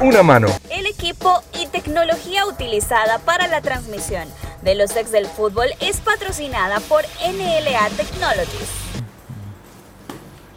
una 0.00 0.22
mano. 0.22 0.48
El 0.70 0.86
equipo 0.86 1.42
y 1.58 1.66
tecnología 1.68 2.46
utilizada 2.46 3.18
para 3.20 3.46
la 3.48 3.62
transmisión 3.62 4.28
de 4.62 4.74
los 4.74 4.94
ex 4.96 5.10
del 5.10 5.26
fútbol 5.26 5.68
es 5.80 6.00
patrocinada 6.00 6.80
por 6.80 7.02
NLA 7.02 7.88
Technologies. 7.96 8.68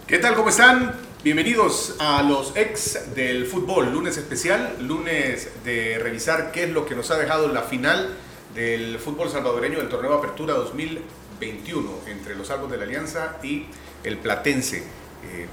¿Qué 0.08 0.18
tal? 0.18 0.36
¿Cómo 0.36 0.50
están? 0.50 0.94
Bienvenidos 1.24 1.96
a 2.00 2.22
los 2.24 2.56
ex 2.56 3.16
del 3.16 3.46
fútbol, 3.46 3.94
lunes 3.94 4.18
especial, 4.18 4.76
lunes 4.82 5.50
de 5.64 6.00
revisar 6.00 6.52
qué 6.52 6.64
es 6.64 6.70
lo 6.70 6.86
que 6.86 6.96
nos 6.96 7.12
ha 7.12 7.18
dejado 7.18 7.48
la 7.48 7.62
final 7.62 8.16
del 8.56 9.00
fútbol 9.00 9.30
salvadoreño 9.30 9.78
del 9.78 9.90
torneo 9.90 10.14
Apertura 10.16 10.54
2021 10.56 11.92
entre 12.08 12.36
los 12.36 12.48
Salvos 12.48 12.72
de 12.72 12.78
la 12.78 12.84
Alianza 12.84 13.38
y 13.44 13.68
el 14.04 14.18
Platense. 14.18 14.84
Eh, 15.24 15.48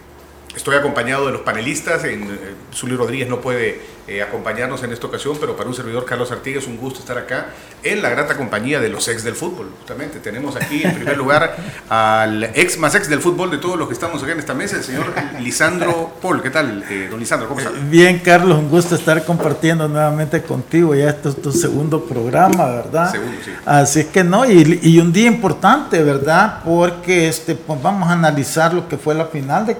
Estoy 0.57 0.77
acompañado 0.77 1.27
de 1.27 1.33
los 1.33 1.43
panelistas. 1.43 2.03
En, 2.05 2.23
eh, 2.23 2.97
Rodríguez 2.97 3.29
no 3.29 3.41
puede 3.41 3.81
eh, 4.09 4.23
acompañarnos 4.23 4.83
en 4.83 4.93
esta 4.93 5.07
ocasión, 5.07 5.37
pero 5.39 5.55
para 5.55 5.69
un 5.69 5.75
servidor 5.75 6.07
Carlos 6.07 6.33
Artigas 6.33 6.63
es 6.63 6.69
un 6.69 6.79
gusto 6.79 7.01
estar 7.01 7.19
acá 7.19 7.49
en 7.83 8.01
la 8.01 8.09
grata 8.09 8.37
compañía 8.37 8.81
de 8.81 8.89
los 8.89 9.07
ex 9.09 9.23
del 9.23 9.35
fútbol. 9.35 9.71
Justamente 9.79 10.19
tenemos 10.19 10.57
aquí 10.57 10.83
en 10.83 10.95
primer 10.95 11.17
lugar 11.19 11.57
al 11.91 12.45
ex 12.55 12.79
más 12.79 12.95
ex 12.95 13.09
del 13.09 13.21
fútbol 13.21 13.51
de 13.51 13.59
todos 13.59 13.79
los 13.79 13.87
que 13.87 13.95
estamos 13.95 14.23
aquí 14.23 14.33
en 14.33 14.39
esta 14.39 14.55
mesa, 14.55 14.77
el 14.77 14.85
señor 14.85 15.13
Lisandro 15.41 16.15
Paul. 16.23 16.43
¿Qué 16.43 16.51
tal, 16.51 16.85
eh, 16.89 17.09
don 17.11 17.21
Lisandro? 17.21 17.49
¿Cómo 17.49 17.61
está? 17.61 17.73
Bien, 17.91 18.19
Carlos, 18.21 18.59
un 18.59 18.71
gusto 18.71 18.95
estar 18.95 19.25
compartiendo 19.25 19.87
nuevamente 19.89 20.43
contigo. 20.43 20.95
Ya 20.95 21.11
este 21.11 21.29
es 21.29 21.43
tu 21.43 21.53
segundo 21.53 22.03
programa, 22.03 22.67
¿verdad? 22.67 23.11
Segundo, 23.13 23.39
sí. 23.45 23.51
Así 23.67 24.01
es 24.01 24.07
que 24.07 24.25
no, 24.25 24.51
y, 24.51 24.81
y 24.83 25.01
un 25.01 25.13
día 25.13 25.27
importante, 25.27 26.03
¿verdad? 26.03 26.63
Porque 26.65 27.29
este, 27.29 27.55
pues 27.55 27.83
vamos 27.83 28.09
a 28.09 28.13
analizar 28.13 28.73
lo 28.73 28.89
que 28.89 28.97
fue 28.97 29.15
la 29.15 29.27
final 29.27 29.67
de 29.67 29.77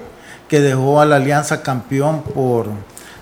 que 0.47 0.59
dejó 0.59 1.01
a 1.01 1.05
la 1.05 1.17
Alianza 1.17 1.61
campeón 1.61 2.23
por 2.23 2.67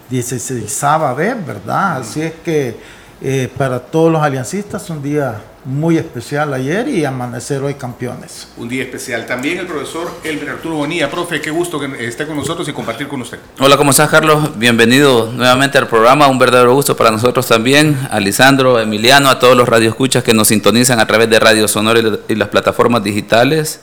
16 0.10 0.82
vez, 1.18 1.46
¿verdad? 1.46 1.98
Así 1.98 2.22
es 2.22 2.34
que 2.44 2.78
eh, 3.22 3.50
para 3.58 3.80
todos 3.80 4.12
los 4.12 4.22
aliancistas 4.22 4.90
un 4.90 5.02
día 5.02 5.42
muy 5.64 5.98
especial 5.98 6.54
ayer 6.54 6.88
y 6.88 7.06
amanecer 7.06 7.64
hoy 7.64 7.74
campeones. 7.74 8.50
Un 8.56 8.70
día 8.70 8.84
especial. 8.84 9.26
También 9.26 9.58
el 9.58 9.66
profesor 9.66 10.12
Elmer 10.24 10.50
Arturo 10.50 10.76
Bonilla. 10.76 11.10
Profe, 11.10 11.42
qué 11.42 11.50
gusto 11.50 11.80
que 11.80 12.08
esté 12.08 12.28
con 12.28 12.36
nosotros 12.36 12.68
y 12.68 12.74
compartir 12.74 13.08
con 13.08 13.22
usted. 13.22 13.40
Hola, 13.60 13.76
¿cómo 13.76 13.90
estás, 13.92 14.10
Carlos? 14.10 14.60
Bienvenido 14.60 15.32
nuevamente 15.32 15.80
al 15.80 15.88
programa. 15.88 16.28
Un 16.28 16.38
verdadero 16.38 16.74
gusto 16.76 16.96
para 16.96 17.10
nosotros 17.10 17.48
también. 17.48 17.98
A 18.12 18.20
Lisandro, 18.20 18.80
Emiliano, 18.80 19.30
a 19.30 19.40
todos 19.40 19.58
los 19.58 19.68
radioescuchas 19.68 20.24
que 20.24 20.34
nos 20.34 20.50
sintonizan 20.50 21.00
a 21.00 21.08
través 21.08 21.30
de 21.30 21.40
Radio 21.40 21.68
Sonora 21.68 22.00
y 22.28 22.36
las 22.36 22.50
plataformas 22.50 23.04
digitales. 23.04 23.80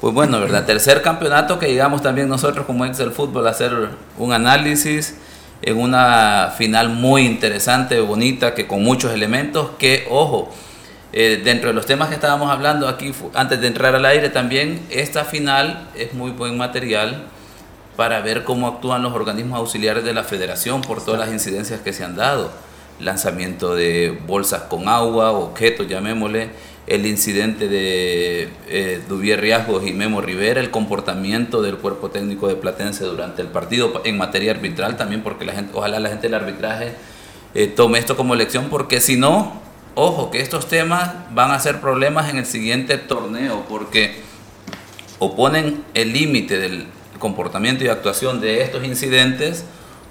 Pues 0.00 0.14
bueno, 0.14 0.40
¿verdad? 0.40 0.64
Tercer 0.64 1.02
campeonato 1.02 1.58
que 1.58 1.66
llegamos 1.66 2.00
también 2.00 2.26
nosotros 2.26 2.64
como 2.64 2.86
ex 2.86 2.96
del 2.96 3.10
fútbol 3.10 3.46
a 3.46 3.50
hacer 3.50 3.90
un 4.16 4.32
análisis 4.32 5.14
en 5.60 5.76
una 5.76 6.54
final 6.56 6.88
muy 6.88 7.26
interesante, 7.26 8.00
bonita, 8.00 8.54
que 8.54 8.66
con 8.66 8.82
muchos 8.82 9.12
elementos, 9.12 9.72
que, 9.78 10.06
ojo, 10.08 10.50
eh, 11.12 11.42
dentro 11.44 11.68
de 11.68 11.74
los 11.74 11.84
temas 11.84 12.08
que 12.08 12.14
estábamos 12.14 12.50
hablando 12.50 12.88
aquí 12.88 13.12
antes 13.34 13.60
de 13.60 13.66
entrar 13.66 13.94
al 13.94 14.06
aire 14.06 14.30
también, 14.30 14.86
esta 14.88 15.26
final 15.26 15.90
es 15.94 16.14
muy 16.14 16.30
buen 16.30 16.56
material 16.56 17.26
para 17.94 18.22
ver 18.22 18.44
cómo 18.44 18.68
actúan 18.68 19.02
los 19.02 19.12
organismos 19.12 19.58
auxiliares 19.58 20.02
de 20.02 20.14
la 20.14 20.24
federación 20.24 20.80
por 20.80 21.04
todas 21.04 21.20
las 21.20 21.28
incidencias 21.28 21.80
que 21.82 21.92
se 21.92 22.04
han 22.04 22.16
dado. 22.16 22.50
Lanzamiento 23.00 23.74
de 23.74 24.18
bolsas 24.26 24.62
con 24.62 24.88
agua, 24.88 25.32
objetos, 25.32 25.88
llamémosle, 25.88 26.50
el 26.90 27.06
incidente 27.06 27.68
de 27.68 28.48
eh, 28.68 29.00
Duvier 29.08 29.40
Riasgos 29.40 29.86
y 29.86 29.92
Memo 29.92 30.20
Rivera, 30.20 30.60
el 30.60 30.72
comportamiento 30.72 31.62
del 31.62 31.76
cuerpo 31.76 32.10
técnico 32.10 32.48
de 32.48 32.56
Platense 32.56 33.04
durante 33.04 33.42
el 33.42 33.48
partido 33.48 34.02
en 34.04 34.18
materia 34.18 34.50
arbitral 34.50 34.96
también, 34.96 35.22
porque 35.22 35.44
la 35.44 35.52
gente, 35.52 35.70
ojalá 35.72 36.00
la 36.00 36.08
gente 36.08 36.26
del 36.26 36.34
arbitraje 36.34 36.94
eh, 37.54 37.68
tome 37.68 38.00
esto 38.00 38.16
como 38.16 38.34
lección, 38.34 38.66
porque 38.70 39.00
si 39.00 39.16
no, 39.16 39.62
ojo, 39.94 40.32
que 40.32 40.40
estos 40.40 40.66
temas 40.66 41.12
van 41.32 41.52
a 41.52 41.60
ser 41.60 41.80
problemas 41.80 42.28
en 42.28 42.38
el 42.38 42.46
siguiente 42.46 42.98
torneo, 42.98 43.64
porque 43.68 44.22
oponen 45.20 45.84
el 45.94 46.12
límite 46.12 46.58
del 46.58 46.86
comportamiento 47.20 47.84
y 47.84 47.88
actuación 47.88 48.40
de 48.40 48.62
estos 48.62 48.84
incidentes 48.84 49.64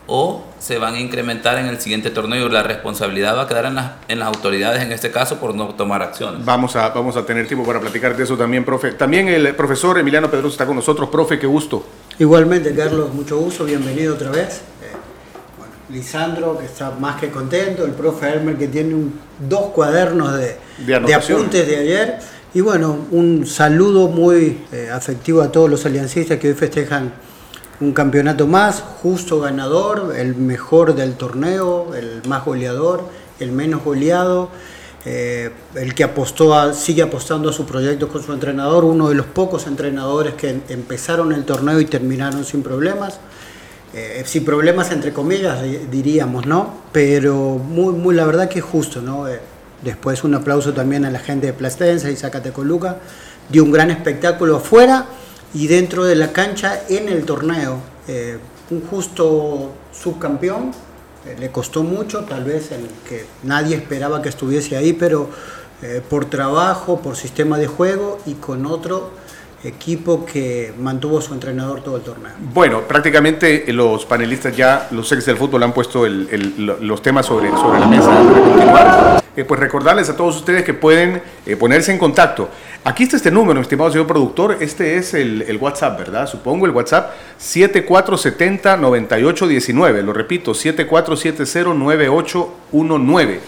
o 0.09 0.43
se 0.59 0.77
van 0.77 0.95
a 0.95 0.99
incrementar 0.99 1.57
en 1.59 1.67
el 1.67 1.79
siguiente 1.79 2.09
torneo. 2.09 2.49
La 2.49 2.63
responsabilidad 2.63 3.37
va 3.37 3.43
a 3.43 3.47
quedar 3.47 3.65
en 3.65 3.75
las, 3.75 3.91
en 4.07 4.19
las 4.19 4.27
autoridades 4.27 4.81
en 4.81 4.91
este 4.91 5.11
caso 5.11 5.37
por 5.37 5.55
no 5.55 5.69
tomar 5.75 6.01
acciones. 6.01 6.43
Vamos 6.43 6.75
a, 6.75 6.89
vamos 6.89 7.15
a 7.15 7.25
tener 7.25 7.47
tiempo 7.47 7.65
para 7.65 7.79
platicar 7.79 8.17
de 8.17 8.23
eso 8.23 8.35
también, 8.35 8.65
profe. 8.65 8.91
También 8.93 9.27
el 9.27 9.55
profesor 9.55 9.97
Emiliano 9.99 10.29
Pedroso 10.29 10.53
está 10.53 10.65
con 10.65 10.75
nosotros. 10.75 11.09
Profe, 11.09 11.39
qué 11.39 11.47
gusto. 11.47 11.85
Igualmente, 12.17 12.75
Carlos, 12.75 13.13
mucho 13.13 13.37
gusto, 13.37 13.63
bienvenido 13.63 14.15
otra 14.15 14.31
vez. 14.31 14.57
Eh, 14.81 14.91
bueno, 15.57 15.73
Lisandro, 15.89 16.57
que 16.57 16.65
está 16.65 16.91
más 16.91 17.19
que 17.19 17.29
contento, 17.29 17.85
el 17.85 17.91
profe 17.91 18.33
Elmer, 18.33 18.57
que 18.57 18.67
tiene 18.67 19.11
dos 19.47 19.67
cuadernos 19.67 20.37
de, 20.37 20.57
de, 20.85 21.13
apuntes 21.13 21.67
de 21.67 21.77
ayer. 21.77 22.19
Y 22.53 22.61
bueno, 22.61 23.05
un 23.11 23.45
saludo 23.45 24.07
muy 24.07 24.65
eh, 24.73 24.89
afectivo 24.91 25.41
a 25.41 25.51
todos 25.51 25.69
los 25.69 25.85
aliancistas 25.85 26.39
que 26.39 26.49
hoy 26.49 26.55
festejan 26.55 27.13
un 27.81 27.93
campeonato 27.93 28.45
más, 28.45 28.83
justo 29.01 29.39
ganador, 29.39 30.13
el 30.17 30.35
mejor 30.35 30.95
del 30.95 31.13
torneo, 31.13 31.95
el 31.95 32.21
más 32.27 32.43
goleador, 32.43 33.03
el 33.39 33.51
menos 33.51 33.83
goleado, 33.83 34.49
eh, 35.05 35.49
el 35.75 35.95
que 35.95 36.03
apostó 36.03 36.73
sigue 36.73 37.01
apostando 37.01 37.49
a 37.49 37.53
su 37.53 37.65
proyecto 37.65 38.09
con 38.09 38.21
su 38.21 38.33
entrenador, 38.33 38.83
uno 38.83 39.07
de 39.07 39.15
los 39.15 39.27
pocos 39.27 39.65
entrenadores 39.65 40.33
que 40.33 40.61
empezaron 40.67 41.31
el 41.31 41.45
torneo 41.45 41.79
y 41.79 41.85
terminaron 41.85 42.43
sin 42.43 42.63
problemas. 42.63 43.19
Eh, 43.93 44.21
sin 44.25 44.45
problemas 44.45 44.91
entre 44.91 45.13
comillas 45.13 45.63
diríamos, 45.89 46.45
¿no? 46.45 46.75
Pero 46.91 47.57
muy, 47.57 47.93
muy 47.93 48.13
la 48.13 48.23
verdad 48.25 48.47
que 48.47 48.59
es 48.59 48.65
justo, 48.65 49.01
¿no? 49.01 49.27
Eh, 49.27 49.39
después 49.83 50.23
un 50.23 50.35
aplauso 50.35 50.73
también 50.73 51.05
a 51.05 51.11
la 51.11 51.19
gente 51.19 51.47
de 51.47 51.53
Plastense 51.53 52.11
y 52.11 52.15
Zacatecoluca, 52.15 52.97
dio 53.49 53.63
un 53.63 53.71
gran 53.71 53.89
espectáculo 53.89 54.57
afuera 54.57 55.07
y 55.53 55.67
dentro 55.67 56.05
de 56.05 56.15
la 56.15 56.31
cancha 56.31 56.81
en 56.89 57.09
el 57.09 57.25
torneo. 57.25 57.77
Eh, 58.07 58.37
un 58.71 58.85
justo 58.85 59.71
subcampeón, 59.91 60.71
eh, 61.25 61.35
le 61.39 61.49
costó 61.49 61.83
mucho, 61.83 62.21
tal 62.21 62.43
vez 62.43 62.71
el 62.71 62.87
que 63.07 63.25
nadie 63.43 63.75
esperaba 63.75 64.21
que 64.21 64.29
estuviese 64.29 64.77
ahí, 64.77 64.93
pero 64.93 65.29
eh, 65.81 66.01
por 66.07 66.25
trabajo, 66.25 66.99
por 67.01 67.15
sistema 67.15 67.57
de 67.57 67.67
juego 67.67 68.19
y 68.25 68.35
con 68.35 68.65
otro 68.65 69.11
equipo 69.63 70.25
que 70.25 70.73
mantuvo 70.79 71.19
su 71.19 71.33
entrenador 71.33 71.81
todo 71.81 71.97
el 71.97 72.03
torneo. 72.03 72.31
Bueno, 72.53 72.81
prácticamente 72.87 73.65
los 73.73 74.05
panelistas 74.05 74.55
ya, 74.55 74.87
los 74.91 75.11
ex 75.11 75.25
del 75.25 75.37
fútbol 75.37 75.63
han 75.63 75.73
puesto 75.73 76.05
los 76.07 77.01
temas 77.01 77.25
sobre, 77.25 77.49
sobre 77.49 77.79
la 77.79 77.87
mesa 77.87 79.19
continuar. 79.29 79.47
pues 79.47 79.59
recordarles 79.59 80.09
a 80.09 80.17
todos 80.17 80.35
ustedes 80.35 80.63
que 80.63 80.73
pueden 80.73 81.21
ponerse 81.59 81.91
en 81.91 81.97
contacto 81.97 82.49
Aquí 82.85 83.03
está 83.03 83.17
este 83.17 83.29
número, 83.29 83.59
estimado 83.59 83.91
señor 83.91 84.07
productor. 84.07 84.59
Este 84.61 84.95
es 84.95 85.13
el, 85.13 85.57
WhatsApp, 85.59 85.99
¿verdad? 85.99 86.27
Supongo 86.27 86.65
el 86.65 86.71
WhatsApp 86.71 87.11
7470-9819. 87.37 90.01
Lo 90.01 90.13
repito, 90.13 90.53
7470-9819. 90.53 93.39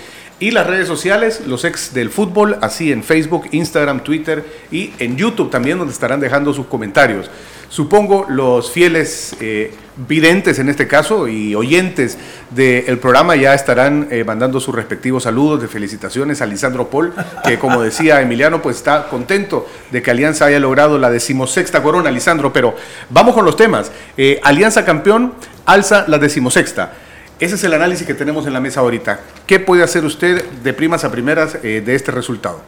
Y 0.42 0.52
las 0.52 0.68
redes 0.68 0.86
sociales, 0.88 1.44
los 1.48 1.64
ex 1.64 1.94
del 1.94 2.10
fútbol, 2.10 2.58
así 2.62 2.92
en 2.92 3.04
Facebook, 3.04 3.48
Instagram, 3.52 4.04
Twitter 4.04 4.44
y 4.70 4.92
en 5.00 5.16
YouTube 5.16 5.50
también, 5.50 5.78
donde 5.78 5.94
estarán 5.94 6.20
dejando 6.20 6.54
sus 6.54 6.66
comentarios. 6.66 7.32
Supongo 7.70 8.26
los 8.28 8.70
fieles 8.70 9.38
eh, 9.40 9.74
videntes 9.96 10.60
en 10.60 10.70
este 10.70 10.88
caso 10.88 11.28
y 11.28 11.56
oyentes 11.56 12.18
del 12.50 12.98
programa 13.00 13.36
ya 13.36 13.54
estarán 13.54 14.08
eh, 14.12 14.24
mandando 14.24 14.60
sus 14.60 14.74
respectivos 14.74 15.24
saludos 15.24 15.62
de 15.62 15.68
felicitaciones 15.68 16.42
a 16.42 16.46
Lisandro 16.46 16.90
Paul, 16.90 17.14
que 17.44 17.60
como 17.60 17.82
decía 17.82 18.22
Emiliano, 18.22 18.62
pues 18.62 18.78
está 18.78 19.08
contento 19.10 19.68
de 19.92 20.02
que 20.02 20.12
Alianza 20.12 20.46
haya 20.46 20.60
logrado 20.60 20.98
la 20.98 21.10
decimosexta 21.10 21.84
corona, 21.84 22.12
Lisandro, 22.12 22.54
pero 22.54 22.76
vamos 23.10 23.36
con 23.36 23.46
los 23.46 23.56
temas. 23.56 23.92
Eh, 24.18 24.40
Alianza 24.44 24.86
campeón 24.86 25.34
alza 25.66 26.06
la 26.08 26.18
decimosexta. 26.18 26.94
Ese 27.40 27.56
es 27.56 27.64
el 27.64 27.74
análisis 27.74 28.06
que 28.06 28.14
tenemos 28.14 28.46
en 28.46 28.54
la 28.54 28.60
mesa 28.60 28.82
ahorita. 28.82 29.20
¿Qué 29.48 29.60
puede 29.60 29.84
hacer 29.84 30.06
usted 30.06 30.46
de 30.64 30.74
primas 30.74 31.04
a 31.04 31.12
primeras 31.12 31.60
de 31.62 31.96
este 31.96 32.12
resultado? 32.12 32.62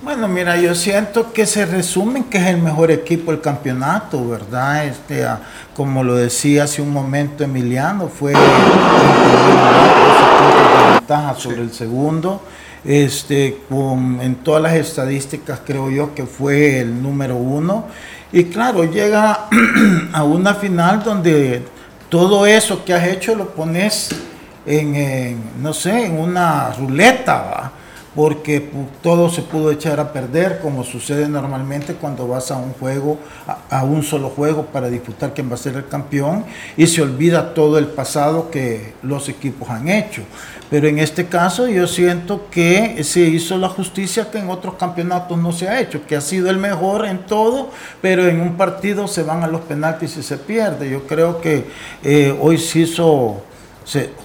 Bueno, 0.00 0.28
mira, 0.28 0.56
yo 0.56 0.76
siento 0.76 1.32
que 1.32 1.44
se 1.44 1.66
resumen 1.66 2.22
que 2.24 2.38
es 2.38 2.46
el 2.46 2.58
mejor 2.58 2.92
equipo 2.92 3.32
del 3.32 3.40
campeonato, 3.40 4.28
¿verdad? 4.28 4.86
Este, 4.86 5.26
como 5.74 6.04
lo 6.04 6.14
decía 6.14 6.64
hace 6.64 6.80
un 6.80 6.92
momento 6.92 7.42
Emiliano, 7.42 8.06
fue 8.06 8.30
el 8.30 8.38
ventaja 10.94 11.34
sobre 11.34 11.62
el 11.62 11.72
segundo. 11.72 12.40
Este, 12.84 13.58
con, 13.68 14.20
en 14.20 14.36
todas 14.36 14.62
las 14.62 14.74
estadísticas 14.74 15.62
creo 15.66 15.90
yo 15.90 16.14
que 16.14 16.26
fue 16.26 16.78
el 16.78 17.02
número 17.02 17.34
uno. 17.34 17.86
Y 18.30 18.44
claro, 18.44 18.84
llega 18.84 19.48
a 20.12 20.22
una 20.22 20.54
final 20.54 21.02
donde 21.02 21.64
todo 22.08 22.46
eso 22.46 22.84
que 22.84 22.94
has 22.94 23.04
hecho 23.04 23.34
lo 23.34 23.48
pones 23.48 24.10
en, 24.64 25.36
no 25.60 25.72
sé, 25.72 26.06
en 26.06 26.20
una 26.20 26.70
ruleta, 26.70 27.34
¿va? 27.42 27.72
Porque 28.18 28.68
todo 29.00 29.30
se 29.30 29.42
pudo 29.42 29.70
echar 29.70 30.00
a 30.00 30.12
perder, 30.12 30.58
como 30.58 30.82
sucede 30.82 31.28
normalmente 31.28 31.94
cuando 31.94 32.26
vas 32.26 32.50
a 32.50 32.56
un 32.56 32.72
juego, 32.72 33.16
a, 33.70 33.84
un 33.84 34.02
solo 34.02 34.28
juego 34.30 34.66
para 34.66 34.88
disputar 34.88 35.34
quién 35.34 35.48
va 35.48 35.54
a 35.54 35.56
ser 35.56 35.76
el 35.76 35.86
campeón, 35.86 36.44
y 36.76 36.88
se 36.88 37.00
olvida 37.00 37.54
todo 37.54 37.78
el 37.78 37.86
pasado 37.86 38.50
que 38.50 38.94
los 39.04 39.28
equipos 39.28 39.70
han 39.70 39.88
hecho. 39.88 40.22
Pero 40.68 40.88
en 40.88 40.98
este 40.98 41.26
caso 41.26 41.68
yo 41.68 41.86
siento 41.86 42.48
que 42.50 43.04
se 43.04 43.20
hizo 43.20 43.56
la 43.56 43.68
justicia 43.68 44.28
que 44.32 44.38
en 44.38 44.50
otros 44.50 44.74
campeonatos 44.74 45.38
no 45.38 45.52
se 45.52 45.68
ha 45.68 45.80
hecho, 45.80 46.04
que 46.04 46.16
ha 46.16 46.20
sido 46.20 46.50
el 46.50 46.58
mejor 46.58 47.06
en 47.06 47.18
todo, 47.18 47.70
pero 48.02 48.26
en 48.26 48.40
un 48.40 48.56
partido 48.56 49.06
se 49.06 49.22
van 49.22 49.44
a 49.44 49.46
los 49.46 49.60
penaltis 49.60 50.16
y 50.16 50.24
se 50.24 50.38
pierde. 50.38 50.90
Yo 50.90 51.06
creo 51.06 51.40
que 51.40 51.66
eh, 52.02 52.36
hoy 52.40 52.58
se 52.58 52.80
hizo 52.80 53.44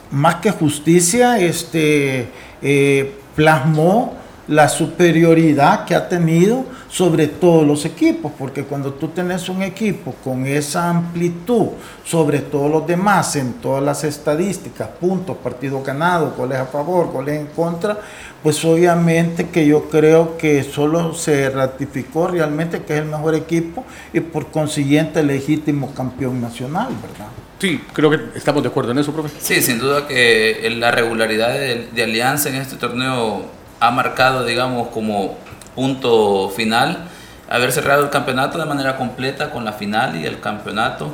más 0.10 0.38
que 0.38 0.50
justicia, 0.50 1.38
este... 1.38 2.28
Eh, 2.66 3.19
plasmó 3.36 4.23
la 4.48 4.68
superioridad 4.68 5.86
que 5.86 5.95
ha 5.95 6.10
tenido 6.10 6.66
sobre 6.90 7.28
todos 7.28 7.66
los 7.66 7.86
equipos, 7.86 8.31
porque 8.38 8.63
cuando 8.63 8.94
tú 8.94 9.07
tenés 9.07 9.50
un 9.50 9.63
equipo 9.63 10.13
con 10.24 10.45
esa 10.45 10.90
amplitud 10.90 11.69
sobre 12.04 12.40
todos 12.40 12.69
los 12.69 12.86
demás 12.86 13.36
en 13.36 13.54
todas 13.54 13.84
las 13.84 14.04
estadísticas, 14.04 14.90
puntos, 15.00 15.38
partidos 15.38 15.84
ganados, 15.86 16.36
goles 16.36 16.60
a 16.60 16.66
favor, 16.66 17.12
goles 17.12 17.40
en 17.40 17.48
contra, 17.48 17.98
pues 18.44 18.63
obviamente 18.66 19.50
que 19.50 19.66
yo 19.66 19.90
creo 19.90 20.38
que 20.38 20.63
solo 20.63 21.13
se 21.13 21.50
ratificó 21.50 22.28
realmente 22.28 22.84
que 22.84 22.94
es 22.94 23.00
el 23.00 23.07
mejor 23.07 23.36
equipo 23.36 23.86
y 24.12 24.19
por 24.19 24.48
consiguiente 24.48 25.24
legítimo 25.24 25.94
campeón 25.94 26.42
nacional, 26.42 26.89
¿verdad? 27.01 27.30
Sí, 27.63 27.81
creo 27.94 28.10
que 28.10 28.19
estamos 28.36 28.62
de 28.62 28.68
acuerdo 28.68 28.92
en 28.92 28.98
eso, 28.98 29.13
profe. 29.13 29.30
Sí, 29.39 29.62
sin 29.62 29.80
duda 29.80 30.06
que 30.06 30.69
la 30.78 30.92
regularidad 30.92 31.54
de, 31.54 32.04
Alianza 32.04 32.50
en 32.50 32.56
este 32.56 32.75
torneo 32.75 33.46
ha 33.84 33.92
marcado, 33.92 34.46
digamos, 34.46 34.88
como 34.90 35.38
punto 35.76 36.50
final 36.50 37.10
haber 37.50 37.72
cerrado 37.72 38.04
el 38.04 38.10
campeonato 38.10 38.58
de 38.58 38.66
manera 38.66 38.96
completa 38.96 39.52
con 39.52 39.66
la 39.66 39.74
final 39.74 40.16
y 40.16 40.26
el 40.26 40.40
campeonato. 40.40 41.12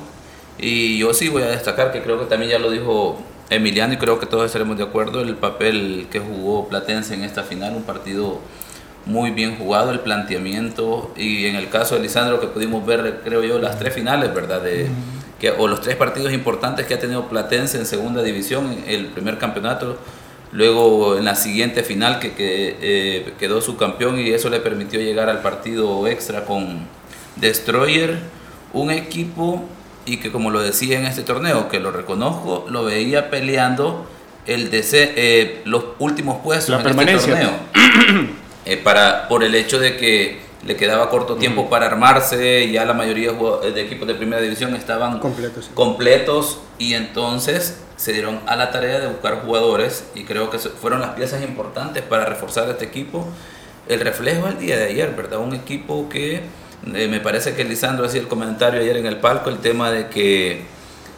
Y 0.60 1.00
yo 1.00 1.14
sí 1.14 1.30
voy 1.30 1.44
a 1.44 1.48
destacar 1.48 1.92
que 1.92 2.02
creo 2.04 2.20
que 2.20 2.26
también 2.26 2.52
ya 2.52 2.60
lo 2.60 2.70
dijo 2.70 3.20
Emiliano 3.50 3.94
y 3.94 3.98
creo 3.98 4.20
que 4.20 4.26
todos 4.26 4.46
estaremos 4.46 4.78
de 4.78 4.84
acuerdo 4.84 5.22
el 5.22 5.36
papel 5.36 6.08
que 6.12 6.20
jugó 6.20 6.68
Platense 6.68 7.16
en 7.16 7.24
esta 7.24 7.44
final, 7.44 7.76
un 7.76 7.84
partido 7.84 8.40
muy 9.06 9.32
bien 9.32 9.58
jugado, 9.58 9.90
el 9.92 10.02
planteamiento 10.02 11.12
y 11.16 11.48
en 11.48 11.56
el 11.56 11.70
caso 11.70 11.96
de 11.96 12.02
Lisandro 12.02 12.40
que 12.40 12.48
pudimos 12.48 12.86
ver, 12.86 13.22
creo 13.24 13.44
yo, 13.44 13.58
las 13.58 13.80
tres 13.80 13.94
finales, 13.96 14.34
¿verdad? 14.36 14.62
De, 14.62 14.90
o 15.58 15.68
los 15.68 15.82
tres 15.82 15.96
partidos 15.96 16.34
importantes 16.34 16.86
que 16.86 16.94
ha 16.94 17.00
tenido 17.00 17.28
Platense 17.28 17.80
en 17.80 17.86
segunda 17.88 18.22
división, 18.22 18.84
el 18.86 19.08
primer 19.08 19.40
campeonato, 19.40 19.98
luego 20.52 21.18
en 21.18 21.26
la 21.26 21.36
siguiente 21.36 21.84
final 21.84 22.20
que, 22.20 22.34
eh, 22.38 23.34
quedó 23.40 23.62
su 23.62 23.78
campeón 23.78 24.20
y 24.20 24.30
eso 24.30 24.50
le 24.50 24.60
permitió 24.60 25.00
llegar 25.00 25.30
al 25.30 25.42
partido 25.42 26.08
extra 26.08 26.46
con 26.46 26.88
Destroyer, 27.36 28.20
un 28.74 28.92
equipo 28.92 29.64
y 30.06 30.18
que 30.18 30.32
como 30.32 30.50
lo 30.50 30.62
decía 30.62 31.00
en 31.00 31.06
este 31.06 31.22
torneo, 31.22 31.70
que 31.70 31.80
lo 31.80 31.92
reconozco, 31.92 32.66
lo 32.70 32.84
veía 32.84 33.30
peleando 33.30 34.08
el 34.46 34.70
eh, 34.74 35.62
los 35.66 35.84
últimos 36.00 36.40
puestos 36.44 36.84
la 36.84 36.90
en 36.90 37.10
este 37.10 37.32
torneo. 37.32 37.52
Eh, 38.66 38.78
para, 38.78 39.28
por 39.30 39.44
el 39.44 39.56
hecho 39.56 39.80
de 39.80 39.98
que 39.98 40.42
le 40.64 40.76
quedaba 40.76 41.10
corto 41.10 41.38
tiempo 41.38 41.70
para 41.70 41.88
armarse, 41.88 42.70
ya 42.70 42.86
la 42.86 42.94
mayoría 42.94 43.32
de 43.32 43.82
equipos 43.82 44.08
de 44.08 44.14
primera 44.14 44.42
división 44.42 44.76
estaban 44.76 45.18
completos, 45.20 45.72
completos 45.74 46.60
y 46.78 46.94
entonces 46.94 47.80
se 48.00 48.14
dieron 48.14 48.40
a 48.46 48.56
la 48.56 48.72
tarea 48.72 48.98
de 49.00 49.08
buscar 49.08 49.42
jugadores 49.42 50.06
y 50.16 50.24
creo 50.24 50.50
que 50.50 50.58
fueron 50.58 51.02
las 51.02 51.16
piezas 51.16 51.44
importantes 51.44 52.02
para 52.02 52.24
reforzar 52.24 52.70
este 52.70 52.86
equipo. 52.86 53.28
El 53.90 54.00
reflejo 54.00 54.48
el 54.48 54.58
día 54.58 54.78
de 54.78 54.86
ayer, 54.86 55.14
¿verdad? 55.18 55.40
Un 55.40 55.54
equipo 55.54 56.08
que 56.08 56.44
eh, 56.96 57.08
me 57.10 57.20
parece 57.20 57.56
que 57.56 57.66
Lisandro 57.66 58.06
hacía 58.06 58.22
el 58.22 58.30
comentario 58.30 58.80
ayer 58.80 58.96
en 58.96 59.06
el 59.06 59.18
palco, 59.18 59.50
el 59.50 59.58
tema 59.58 59.92
de 59.92 60.08
que 60.08 60.62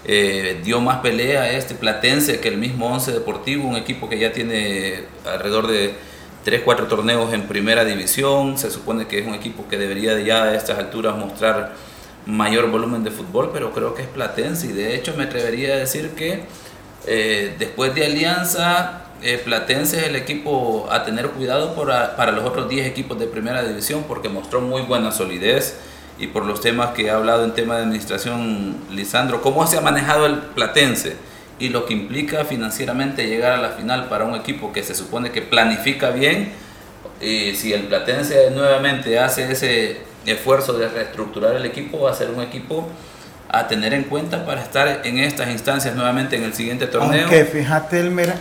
eh, 0.05 0.59
dio 0.63 0.81
más 0.81 1.01
pelea 1.01 1.43
a 1.43 1.51
este 1.51 1.75
Platense 1.75 2.39
que 2.39 2.47
el 2.47 2.57
mismo 2.57 2.91
Once 2.91 3.11
Deportivo, 3.11 3.67
un 3.67 3.75
equipo 3.75 4.09
que 4.09 4.17
ya 4.17 4.33
tiene 4.33 5.03
alrededor 5.23 5.67
de 5.67 5.93
3, 6.45 6.63
4 6.65 6.87
torneos 6.87 7.31
en 7.31 7.43
primera 7.43 7.85
división. 7.85 8.57
Se 8.57 8.71
supone 8.71 9.05
que 9.05 9.19
es 9.19 9.27
un 9.27 9.35
equipo 9.35 9.67
que 9.69 9.77
debería 9.77 10.19
ya 10.19 10.45
a 10.45 10.55
estas 10.55 10.79
alturas 10.79 11.15
mostrar 11.15 11.75
mayor 12.25 12.69
volumen 12.69 13.03
de 13.03 13.11
fútbol, 13.11 13.51
pero 13.53 13.71
creo 13.71 13.93
que 13.95 14.03
es 14.03 14.07
Platense 14.07 14.67
y 14.67 14.71
de 14.71 14.95
hecho 14.95 15.13
me 15.17 15.23
atrevería 15.23 15.73
a 15.73 15.77
decir 15.77 16.11
que 16.11 16.43
eh, 17.07 17.55
después 17.57 17.95
de 17.95 18.05
Alianza, 18.05 19.03
eh, 19.21 19.41
Platense 19.43 19.99
es 19.99 20.07
el 20.07 20.15
equipo 20.15 20.87
a 20.91 21.03
tener 21.03 21.29
cuidado 21.29 21.75
para 21.75 22.31
los 22.31 22.43
otros 22.43 22.69
10 22.69 22.87
equipos 22.87 23.19
de 23.19 23.27
primera 23.27 23.63
división 23.63 24.05
porque 24.07 24.29
mostró 24.29 24.61
muy 24.61 24.83
buena 24.83 25.11
solidez 25.11 25.77
y 26.19 26.27
por 26.27 26.45
los 26.45 26.61
temas 26.61 26.91
que 26.91 27.09
ha 27.09 27.15
hablado 27.15 27.43
en 27.43 27.53
tema 27.53 27.77
de 27.77 27.83
administración 27.83 28.77
Lisandro, 28.91 29.41
¿cómo 29.41 29.65
se 29.65 29.77
ha 29.77 29.81
manejado 29.81 30.25
el 30.25 30.37
Platense? 30.37 31.15
y 31.61 31.69
lo 31.69 31.85
que 31.85 31.93
implica 31.93 32.43
financieramente 32.43 33.27
llegar 33.27 33.51
a 33.51 33.57
la 33.57 33.69
final 33.69 34.09
para 34.09 34.25
un 34.25 34.33
equipo 34.33 34.73
que 34.73 34.81
se 34.81 34.95
supone 34.95 35.29
que 35.29 35.43
planifica 35.43 36.09
bien. 36.09 36.51
Y 37.21 37.53
si 37.53 37.71
el 37.71 37.83
Platense 37.83 38.49
nuevamente 38.49 39.19
hace 39.19 39.51
ese 39.51 39.99
esfuerzo 40.25 40.73
de 40.73 40.87
reestructurar 40.87 41.55
el 41.55 41.65
equipo, 41.65 42.01
va 42.01 42.11
a 42.11 42.15
ser 42.15 42.29
un 42.29 42.41
equipo 42.41 42.87
a 43.49 43.67
tener 43.67 43.93
en 43.93 44.03
cuenta 44.03 44.45
para 44.45 44.61
estar 44.61 45.01
en 45.03 45.19
estas 45.19 45.49
instancias 45.49 45.95
nuevamente 45.95 46.37
en 46.37 46.43
el 46.43 46.53
siguiente 46.53 46.87
torneo. 46.87 47.23
Aunque 47.23 47.45
fíjate, 47.45 47.99
Elmer, 47.99 48.33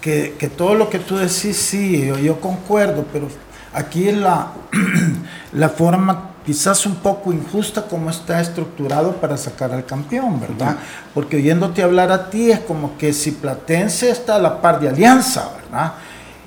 que, 0.00 0.34
que 0.38 0.48
todo 0.48 0.74
lo 0.74 0.90
que 0.90 0.98
tú 0.98 1.16
decís, 1.16 1.56
sí, 1.56 2.06
yo, 2.06 2.18
yo 2.18 2.40
concuerdo, 2.40 3.04
pero 3.12 3.28
aquí 3.72 4.12
la, 4.12 4.52
la 5.52 5.68
forma 5.68 6.30
quizás 6.44 6.84
un 6.86 6.96
poco 6.96 7.32
injusta 7.32 7.82
como 7.82 8.10
está 8.10 8.40
estructurado 8.40 9.16
para 9.16 9.36
sacar 9.36 9.72
al 9.72 9.86
campeón, 9.86 10.40
¿verdad? 10.40 10.76
Porque 11.14 11.36
oyéndote 11.36 11.82
hablar 11.82 12.12
a 12.12 12.28
ti 12.30 12.50
es 12.50 12.60
como 12.60 12.98
que 12.98 13.12
si 13.12 13.32
Platense 13.32 14.10
está 14.10 14.36
a 14.36 14.38
la 14.38 14.60
par 14.60 14.78
de 14.78 14.90
Alianza, 14.90 15.50
¿verdad? 15.62 15.94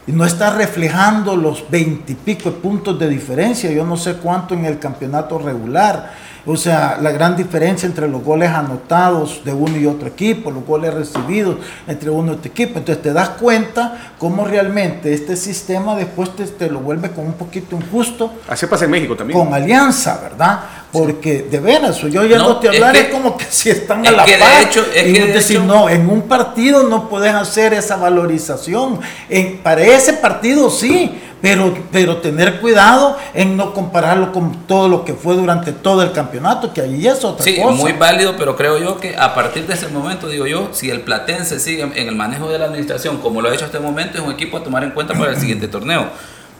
Y 0.07 0.13
no 0.13 0.25
está 0.25 0.55
reflejando 0.55 1.35
los 1.35 1.69
veintipico 1.69 2.51
puntos 2.51 2.97
de 2.97 3.09
diferencia, 3.09 3.69
yo 3.71 3.85
no 3.85 3.97
sé 3.97 4.15
cuánto 4.15 4.53
en 4.53 4.65
el 4.65 4.79
campeonato 4.79 5.37
regular 5.37 6.11
o 6.49 6.55
sea, 6.55 6.97
la 7.01 7.11
gran 7.11 7.35
diferencia 7.35 7.85
entre 7.85 8.07
los 8.07 8.23
goles 8.23 8.49
anotados 8.49 9.41
de 9.43 9.51
uno 9.51 9.77
y 9.77 9.85
otro 9.85 10.07
equipo, 10.07 10.49
los 10.49 10.65
goles 10.65 10.93
recibidos 10.93 11.57
entre 11.87 12.09
uno 12.09 12.31
y 12.31 12.35
otro 12.35 12.49
equipo. 12.49 12.79
Entonces 12.79 13.03
te 13.03 13.11
das 13.11 13.29
cuenta 13.29 14.13
cómo 14.17 14.45
realmente 14.45 15.13
este 15.13 15.35
sistema 15.35 15.93
después 15.95 16.29
te, 16.57 16.69
lo 16.69 16.79
vuelve 16.79 17.11
como 17.11 17.27
un 17.27 17.33
poquito 17.33 17.75
injusto. 17.75 18.31
Así 18.47 18.65
pasa 18.65 18.85
en 18.85 18.91
México 18.91 19.13
también. 19.17 19.37
Con 19.37 19.53
alianza, 19.53 20.21
¿verdad? 20.23 20.59
Porque 20.91 21.41
de 21.43 21.59
veras, 21.59 21.99
yo 22.01 22.23
ya 22.23 22.37
no, 22.37 22.57
te 22.57 22.69
hablar 22.69 22.95
es, 22.95 23.09
como 23.09 23.37
que 23.37 23.45
si 23.49 23.69
están 23.69 24.07
a 24.07 24.11
la 24.11 24.25
par. 24.25 24.63
Hecho, 24.63 24.85
es 24.93 25.07
y 25.07 25.13
que 25.13 25.25
decir, 25.27 25.59
no, 25.61 25.89
en 25.89 26.09
un 26.09 26.23
partido 26.23 26.83
no 26.83 27.09
puedes 27.09 27.33
hacer 27.33 27.73
esa 27.73 27.97
valorización. 27.97 28.99
En, 29.29 29.57
para 29.57 29.81
ese 29.81 30.13
partido 30.13 30.69
sí, 30.69 31.21
pero, 31.41 31.77
pero 31.91 32.17
tener 32.17 32.59
cuidado 32.59 33.17
en 33.33 33.57
no 33.57 33.73
compararlo 33.73 34.31
con 34.31 34.65
todo 34.65 34.87
lo 34.87 35.03
que 35.03 35.13
fue 35.13 35.35
durante 35.35 35.73
todo 35.73 36.01
el 36.03 36.13
campeonato, 36.13 36.73
que 36.73 36.81
ahí 36.81 37.05
es 37.05 37.23
otra 37.23 37.43
cosa. 37.43 37.43
Sí, 37.43 37.61
muy 37.61 37.91
válido, 37.91 38.35
pero 38.37 38.55
creo 38.55 38.77
yo 38.77 38.97
que 38.97 39.15
a 39.17 39.35
partir 39.35 39.67
de 39.67 39.73
ese 39.73 39.89
momento, 39.89 40.29
digo 40.29 40.47
yo, 40.47 40.69
si 40.71 40.89
el 40.89 41.01
Platense 41.01 41.59
sigue 41.59 41.83
en 41.83 42.07
el 42.07 42.15
manejo 42.15 42.49
de 42.49 42.59
la 42.59 42.65
administración 42.65 43.17
como 43.17 43.41
lo 43.41 43.49
ha 43.49 43.53
hecho 43.53 43.65
hasta 43.65 43.77
el 43.77 43.83
momento, 43.83 44.17
es 44.17 44.23
un 44.23 44.31
equipo 44.31 44.57
a 44.57 44.63
tomar 44.63 44.83
en 44.83 44.91
cuenta 44.91 45.13
para 45.13 45.31
el 45.31 45.37
siguiente 45.37 45.67
torneo. 45.67 46.07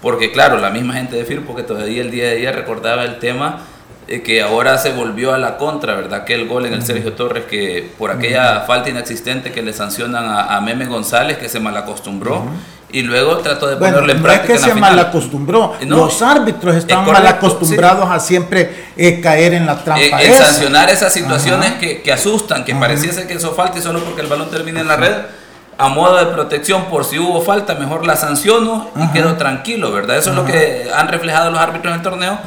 Porque 0.02 0.32
claro, 0.32 0.58
la 0.58 0.70
misma 0.70 0.94
gente 0.94 1.16
de 1.16 1.26
Firpo 1.26 1.56
que 1.56 1.64
todavía 1.64 2.02
el 2.02 2.12
día 2.12 2.26
de 2.26 2.38
ayer 2.38 2.56
recordaba 2.56 3.04
el 3.04 3.18
tema 3.18 3.62
eh, 4.08 4.22
que 4.22 4.42
ahora 4.42 4.78
se 4.78 4.92
volvió 4.94 5.34
a 5.34 5.38
la 5.38 5.58
contra, 5.58 5.96
¿verdad? 5.96 6.24
Que 6.24 6.34
el 6.34 6.48
gol 6.48 6.66
en 6.66 6.74
el 6.74 6.84
Sergio 6.84 7.14
Torres, 7.14 7.46
que 7.46 7.92
por 7.98 8.10
aquella 8.12 8.62
falta 8.62 8.90
inexistente 8.90 9.52
que 9.52 9.62
le 9.62 9.74
sancionan 9.74 10.26
a, 10.28 10.60
Meme 10.62 10.86
González, 10.86 11.38
que 11.38 11.50
se 11.50 11.60
malacostumbró 11.60 12.46
y 12.90 13.02
luego 13.02 13.38
trató 13.40 13.68
de 13.68 13.76
ponerle 13.76 14.14
en 14.14 14.22
práctica. 14.22 14.54
No 14.54 14.60
es 14.60 14.66
que 14.66 14.70
se 14.70 14.80
mal 14.80 14.98
acostumbró, 14.98 15.76
los 15.82 16.22
árbitros 16.22 16.76
están 16.76 17.06
mal 17.06 17.28
acostumbrados 17.28 18.10
a 18.10 18.20
siempre 18.20 18.88
eh, 18.96 19.20
caer 19.20 19.54
en 19.54 19.66
la 19.66 19.84
trampa. 19.84 20.22
Eh, 20.22 20.34
sancionar 20.34 20.90
esas 20.90 21.12
situaciones 21.12 21.74
que, 21.74 22.02
que, 22.02 22.12
asustan, 22.14 22.64
que 22.64 22.76
pareciese 22.76 23.28
que 23.28 23.34
eso 23.34 23.54
falta 23.54 23.78
y 23.78 23.82
solo 23.82 24.00
porque 24.00 24.22
el 24.22 24.28
balón 24.28 24.50
termina 24.50 24.80
en 24.80 24.88
la 24.88 24.96
red 24.96 25.14
a 25.78 25.90
modo 25.90 26.18
de 26.18 26.26
protección 26.28 26.86
por 26.86 27.06
si 27.06 27.20
hubo 27.20 27.42
falta, 27.42 27.76
mejor 27.76 28.06
la 28.06 28.16
sanciono 28.16 28.90
y 28.96 29.08
quedo 29.10 29.36
tranquilo, 29.36 29.92
¿verdad? 29.92 30.18
Eso 30.18 30.32
es 30.32 30.36
lo 30.36 30.46
que 30.46 30.90
han 30.96 31.08
reflejado 31.08 31.52
los 31.52 31.60
árbitros 31.60 31.94
en 31.94 32.00
el 32.00 32.04
torneo. 32.04 32.40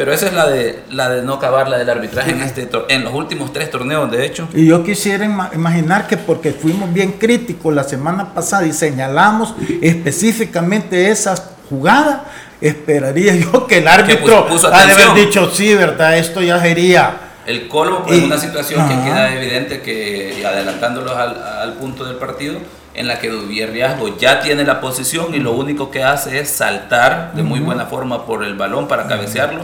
Pero 0.00 0.14
esa 0.14 0.28
es 0.28 0.32
la 0.32 0.48
de 0.48 0.82
la 0.92 1.10
de 1.10 1.22
no 1.22 1.34
acabar 1.34 1.68
la 1.68 1.76
del 1.76 1.90
arbitraje 1.90 2.30
en 2.30 2.40
este 2.40 2.66
en 2.88 3.04
los 3.04 3.12
últimos 3.12 3.52
tres 3.52 3.70
torneos, 3.70 4.10
de 4.10 4.24
hecho. 4.24 4.48
Y 4.54 4.64
yo 4.64 4.82
quisiera 4.82 5.26
imaginar 5.26 6.06
que 6.06 6.16
porque 6.16 6.52
fuimos 6.52 6.90
bien 6.90 7.12
críticos 7.18 7.74
la 7.74 7.84
semana 7.84 8.32
pasada 8.32 8.66
y 8.66 8.72
señalamos 8.72 9.54
específicamente 9.82 11.10
esa 11.10 11.34
jugada, 11.68 12.24
esperaría 12.62 13.34
yo 13.36 13.66
que 13.66 13.76
el 13.76 13.88
árbitro 13.88 14.46
ha 14.72 14.86
de 14.86 14.92
haber 14.94 15.12
dicho 15.12 15.50
sí, 15.52 15.74
verdad, 15.74 16.16
esto 16.16 16.40
ya 16.40 16.58
sería 16.62 17.16
el 17.44 17.68
colmo 17.68 18.02
pues 18.06 18.22
una 18.22 18.38
situación 18.38 18.88
que 18.88 18.94
queda 18.94 19.34
evidente 19.34 19.82
que 19.82 20.42
adelantándolos 20.46 21.14
al, 21.14 21.42
al 21.42 21.74
punto 21.74 22.06
del 22.06 22.16
partido 22.16 22.58
en 22.94 23.06
la 23.06 23.18
que 23.18 23.28
Duvier 23.28 23.70
Riasgo 23.70 24.16
ya 24.16 24.40
tiene 24.40 24.64
la 24.64 24.80
posición 24.80 25.34
y 25.34 25.40
lo 25.40 25.52
único 25.52 25.90
que 25.90 26.02
hace 26.02 26.40
es 26.40 26.48
saltar 26.48 27.34
de 27.34 27.42
muy 27.42 27.60
buena 27.60 27.84
forma 27.84 28.24
por 28.24 28.42
el 28.44 28.54
balón 28.54 28.88
para 28.88 29.06
cabecearlo. 29.06 29.60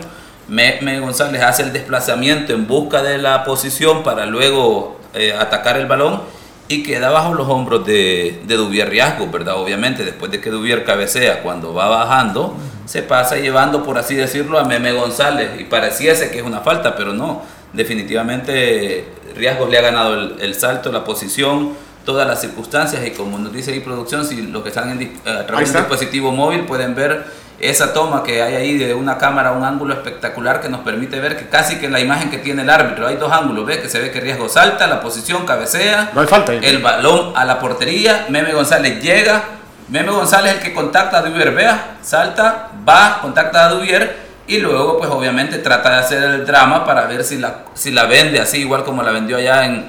Meme 0.48 1.00
González 1.00 1.42
hace 1.42 1.62
el 1.62 1.72
desplazamiento 1.72 2.52
en 2.52 2.66
busca 2.66 3.02
de 3.02 3.18
la 3.18 3.44
posición 3.44 4.02
para 4.02 4.26
luego 4.26 4.96
eh, 5.14 5.32
atacar 5.32 5.76
el 5.76 5.86
balón 5.86 6.22
y 6.68 6.82
queda 6.82 7.10
bajo 7.10 7.34
los 7.34 7.48
hombros 7.48 7.86
de, 7.86 8.42
de 8.44 8.56
Duvier 8.56 8.88
Riasgo, 8.88 9.28
¿verdad? 9.30 9.56
Obviamente, 9.56 10.04
después 10.04 10.30
de 10.30 10.40
que 10.40 10.50
Duvier 10.50 10.84
cabecea, 10.84 11.42
cuando 11.42 11.74
va 11.74 11.88
bajando, 11.88 12.56
se 12.86 13.02
pasa 13.02 13.36
llevando, 13.36 13.82
por 13.82 13.98
así 13.98 14.14
decirlo, 14.14 14.58
a 14.58 14.64
Meme 14.64 14.92
González 14.92 15.60
y 15.60 15.64
pareciese 15.64 16.30
que 16.30 16.38
es 16.38 16.44
una 16.44 16.60
falta, 16.60 16.96
pero 16.96 17.12
no. 17.12 17.42
Definitivamente 17.72 19.04
Riasgos 19.34 19.68
le 19.68 19.78
ha 19.78 19.82
ganado 19.82 20.14
el, 20.14 20.36
el 20.40 20.54
salto, 20.54 20.90
la 20.90 21.04
posición, 21.04 21.72
todas 22.06 22.26
las 22.26 22.40
circunstancias 22.40 23.06
y 23.06 23.10
como 23.10 23.38
nos 23.38 23.52
dice 23.52 23.72
ahí 23.72 23.80
producción, 23.80 24.24
si 24.24 24.40
los 24.40 24.62
que 24.62 24.70
están 24.70 24.90
en, 24.90 25.20
a 25.26 25.44
través 25.44 25.70
del 25.70 25.82
dispositivo 25.82 26.32
móvil 26.32 26.60
pueden 26.64 26.94
ver 26.94 27.26
esa 27.58 27.92
toma 27.92 28.22
que 28.22 28.42
hay 28.42 28.54
ahí 28.54 28.78
de 28.78 28.94
una 28.94 29.18
cámara, 29.18 29.52
un 29.52 29.64
ángulo 29.64 29.94
espectacular 29.94 30.60
que 30.60 30.68
nos 30.68 30.80
permite 30.80 31.20
ver 31.20 31.36
que 31.36 31.48
casi 31.48 31.76
que 31.76 31.86
en 31.86 31.92
la 31.92 32.00
imagen 32.00 32.30
que 32.30 32.38
tiene 32.38 32.62
el 32.62 32.70
árbitro 32.70 33.06
hay 33.06 33.16
dos 33.16 33.32
ángulos, 33.32 33.66
ve 33.66 33.80
que 33.80 33.88
se 33.88 33.98
ve 33.98 34.10
que 34.10 34.20
riesgo 34.20 34.48
salta, 34.48 34.86
la 34.86 35.00
posición 35.00 35.44
cabecea, 35.44 36.10
no 36.14 36.20
hay 36.20 36.26
falta 36.26 36.54
el 36.54 36.78
balón 36.78 37.32
a 37.34 37.44
la 37.44 37.58
portería, 37.58 38.26
Meme 38.28 38.52
González 38.52 39.02
llega, 39.02 39.42
Meme 39.88 40.12
González 40.12 40.52
es 40.52 40.58
el 40.58 40.64
que 40.64 40.74
contacta 40.74 41.18
a 41.18 41.22
Duvier, 41.22 41.52
vea, 41.52 41.98
salta, 42.02 42.70
va, 42.88 43.18
contacta 43.20 43.66
a 43.66 43.68
Duvier 43.70 44.26
y 44.46 44.58
luego 44.58 44.98
pues 44.98 45.10
obviamente 45.10 45.58
trata 45.58 45.90
de 45.90 45.96
hacer 45.96 46.22
el 46.22 46.46
drama 46.46 46.84
para 46.84 47.06
ver 47.06 47.24
si 47.24 47.38
la, 47.38 47.64
si 47.74 47.90
la 47.90 48.04
vende 48.04 48.38
así 48.38 48.58
igual 48.58 48.84
como 48.84 49.02
la 49.02 49.10
vendió 49.10 49.38
allá 49.38 49.64
en 49.64 49.86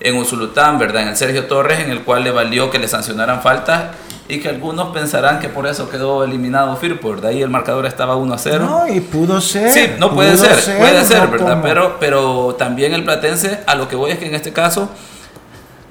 en 0.00 0.16
Usulután, 0.16 0.78
¿verdad? 0.78 1.02
En 1.02 1.08
el 1.08 1.16
Sergio 1.16 1.46
Torres, 1.46 1.80
en 1.80 1.90
el 1.90 2.02
cual 2.02 2.24
le 2.24 2.30
valió 2.30 2.70
que 2.70 2.78
le 2.78 2.88
sancionaran 2.88 3.42
faltas 3.42 3.84
y 4.28 4.40
que 4.40 4.48
algunos 4.48 4.90
pensarán 4.90 5.40
que 5.40 5.48
por 5.48 5.66
eso 5.66 5.90
quedó 5.90 6.24
eliminado 6.24 6.76
Firpo, 6.76 7.10
¿verdad? 7.10 7.30
Ahí 7.30 7.42
el 7.42 7.50
marcador 7.50 7.86
estaba 7.86 8.16
1 8.16 8.32
a 8.32 8.38
0. 8.38 8.64
No, 8.64 8.88
y 8.88 9.00
pudo 9.00 9.40
ser. 9.40 9.70
Sí, 9.70 9.90
no 9.98 10.14
puede 10.14 10.36
ser, 10.36 10.78
puede 10.78 11.04
ser, 11.04 11.26
¿verdad? 11.28 11.60
Pero, 11.62 11.96
pero 11.98 12.54
también 12.58 12.94
el 12.94 13.04
Platense, 13.04 13.60
a 13.66 13.74
lo 13.74 13.88
que 13.88 13.96
voy 13.96 14.12
es 14.12 14.18
que 14.18 14.26
en 14.26 14.34
este 14.34 14.52
caso 14.52 14.88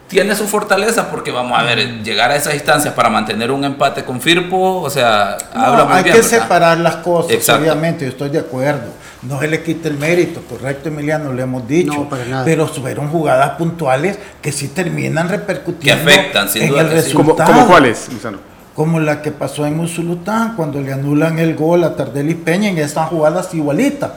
tiene 0.09 0.35
su 0.35 0.47
fortaleza 0.47 1.09
porque 1.09 1.31
vamos 1.31 1.57
a 1.57 1.63
ver, 1.63 2.03
llegar 2.03 2.31
a 2.31 2.35
esas 2.35 2.55
instancias 2.55 2.93
para 2.95 3.09
mantener 3.09 3.51
un 3.51 3.63
empate 3.63 4.03
con 4.03 4.19
Firpo, 4.19 4.81
o 4.81 4.89
sea, 4.89 5.37
habla 5.53 5.85
muy 5.85 5.97
Hay 5.97 6.03
que 6.03 6.23
separar 6.23 6.79
las 6.79 6.97
cosas, 6.97 7.47
obviamente, 7.49 8.05
yo 8.05 8.11
estoy 8.11 8.29
de 8.29 8.39
acuerdo. 8.39 8.99
No 9.21 9.39
se 9.39 9.47
le 9.47 9.61
quita 9.61 9.89
el 9.89 9.97
mérito, 9.97 10.41
correcto, 10.49 10.89
Emiliano, 10.89 11.31
le 11.33 11.43
hemos 11.43 11.67
dicho. 11.67 12.07
Pero 12.43 12.67
fueron 12.67 13.09
jugadas 13.09 13.51
puntuales 13.51 14.17
que 14.41 14.51
sí 14.51 14.69
terminan 14.69 15.29
repercutiendo 15.29 16.05
que 16.05 16.11
afectan, 16.11 16.49
sin 16.49 16.69
duda 16.69 16.81
el 16.81 16.89
resultado. 16.89 17.51
¿Cómo, 17.51 17.67
cuáles, 17.67 18.07
Como 18.73 18.99
la 18.99 19.21
que 19.21 19.31
pasó 19.31 19.65
en 19.67 19.79
Usulután, 19.79 20.55
cuando 20.55 20.81
le 20.81 20.93
anulan 20.93 21.37
el 21.37 21.55
gol 21.55 21.83
a 21.83 21.95
Tardelli 21.95 22.33
Peña 22.33 22.69
en 22.69 22.77
estas 22.79 23.09
jugadas 23.09 23.53
igualitas 23.53 24.11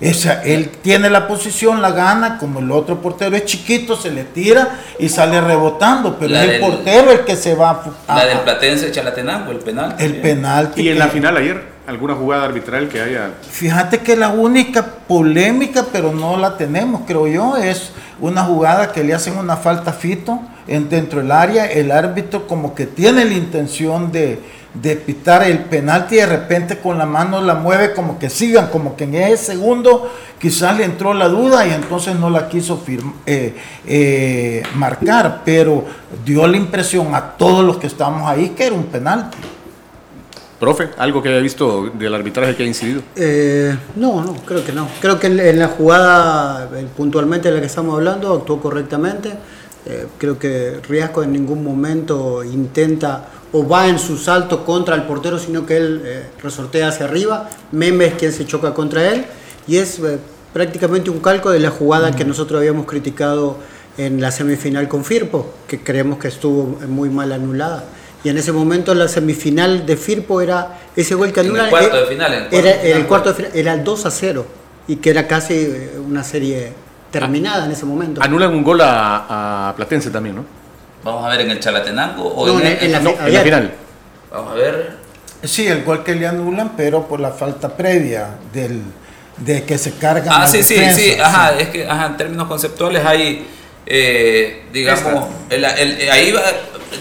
esa, 0.00 0.42
él 0.44 0.70
tiene 0.82 1.10
la 1.10 1.26
posición, 1.26 1.82
la 1.82 1.90
gana, 1.90 2.38
como 2.38 2.60
el 2.60 2.70
otro 2.70 3.02
portero 3.02 3.34
es 3.36 3.44
chiquito, 3.46 3.96
se 3.96 4.10
le 4.10 4.24
tira 4.24 4.78
y 4.98 5.08
sale 5.08 5.40
rebotando, 5.40 6.16
pero 6.18 6.36
es 6.36 6.48
el 6.48 6.60
portero 6.60 7.10
el 7.10 7.24
que 7.24 7.34
se 7.34 7.54
va 7.54 7.82
a... 8.06 8.14
La 8.14 8.26
del 8.26 8.38
Platense 8.40 8.92
Chalatenango, 8.92 9.50
el 9.50 9.58
penal. 9.58 9.96
El 9.98 10.20
penal. 10.20 10.72
¿Y 10.76 10.88
en 10.88 10.98
la 11.00 11.08
final 11.08 11.36
ayer? 11.36 11.77
¿Alguna 11.88 12.14
jugada 12.14 12.44
arbitral 12.44 12.86
que 12.90 13.00
haya? 13.00 13.30
Fíjate 13.50 14.00
que 14.00 14.14
la 14.14 14.28
única 14.28 14.84
polémica, 15.08 15.86
pero 15.90 16.12
no 16.12 16.36
la 16.36 16.58
tenemos, 16.58 17.00
creo 17.06 17.26
yo, 17.26 17.56
es 17.56 17.92
una 18.20 18.44
jugada 18.44 18.92
que 18.92 19.02
le 19.02 19.14
hacen 19.14 19.38
una 19.38 19.56
falta 19.56 19.94
Fito 19.94 20.38
en, 20.66 20.90
dentro 20.90 21.20
del 21.20 21.32
área, 21.32 21.64
el 21.64 21.90
árbitro 21.90 22.46
como 22.46 22.74
que 22.74 22.84
tiene 22.84 23.24
la 23.24 23.32
intención 23.32 24.12
de 24.12 24.38
de 24.74 24.96
pitar 24.96 25.42
el 25.44 25.60
penalti 25.60 26.16
y 26.16 26.18
de 26.18 26.26
repente 26.26 26.78
con 26.78 26.98
la 26.98 27.06
mano 27.06 27.40
la 27.40 27.54
mueve 27.54 27.94
como 27.94 28.18
que 28.18 28.28
sigan, 28.28 28.68
como 28.68 28.96
que 28.96 29.04
en 29.04 29.14
ese 29.14 29.52
segundo 29.52 30.12
quizás 30.38 30.76
le 30.76 30.84
entró 30.84 31.14
la 31.14 31.28
duda 31.28 31.66
y 31.66 31.70
entonces 31.70 32.14
no 32.16 32.30
la 32.30 32.48
quiso 32.48 32.84
eh, 33.26 33.56
eh, 33.86 34.62
marcar, 34.74 35.42
pero 35.44 35.84
dio 36.24 36.46
la 36.46 36.56
impresión 36.56 37.14
a 37.14 37.30
todos 37.32 37.64
los 37.64 37.78
que 37.78 37.86
estábamos 37.86 38.28
ahí 38.28 38.50
que 38.50 38.66
era 38.66 38.74
un 38.74 38.84
penalti. 38.84 39.38
Profe, 40.60 40.88
¿algo 40.98 41.22
que 41.22 41.28
haya 41.28 41.40
visto 41.40 41.90
del 41.94 42.14
arbitraje 42.14 42.56
que 42.56 42.64
ha 42.64 42.66
incidido? 42.66 43.02
Eh, 43.14 43.76
no, 43.96 44.24
no, 44.24 44.34
creo 44.44 44.64
que 44.64 44.72
no. 44.72 44.88
Creo 45.00 45.18
que 45.20 45.28
en, 45.28 45.58
la 45.58 45.68
jugada 45.68 46.68
puntualmente 46.96 47.48
de 47.48 47.54
la 47.54 47.60
que 47.60 47.66
estamos 47.66 47.94
hablando 47.94 48.34
actuó 48.34 48.60
correctamente. 48.60 49.32
creo 50.18 50.38
que 50.38 50.80
Riasco 50.88 51.22
en 51.22 51.32
ningún 51.32 51.62
momento 51.64 52.42
intenta 52.44 53.28
o 53.52 53.66
va 53.66 53.88
en 53.88 53.98
su 53.98 54.16
salto 54.16 54.64
contra 54.64 54.94
el 54.94 55.04
portero, 55.04 55.38
sino 55.38 55.64
que 55.64 55.76
él 55.76 56.02
eh, 56.04 56.26
resortea 56.42 56.88
hacia 56.88 57.06
arriba. 57.06 57.48
Meme 57.72 58.06
es 58.06 58.14
quien 58.14 58.32
se 58.32 58.46
choca 58.46 58.74
contra 58.74 59.10
él 59.10 59.24
y 59.66 59.76
es 59.76 59.98
eh, 59.98 60.18
prácticamente 60.52 61.10
un 61.10 61.20
calco 61.20 61.50
de 61.50 61.60
la 61.60 61.70
jugada 61.70 62.14
que 62.14 62.24
nosotros 62.24 62.58
habíamos 62.58 62.86
criticado 62.86 63.56
en 63.96 64.20
la 64.20 64.30
semifinal 64.30 64.86
con 64.86 65.04
Firpo, 65.04 65.52
que 65.66 65.80
creemos 65.80 66.18
que 66.18 66.28
estuvo 66.28 66.78
muy 66.86 67.10
mal 67.10 67.32
anulada. 67.32 67.84
Y 68.24 68.28
en 68.28 68.38
ese 68.38 68.52
momento 68.52 68.94
la 68.94 69.08
semifinal 69.08 69.86
de 69.86 69.96
Firpo 69.96 70.40
era 70.40 70.78
ese 70.96 71.14
gol 71.14 71.32
que 71.32 71.40
anula. 71.40 71.64
El 71.64 71.70
cuarto 71.70 71.96
de 71.96 72.06
final. 72.06 72.48
era, 72.50 72.82
el 72.82 73.06
cuarto 73.06 73.28
de 73.30 73.34
final, 73.34 73.52
era 73.54 73.74
el 73.74 73.84
2 73.84 74.06
a 74.06 74.10
0 74.10 74.46
y 74.88 74.96
que 74.96 75.10
era 75.10 75.26
casi 75.26 75.54
eh, 75.54 75.98
una 76.04 76.24
serie 76.24 76.72
terminada 77.10 77.66
en 77.66 77.72
ese 77.72 77.86
momento. 77.86 78.22
Anulan 78.22 78.52
un 78.52 78.64
gol 78.64 78.80
a 78.82 79.72
Platense 79.76 80.10
también, 80.10 80.36
¿no? 80.36 80.58
Vamos 81.04 81.24
a 81.24 81.28
ver 81.30 81.42
en 81.42 81.50
el 81.50 81.60
Chalatenango 81.60 82.24
o 82.24 82.60
en, 82.60 82.66
en, 82.66 82.92
la, 82.92 83.00
final. 83.42 83.72
Vamos 84.30 84.52
a 84.52 84.54
ver. 84.54 84.90
Sí, 85.42 85.66
el 85.66 85.84
gol 85.84 86.02
que 86.02 86.14
le 86.14 86.26
anulan, 86.26 86.72
pero 86.76 87.06
por 87.06 87.20
la 87.20 87.30
falta 87.30 87.74
previa 87.76 88.30
del 88.52 88.82
de 89.36 89.62
que 89.62 89.78
se 89.78 89.92
cargan. 89.92 90.28
Ah, 90.30 90.46
sí, 90.48 90.62
sí, 90.62 90.76
sí, 90.94 91.16
ajá, 91.20 91.56
es 91.58 91.68
que 91.68 91.86
ajá, 91.86 92.06
en 92.06 92.16
términos 92.16 92.48
conceptuales 92.48 93.04
hay, 93.06 93.46
eh, 93.86 94.64
digamos, 94.72 95.26
el, 95.48 95.64
el, 95.64 96.10
ahí 96.10 96.32
va, 96.32 96.42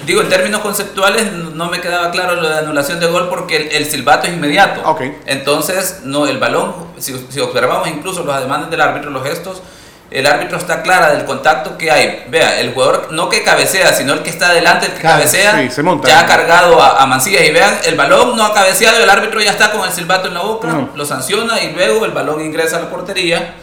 digo, 0.05 0.21
en 0.21 0.29
términos 0.29 0.61
conceptuales 0.61 1.31
no 1.31 1.69
me 1.69 1.81
quedaba 1.81 2.11
claro 2.11 2.35
lo 2.35 2.49
de 2.49 2.57
anulación 2.57 2.99
de 2.99 3.07
gol 3.07 3.29
porque 3.29 3.69
el, 3.73 3.85
silbato 3.85 4.27
es 4.27 4.33
inmediato. 4.33 4.81
Okay. 4.89 5.17
Entonces, 5.25 6.01
no, 6.03 6.27
el 6.27 6.37
balón, 6.37 6.73
si, 6.97 7.13
si 7.29 7.39
observamos 7.39 7.87
incluso 7.87 8.23
los 8.23 8.35
ademanes 8.35 8.69
del 8.69 8.81
árbitro, 8.81 9.11
los 9.11 9.23
gestos, 9.23 9.61
el 10.09 10.25
árbitro 10.25 10.57
está 10.57 10.83
clara 10.83 11.13
del 11.13 11.25
contacto 11.25 11.77
que 11.77 11.91
hay. 11.91 12.25
Vea, 12.29 12.61
el 12.61 12.73
jugador 12.73 13.09
no 13.11 13.27
que 13.27 13.43
cabecea, 13.43 13.91
sino 13.91 14.13
el 14.13 14.21
que 14.21 14.29
está 14.29 14.49
adelante, 14.49 14.85
el 14.85 14.93
que 14.93 15.01
cabecea, 15.01 15.67
ya 16.05 16.19
ha 16.21 16.25
cargado 16.25 16.81
a, 16.81 17.05
Mancilla. 17.05 17.43
Y 17.43 17.51
vean, 17.51 17.77
el 17.85 17.95
balón 17.95 18.37
no 18.37 18.45
ha 18.45 18.53
cabeceado, 18.53 19.03
el 19.03 19.09
árbitro 19.09 19.41
ya 19.41 19.51
está 19.51 19.71
con 19.71 19.85
el 19.85 19.91
silbato 19.91 20.29
en 20.29 20.35
la 20.35 20.41
boca, 20.41 20.87
lo 20.95 21.05
sanciona 21.05 21.61
y 21.61 21.73
luego 21.73 22.05
el 22.05 22.11
balón 22.11 22.41
ingresa 22.41 22.77
a 22.77 22.81
la 22.81 22.89
portería. 22.89 23.55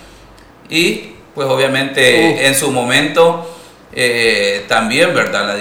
Y 0.69 1.14
pues 1.35 1.49
obviamente 1.49 2.47
en 2.47 2.54
su 2.54 2.71
momento 2.71 3.50
eh, 3.96 4.64
también, 4.68 5.14
¿verdad? 5.14 5.56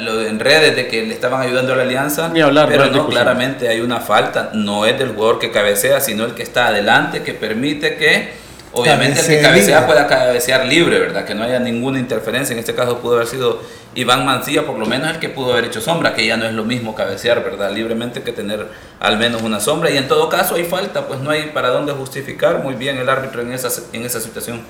lo 0.00 0.22
en 0.22 0.40
redes 0.40 0.74
de 0.74 0.88
que 0.88 1.06
le 1.06 1.14
estaban 1.14 1.42
ayudando 1.42 1.72
a 1.72 1.76
la 1.76 1.82
alianza, 1.82 2.30
pero 2.32 2.86
no, 2.86 3.08
claramente 3.08 3.68
hay 3.68 3.80
una 3.80 4.00
falta. 4.00 4.50
No 4.54 4.84
es 4.84 4.98
del 4.98 5.10
jugador 5.10 5.38
que 5.38 5.50
cabecea, 5.50 6.00
sino 6.00 6.24
el 6.24 6.34
que 6.34 6.42
está 6.42 6.68
adelante, 6.68 7.22
que 7.22 7.34
permite 7.34 7.96
que 7.96 8.42
Obviamente 8.74 9.20
el 9.20 9.26
que 9.26 9.40
cabecea 9.40 9.86
pueda 9.86 10.06
cabecear 10.06 10.64
libre, 10.64 10.98
¿verdad? 10.98 11.26
Que 11.26 11.34
no 11.34 11.44
haya 11.44 11.58
ninguna 11.58 11.98
interferencia. 11.98 12.54
En 12.54 12.58
este 12.58 12.74
caso 12.74 12.98
pudo 13.00 13.16
haber 13.16 13.26
sido 13.26 13.60
Iván 13.94 14.24
Mancilla, 14.24 14.64
por 14.64 14.78
lo 14.78 14.86
menos 14.86 15.10
el 15.10 15.18
que 15.18 15.28
pudo 15.28 15.52
haber 15.52 15.66
hecho 15.66 15.82
sombra, 15.82 16.14
que 16.14 16.26
ya 16.26 16.38
no 16.38 16.46
es 16.46 16.54
lo 16.54 16.64
mismo 16.64 16.94
cabecear, 16.94 17.44
¿verdad? 17.44 17.70
Libremente 17.70 18.22
que 18.22 18.32
tener 18.32 18.66
al 18.98 19.18
menos 19.18 19.42
una 19.42 19.60
sombra. 19.60 19.90
Y 19.90 19.98
en 19.98 20.08
todo 20.08 20.30
caso 20.30 20.54
hay 20.54 20.64
falta, 20.64 21.06
pues 21.06 21.20
no 21.20 21.30
hay 21.30 21.50
para 21.52 21.68
dónde 21.68 21.92
justificar 21.92 22.62
muy 22.62 22.74
bien 22.74 22.96
el 22.96 23.10
árbitro 23.10 23.42
en 23.42 23.52
esa, 23.52 23.68
en 23.92 24.06
esa 24.06 24.20
situación. 24.20 24.62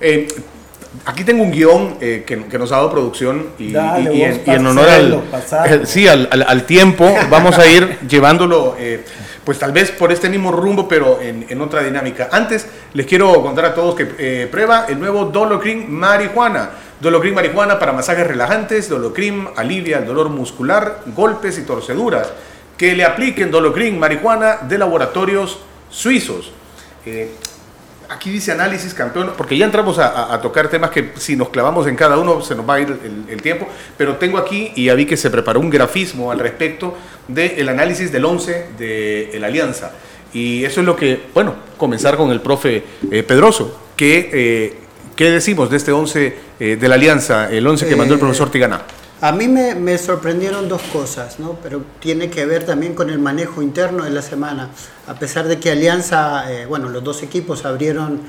Eh, 0.00 0.28
aquí 1.04 1.24
tengo 1.24 1.42
un 1.42 1.50
guion 1.50 1.96
eh, 2.00 2.24
que, 2.26 2.58
nos 2.58 2.72
ha 2.72 2.76
dado 2.76 2.90
producción 2.90 3.48
y, 3.58 3.74
en, 3.74 4.66
honor 4.66 4.88
al, 4.88 5.22
eh, 5.66 5.80
sí, 5.84 6.06
al, 6.06 6.28
al, 6.46 6.64
tiempo 6.64 7.12
vamos 7.30 7.58
a 7.58 7.66
ir 7.66 7.98
llevándolo 8.08 8.76
pues 9.44 9.58
tal 9.58 9.72
vez 9.72 9.90
por 9.90 10.12
este 10.12 10.28
mismo 10.28 10.52
rumbo, 10.52 10.86
pero 10.86 11.20
en, 11.20 11.60
otra 11.60 11.82
dinámica. 11.82 12.28
Antes 12.30 12.66
les 12.94 13.06
quiero 13.06 13.42
contar 13.42 13.64
a 13.64 13.74
todos 13.74 13.94
que 13.94 14.14
eh, 14.18 14.48
prueba 14.50 14.86
el 14.88 14.98
nuevo 15.00 15.26
Dollar 15.26 15.60
Cream 15.60 15.86
Marijuana. 15.88 16.70
Dolocrim 17.00 17.34
marihuana 17.34 17.80
para 17.80 17.92
masajes 17.92 18.26
relajantes. 18.26 18.88
Dolocrim 18.88 19.48
alivia 19.56 19.98
el 19.98 20.06
dolor 20.06 20.28
muscular, 20.28 21.00
golpes 21.06 21.58
y 21.58 21.62
torceduras. 21.62 22.32
Que 22.76 22.94
le 22.94 23.04
apliquen 23.04 23.50
Dolocrim 23.50 23.98
marihuana 23.98 24.58
de 24.68 24.78
laboratorios 24.78 25.58
suizos. 25.90 26.52
Eh, 28.12 28.14
aquí 28.14 28.30
dice 28.30 28.52
análisis 28.52 28.94
campeón, 28.94 29.32
porque 29.36 29.56
ya 29.56 29.64
entramos 29.64 29.98
a, 29.98 30.40
tocar 30.40 30.68
temas 30.68 30.90
que 30.90 31.12
si 31.16 31.36
nos 31.36 31.48
clavamos 31.48 31.86
en 31.86 31.96
cada 31.96 32.18
uno 32.18 32.40
se 32.42 32.54
nos 32.54 32.68
va 32.68 32.74
a 32.74 32.80
ir 32.80 32.98
el, 33.28 33.42
tiempo, 33.42 33.66
pero 33.96 34.16
tengo 34.16 34.38
aquí 34.38 34.72
y 34.76 34.86
ya 34.86 34.94
vi 34.94 35.06
que 35.06 35.16
se 35.16 35.30
preparó 35.30 35.60
un 35.60 35.70
grafismo 35.70 36.30
al 36.30 36.38
respecto 36.38 36.96
del 37.28 37.68
análisis 37.68 38.12
del 38.12 38.24
11 38.24 38.66
de 38.78 39.36
la 39.40 39.46
Alianza. 39.48 39.92
Y 40.32 40.64
eso 40.64 40.80
es 40.80 40.86
lo 40.86 40.96
que, 40.96 41.20
bueno, 41.34 41.54
comenzar 41.76 42.16
con 42.16 42.30
el 42.30 42.40
profe 42.40 42.82
eh, 43.10 43.22
Pedroso, 43.22 43.78
que, 43.96 44.30
eh, 44.32 44.74
¿qué 45.14 45.30
decimos 45.30 45.70
de 45.70 45.76
este 45.76 45.92
11 45.92 46.36
eh, 46.58 46.76
de 46.76 46.88
la 46.88 46.94
Alianza, 46.94 47.50
el 47.50 47.66
11 47.66 47.86
que 47.86 47.96
mandó 47.96 48.14
el 48.14 48.20
profesor 48.20 48.50
Tigana? 48.50 48.82
A 49.22 49.32
mí 49.32 49.48
me, 49.48 49.74
me, 49.74 49.96
sorprendieron 49.96 50.68
dos 50.68 50.82
cosas, 50.92 51.38
¿no? 51.38 51.56
pero 51.62 51.82
tiene 52.00 52.28
que 52.28 52.44
ver 52.44 52.66
también 52.66 52.94
con 52.94 53.08
el 53.08 53.18
manejo 53.18 53.62
interno 53.62 54.04
de 54.04 54.10
la 54.10 54.20
semana. 54.20 54.68
A 55.06 55.14
pesar 55.14 55.48
de 55.48 55.58
que 55.58 55.70
Alianza, 55.70 56.44
bueno, 56.68 56.88
los 56.88 57.02
dos 57.02 57.22
equipos 57.22 57.64
abrieron 57.64 58.20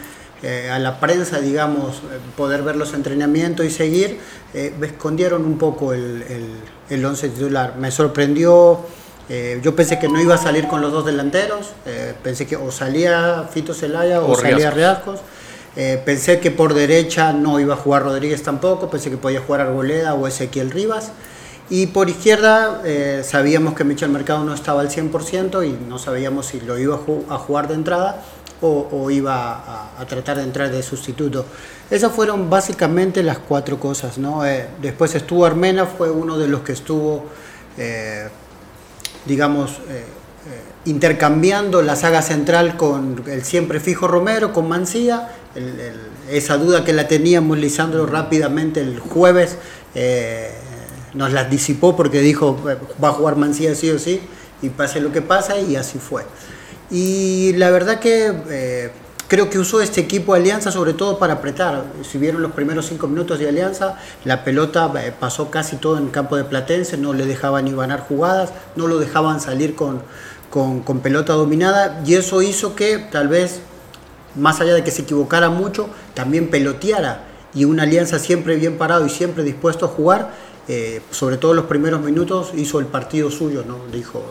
a 0.71 0.77
la 0.77 0.99
prensa, 0.99 1.39
digamos, 1.39 2.01
poder 2.37 2.61
ver 2.61 2.75
los 2.75 2.93
entrenamientos 2.93 3.65
y 3.65 3.71
seguir, 3.71 4.19
escondieron 4.53 5.45
un 5.45 5.57
poco 5.57 5.93
el, 5.93 6.21
el, 6.29 6.47
el 6.89 7.05
once 7.05 7.27
titular. 7.27 7.75
Me 7.77 7.89
sorprendió 7.89 8.85
eh, 9.29 9.61
yo 9.63 9.75
pensé 9.75 9.99
que 9.99 10.09
no 10.09 10.21
iba 10.21 10.35
a 10.35 10.37
salir 10.37 10.67
con 10.67 10.81
los 10.81 10.91
dos 10.91 11.05
delanteros, 11.05 11.71
eh, 11.85 12.13
pensé 12.21 12.45
que 12.45 12.57
o 12.57 12.71
salía 12.71 13.47
Fito 13.51 13.73
Celaya 13.73 14.21
o, 14.21 14.35
salía 14.35 14.69
Riascos. 14.69 15.21
Eh, 15.75 16.01
pensé 16.05 16.39
que 16.39 16.51
por 16.51 16.73
derecha 16.73 17.33
no 17.33 17.59
iba 17.59 17.73
a 17.73 17.77
jugar 17.77 18.03
Rodríguez 18.03 18.43
tampoco, 18.43 18.89
pensé 18.89 19.09
que 19.09 19.17
podía 19.17 19.41
jugar 19.41 19.61
Arboleda 19.61 20.13
o 20.13 20.27
Ezequiel 20.27 20.71
Rivas. 20.71 21.11
Y 21.69 21.87
por 21.87 22.09
izquierda 22.09 22.81
sabíamos 23.23 23.73
que 23.73 23.83
Michel 23.85 24.09
Mercado 24.09 24.43
no 24.43 24.53
estaba 24.53 24.81
al 24.81 24.89
100% 24.89 25.65
y 25.65 25.71
no 25.87 25.97
sabíamos 25.97 26.47
si 26.47 26.59
lo 26.59 26.77
iba 26.77 26.99
a, 27.29 27.37
jugar 27.37 27.69
de 27.69 27.75
entrada 27.75 28.21
o, 28.61 29.09
iba 29.09 29.89
a, 29.97 30.05
tratar 30.05 30.37
de 30.37 30.43
entrar 30.43 30.69
de 30.69 30.83
sustituto. 30.83 31.45
Esas 31.89 32.11
fueron 32.11 32.49
básicamente 32.49 33.23
las 33.23 33.39
cuatro 33.39 33.79
cosas. 33.79 34.17
¿no? 34.17 34.43
después 34.81 35.15
estuvo 35.15 35.45
Armena, 35.45 35.85
fue 35.85 36.11
uno 36.11 36.37
de 36.37 36.49
los 36.49 36.61
que 36.61 36.73
estuvo 36.73 37.29
digamos, 39.25 39.71
eh, 39.89 40.03
eh, 40.49 40.61
intercambiando 40.85 41.81
la 41.81 41.95
saga 41.95 42.21
central 42.21 42.75
con 42.77 43.23
el 43.27 43.43
siempre 43.43 43.79
fijo 43.79 44.07
Romero, 44.07 44.53
con 44.53 44.67
Mancía. 44.67 45.29
Esa 46.29 46.57
duda 46.57 46.83
que 46.83 46.93
la 46.93 47.07
teníamos 47.07 47.57
Lisandro 47.57 48.05
rápidamente 48.05 48.81
el 48.81 48.99
jueves 48.99 49.57
eh, 49.93 50.51
nos 51.13 51.31
la 51.31 51.43
disipó 51.43 51.95
porque 51.95 52.21
dijo 52.21 52.57
va 53.03 53.09
a 53.09 53.11
jugar 53.13 53.35
Mancía 53.35 53.75
sí 53.75 53.89
o 53.91 53.99
sí 53.99 54.21
y 54.61 54.69
pase 54.69 54.99
lo 54.99 55.11
que 55.11 55.21
pasa 55.21 55.59
y 55.59 55.75
así 55.75 55.99
fue. 55.99 56.23
Y 56.89 57.53
la 57.53 57.69
verdad 57.69 57.99
que 57.99 58.91
creo 59.33 59.49
que 59.49 59.57
usó 59.57 59.81
este 59.81 59.99
equipo 59.99 60.35
de 60.35 60.41
Alianza 60.41 60.71
sobre 60.71 60.93
todo 60.93 61.17
para 61.17 61.33
apretar. 61.33 61.85
Si 62.07 62.19
vieron 62.19 62.43
los 62.43 62.51
primeros 62.51 62.85
cinco 62.85 63.07
minutos 63.07 63.39
de 63.39 63.49
Alianza, 63.49 63.97
la 64.25 64.43
pelota 64.43 64.91
eh, 65.03 65.11
pasó 65.19 65.49
casi 65.49 65.77
todo 65.77 65.97
en 65.97 66.03
el 66.05 66.11
campo 66.11 66.37
de 66.37 66.43
Platense, 66.43 66.97
no 66.97 67.13
le 67.13 67.25
dejaban 67.25 67.65
ni 67.65 67.71
ganar 67.71 68.01
jugadas, 68.01 68.51
no 68.75 68.85
lo 68.85 68.99
dejaban 68.99 69.41
salir 69.41 69.73
con, 69.73 70.03
con, 70.51 70.99
pelota 70.99 71.33
dominada 71.33 72.03
y 72.05 72.13
eso 72.13 72.43
hizo 72.43 72.75
que 72.75 72.99
tal 72.99 73.27
vez, 73.27 73.61
más 74.35 74.61
allá 74.61 74.73
de 74.73 74.83
que 74.83 74.91
se 74.91 75.03
equivocara 75.03 75.49
mucho, 75.49 75.89
también 76.13 76.49
peloteara 76.49 77.25
y 77.53 77.65
una 77.65 77.83
Alianza 77.83 78.19
siempre 78.19 78.55
bien 78.55 78.77
parado 78.77 79.05
y 79.05 79.09
siempre 79.09 79.43
dispuesto 79.43 79.85
a 79.85 79.89
jugar, 79.89 80.31
eh, 80.67 81.01
sobre 81.11 81.37
todo 81.37 81.53
los 81.53 81.65
primeros 81.65 82.01
minutos, 82.01 82.51
hizo 82.55 82.79
el 82.79 82.87
partido 82.87 83.29
suyo, 83.29 83.63
¿no? 83.67 83.79
Dijo, 83.91 84.23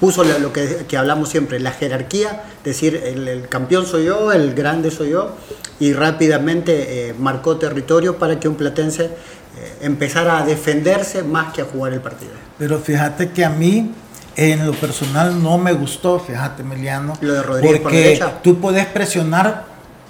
puso 0.00 0.24
lo 0.24 0.52
que, 0.52 0.96
hablamos 0.96 1.28
siempre, 1.28 1.58
la 1.60 1.72
jerarquía, 1.72 2.44
decir, 2.64 2.96
el, 3.04 3.48
campeón 3.48 3.86
soy 3.86 4.06
yo, 4.06 4.32
el 4.32 4.54
grande 4.54 4.90
soy 4.90 5.10
yo, 5.10 5.32
y 5.80 5.92
rápidamente 5.92 7.08
eh, 7.08 7.14
marcó 7.18 7.56
territorio 7.56 8.16
para 8.16 8.38
que 8.38 8.48
un 8.48 8.54
platense 8.54 9.04
eh, 9.04 9.10
empezara 9.82 10.38
a 10.38 10.46
defenderse 10.46 11.22
más 11.22 11.52
que 11.52 11.62
a 11.62 11.64
jugar 11.64 11.92
el 11.92 12.00
partido. 12.00 12.32
Pero 12.58 12.78
fíjate 12.78 13.30
que 13.30 13.44
a 13.44 13.50
mí, 13.50 13.92
en 14.38 14.64
lo 14.64 14.72
personal, 14.72 15.42
no 15.42 15.58
me 15.58 15.72
gustó, 15.72 16.20
fíjate, 16.20 16.62
Emiliano, 16.62 17.14
lo 17.20 17.34
de 17.34 17.42
Rodríguez 17.42 17.80
porque 17.80 18.20
tú 18.40 18.60
puedes 18.60 18.86
presionar 18.86 19.64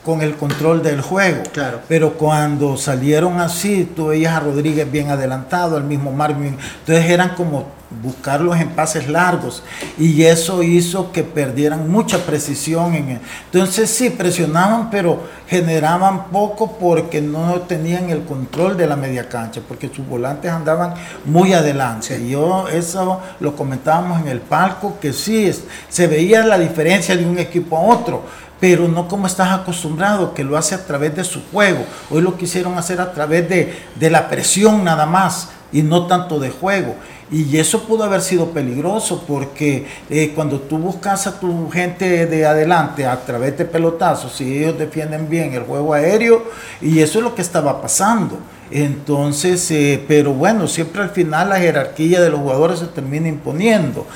con 0.09 0.23
el 0.23 0.37
control 0.37 0.83
del 0.83 1.03
juego. 1.03 1.43
Claro. 1.53 1.81
Pero 1.87 2.15
cuando 2.15 2.79
salieron 2.79 3.41
así, 3.43 3.85
tú 3.95 4.07
veías 4.07 4.33
a 4.35 4.41
Rodríguez 4.41 4.91
bien 4.91 5.11
adelantado, 5.11 5.77
al 5.77 5.85
mismo 5.85 6.13
Marvin. 6.13 6.57
Entonces 6.81 7.11
eran 7.11 7.35
como 7.35 7.67
buscarlos 8.03 8.59
en 8.59 8.69
pases 8.71 9.09
largos 9.09 9.63
y 9.99 10.23
eso 10.23 10.63
hizo 10.63 11.11
que 11.11 11.25
perdieran 11.25 11.91
mucha 11.91 12.19
precisión 12.19 12.95
en 12.95 13.09
él. 13.09 13.21
Entonces 13.53 13.91
sí, 13.91 14.11
presionaban, 14.11 14.91
pero 14.91 15.21
generaban 15.47 16.29
poco 16.29 16.79
porque 16.79 17.21
no 17.21 17.63
tenían 17.63 18.11
el 18.11 18.25
control 18.25 18.77
de 18.77 18.87
la 18.87 18.97
media 18.97 19.29
cancha, 19.29 19.61
porque 19.67 19.91
sus 19.95 20.07
volantes 20.07 20.51
andaban 20.51 20.95
muy 21.25 21.53
adelante. 21.53 22.19
y 22.19 22.31
Yo 22.31 22.69
eso 22.69 23.21
lo 23.41 23.57
comentábamos 23.57 24.21
en 24.21 24.29
el 24.29 24.41
palco, 24.41 24.99
que 25.01 25.13
sí, 25.13 25.51
se 25.89 26.07
veía 26.07 26.45
la 26.45 26.59
diferencia 26.59 27.17
de 27.17 27.27
un 27.27 27.39
equipo 27.39 27.77
a 27.77 27.81
otro, 27.81 28.23
pero 28.61 28.89
no 28.89 29.09
como 29.09 29.27
estás 29.27 29.51
acostumbrado, 29.51 30.35
que 30.35 30.45
lo 30.45 30.57
hace 30.57 30.75
a 30.75 30.85
través 30.85 31.15
de 31.15 31.25
su 31.25 31.43
juego. 31.53 31.85
Hoy 32.11 32.23
lo 32.23 32.37
quisieron 32.37 32.77
hacer 32.77 33.01
a 33.01 33.13
través 33.13 33.49
de, 33.49 33.83
de 33.95 34.11
la 34.11 34.29
presión 34.29 34.85
nada 34.85 35.07
más 35.07 35.51
y 35.73 35.83
no 35.83 36.07
tanto 36.07 36.39
de 36.39 36.51
juego. 36.51 36.97
Y 37.31 37.59
eso 37.59 37.85
pudo 37.85 38.05
haber 38.05 38.23
sido 38.23 38.51
peligroso 38.51 39.25
porque 39.27 39.87
eh, 40.09 40.33
cuando 40.35 40.61
tú 40.61 40.79
buscas 40.79 41.27
a 41.27 41.39
tu 41.39 41.69
gente 41.71 42.27
de 42.27 42.47
adelante 42.47 43.07
a 43.07 43.21
través 43.21 43.59
de 43.59 43.67
pelotazos, 43.67 44.33
si 44.33 44.59
ellos 44.59 44.79
defienden 44.79 45.29
bien 45.29 45.53
el 45.53 45.65
juego 45.65 45.93
aéreo, 45.93 46.45
y 46.81 47.01
eso 47.01 47.19
es 47.19 47.25
lo 47.25 47.35
que 47.35 47.43
estaba 47.43 47.83
pasando. 47.83 48.39
Entonces, 48.71 49.71
eh, 49.71 50.03
pero 50.09 50.33
bueno, 50.33 50.69
siempre 50.69 51.03
al 51.03 51.11
final 51.11 51.51
la 51.51 51.59
jerarquía 51.59 52.21
de 52.21 52.31
los 52.31 52.41
jugadores 52.41 52.79
se 52.79 52.87
termina 52.87 53.29
imponiendo. 53.29 54.07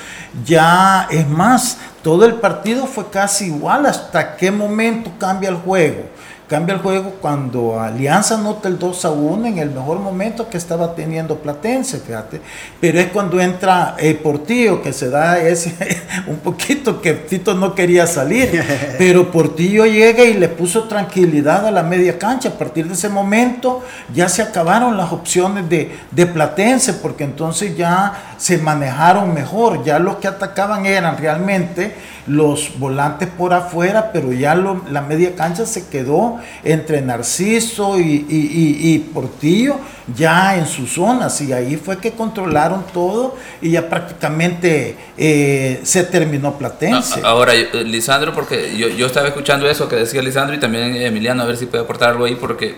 Ya 0.45 1.07
es 1.11 1.27
más, 1.27 1.77
todo 2.01 2.25
el 2.25 2.35
partido 2.35 2.85
fue 2.87 3.09
casi 3.09 3.45
igual 3.45 3.85
hasta 3.85 4.35
qué 4.35 4.51
momento 4.51 5.11
cambia 5.19 5.49
el 5.49 5.55
juego 5.55 6.12
cambia 6.53 6.75
el 6.75 6.81
juego 6.81 7.15
cuando 7.19 7.79
Alianza 7.79 8.37
nota 8.37 8.67
el 8.67 8.77
2 8.77 9.05
a 9.05 9.09
1 9.09 9.47
en 9.47 9.57
el 9.57 9.71
mejor 9.71 9.97
momento 9.97 10.51
que 10.51 10.57
estaba 10.57 10.93
teniendo 10.93 11.39
Platense, 11.39 11.97
fíjate. 11.97 12.41
Pero 12.79 12.99
es 12.99 13.07
cuando 13.07 13.41
entra 13.41 13.95
eh, 13.97 14.13
Portillo 14.13 14.79
que 14.79 14.93
se 14.93 15.09
da 15.09 15.39
ese 15.39 15.73
un 16.27 16.37
poquito 16.37 17.01
que 17.01 17.13
Tito 17.13 17.55
no 17.55 17.73
quería 17.73 18.05
salir. 18.05 18.63
Pero 18.99 19.31
Portillo 19.31 19.87
llega 19.87 20.25
y 20.25 20.35
le 20.35 20.47
puso 20.47 20.83
tranquilidad 20.83 21.65
a 21.65 21.71
la 21.71 21.81
media 21.81 22.19
cancha. 22.19 22.49
A 22.49 22.51
partir 22.59 22.87
de 22.87 22.93
ese 22.93 23.09
momento 23.09 23.83
ya 24.13 24.29
se 24.29 24.43
acabaron 24.43 24.95
las 24.95 25.11
opciones 25.11 25.67
de, 25.67 25.91
de 26.11 26.27
Platense, 26.27 26.93
porque 26.93 27.23
entonces 27.23 27.75
ya 27.75 28.35
se 28.37 28.59
manejaron 28.59 29.33
mejor. 29.33 29.83
Ya 29.83 29.97
los 29.97 30.17
que 30.17 30.27
atacaban 30.27 30.85
eran 30.85 31.17
realmente 31.17 31.95
los 32.27 32.77
volantes 32.77 33.27
por 33.27 33.53
afuera, 33.53 34.11
pero 34.13 34.31
ya 34.31 34.53
la 34.53 35.01
media 35.01 35.35
cancha 35.35 35.65
se 35.65 35.87
quedó 35.87 36.37
entre 36.63 37.01
Narciso 37.01 37.99
y, 37.99 38.99
Portillo, 39.13 39.77
ya 40.15 40.57
en 40.57 40.67
sus 40.67 40.93
zonas, 40.93 41.39
y 41.41 41.53
ahí 41.53 41.77
fue 41.77 41.97
que 41.97 42.11
controlaron 42.11 42.85
todo 42.93 43.37
y 43.61 43.71
ya 43.71 43.89
prácticamente 43.89 44.97
eh, 45.17 45.79
se 45.83 46.03
terminó 46.03 46.57
Platense. 46.57 47.21
Ahora, 47.23 47.53
eh, 47.53 47.69
Lisandro, 47.85 48.33
porque 48.33 48.75
yo, 48.77 49.05
estaba 49.05 49.27
escuchando 49.27 49.69
eso 49.69 49.87
que 49.87 49.95
decía 49.95 50.21
Lisandro 50.21 50.55
y 50.55 50.59
también 50.59 50.95
Emiliano, 50.95 51.43
a 51.43 51.45
ver 51.45 51.57
si 51.57 51.65
puede 51.65 51.83
aportar 51.83 52.09
algo 52.09 52.25
ahí, 52.25 52.35
porque 52.35 52.75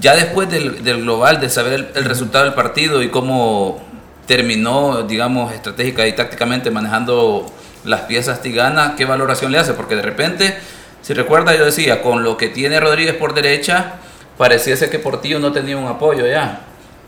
ya 0.00 0.14
después 0.14 0.48
del, 0.50 0.82
global, 0.82 1.40
de 1.40 1.48
saber 1.50 1.92
el 1.94 2.04
resultado 2.04 2.44
del 2.44 2.54
partido 2.54 3.02
y 3.02 3.08
cómo 3.08 3.80
terminó, 4.28 5.02
digamos, 5.02 5.52
estratégica 5.52 6.06
y 6.06 6.14
tácticamente 6.14 6.70
manejando 6.70 7.50
las 7.84 8.02
piezas 8.02 8.42
Tigana, 8.42 8.94
¿qué 8.96 9.06
valoración 9.06 9.50
le 9.50 9.58
hace? 9.58 9.72
Porque 9.72 9.96
de 9.96 10.02
repente, 10.02 10.58
si 11.02 11.14
recuerda, 11.14 11.56
yo 11.56 11.64
decía, 11.64 12.02
con 12.02 12.22
lo 12.22 12.36
que 12.36 12.48
tiene 12.48 12.80
Rodríguez 12.80 13.14
por 13.14 13.34
derecha, 13.34 13.94
pareciese 14.36 14.90
que 14.90 14.98
Portillo 14.98 15.38
no 15.38 15.52
tenía 15.52 15.76
un 15.76 15.86
apoyo 15.86 16.26
ya. 16.26 16.60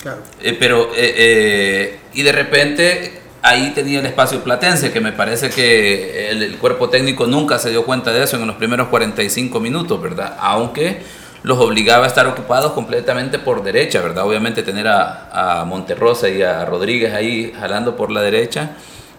Claro. 0.03 0.23
Eh, 0.43 0.57
pero, 0.59 0.91
eh, 0.95 1.15
eh, 1.17 2.01
y 2.15 2.23
de 2.23 2.33
repente 2.33 3.21
ahí 3.43 3.73
tenía 3.75 4.01
el 4.01 4.07
espacio 4.07 4.43
platense, 4.43 4.93
que 4.93 5.01
me 5.01 5.13
parece 5.13 5.51
que 5.51 6.31
el, 6.31 6.57
cuerpo 6.59 6.89
técnico 6.89 7.27
nunca 7.27 7.59
se 7.59 7.71
dio 7.71 7.85
cuenta 7.85 8.13
de 8.13 8.23
eso 8.23 8.37
en 8.37 8.47
los 8.47 8.57
primeros 8.57 8.89
45 8.89 9.61
minutos, 9.61 10.01
¿verdad? 10.01 10.37
Aunque 10.41 11.03
los 11.43 11.59
obligaba 11.59 12.05
a 12.05 12.09
estar 12.09 12.27
ocupados 12.27 12.73
completamente 12.73 13.39
por 13.39 13.63
derecha, 13.63 14.01
¿verdad? 14.01 14.27
Obviamente 14.27 14.63
tener 14.63 14.89
a, 14.89 15.61
a 15.61 15.65
Monterrosa 15.65 16.29
y 16.29 16.43
a 16.43 16.65
Rodríguez 16.65 17.15
ahí 17.15 17.53
jalando 17.59 17.97
por 17.97 18.11
la 18.11 18.23
derecha 18.23 18.71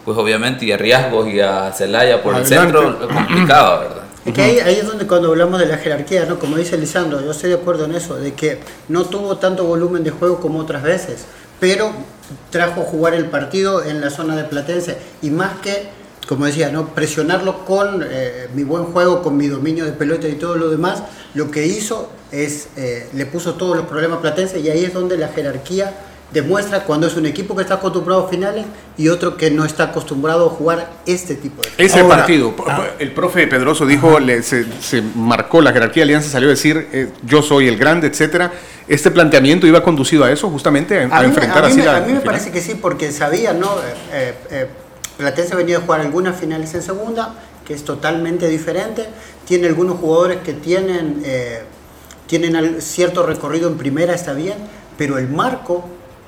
pues 0.04 0.18
obviamente 0.18 0.66
y 0.66 0.72
a 0.72 0.78
Riasgos 0.78 1.28
y 1.28 1.40
a 1.40 1.72
Celaya 1.72 2.22
por 2.22 2.36
el 2.36 2.46
centro 2.46 2.98
complicado, 3.08 3.80
¿verdad? 3.82 4.01
Que 4.24 4.42
ahí, 4.42 4.60
ahí, 4.60 4.76
es 4.76 4.86
donde 4.86 5.08
cuando 5.08 5.30
hablamos 5.30 5.60
de 5.60 5.66
la 5.66 5.78
jerarquía, 5.78 6.26
¿no? 6.26 6.38
Como 6.38 6.56
dice 6.56 6.78
Lisandro, 6.78 7.22
yo 7.22 7.32
estoy 7.32 7.50
de 7.50 7.56
acuerdo 7.56 7.86
en 7.86 7.96
eso, 7.96 8.16
de 8.16 8.34
que 8.34 8.60
no 8.88 9.06
tuvo 9.06 9.38
tanto 9.38 9.66
volumen 9.66 10.04
de 10.04 10.12
juego 10.12 10.40
como 10.40 10.60
otras 10.60 10.84
veces, 10.84 11.26
pero 11.60 11.92
trajo 12.52 12.82
jugar 12.84 13.16
el 13.16 13.26
partido 13.26 13.84
en 13.84 14.00
la 14.00 14.12
zona 14.12 14.36
de 14.36 14.44
Platense 14.44 14.98
y 15.24 15.32
más 15.32 15.60
que, 15.62 15.90
como 16.28 16.46
decía, 16.46 16.70
¿no? 16.70 16.90
presionarlo 16.94 17.66
con 17.66 18.06
eh, 18.08 18.48
mi 18.54 18.64
buen 18.64 18.86
juego, 18.86 19.24
con 19.24 19.38
mi 19.38 19.48
dominio 19.48 19.86
de 19.86 19.92
pelota 19.92 20.28
y 20.28 20.36
todo 20.36 20.56
lo 20.56 20.70
demás, 20.70 21.02
lo 21.34 21.50
que 21.50 21.66
hizo 21.66 22.10
es, 22.32 22.68
eh, 22.78 23.10
le 23.14 23.26
puso 23.26 23.56
todos 23.56 23.76
los 23.76 23.88
problemas 23.88 24.20
a 24.20 24.22
Platense 24.22 24.60
y 24.60 24.70
ahí 24.70 24.86
es 24.86 24.94
donde 24.94 25.18
la 25.18 25.30
jerarquía 25.30 25.94
demuestra 26.34 26.84
cuando 26.84 27.08
es 27.08 27.16
un 27.16 27.26
equipo 27.26 27.56
que 27.56 27.62
está 27.62 27.76
acostumbrado 27.76 28.26
a 28.26 28.30
finales 28.30 28.66
y 28.98 29.10
otro 29.10 29.38
que 29.38 29.52
no 29.52 29.66
está 29.66 29.86
acostumbrado 29.86 30.48
a 30.48 30.50
jugar 30.50 30.92
este 31.06 31.36
tipo 31.36 31.62
de 31.62 31.70
finales. 31.70 31.94
Ese 31.94 32.04
partido, 32.04 32.56
ah. 32.68 32.88
el 33.00 33.12
profe 33.12 33.48
Pedroso 33.48 33.86
dijo, 33.86 34.20
le, 34.20 34.42
se, 34.44 34.66
marcó 35.16 35.62
la 35.62 35.74
jerarquía 35.74 36.02
de 36.02 36.12
Alianza, 36.12 36.30
salió 36.30 36.50
a 36.50 36.52
decir 36.52 36.88
eh, 36.94 37.10
yo 37.24 37.42
soy 37.42 37.68
el 37.68 37.78
grande, 37.78 38.08
etcétera. 38.08 38.52
¿Este 38.88 39.12
planteamiento 39.12 39.68
iba 39.68 39.84
conducido 39.84 40.24
a 40.24 40.32
eso, 40.32 40.50
justamente, 40.50 40.98
a, 41.00 41.24
enfrentar 41.24 41.64
así 41.64 41.82
la 41.82 41.98
A 41.98 42.02
mí 42.02 42.14
me 42.14 42.20
parece 42.20 42.52
que 42.52 42.62
sí, 42.62 42.76
porque 42.76 43.12
sabía, 43.12 43.54
¿no? 43.54 43.68
Eh, 44.14 44.34
eh, 44.50 44.68
Platense 45.18 45.56
venía 45.56 45.78
a 45.78 45.82
jugar 45.82 46.02
algunas 46.02 46.38
finales 46.38 46.74
en 46.74 46.82
segunda, 46.82 47.36
que 47.66 47.74
es 47.74 47.84
totalmente 47.84 48.48
diferente. 48.48 49.06
Tiene 49.46 49.68
algunos 49.68 50.00
jugadores 50.00 50.40
que 50.40 50.54
tienen, 50.54 51.22
eh, 51.24 51.62
tienen 52.28 52.82
cierto 52.82 53.24
recorrido 53.24 53.70
en 53.70 53.78
primera, 53.78 54.14
está 54.14 54.34
bien, 54.34 54.56
pero 54.98 55.18
el 55.18 55.30
marco 55.30 55.86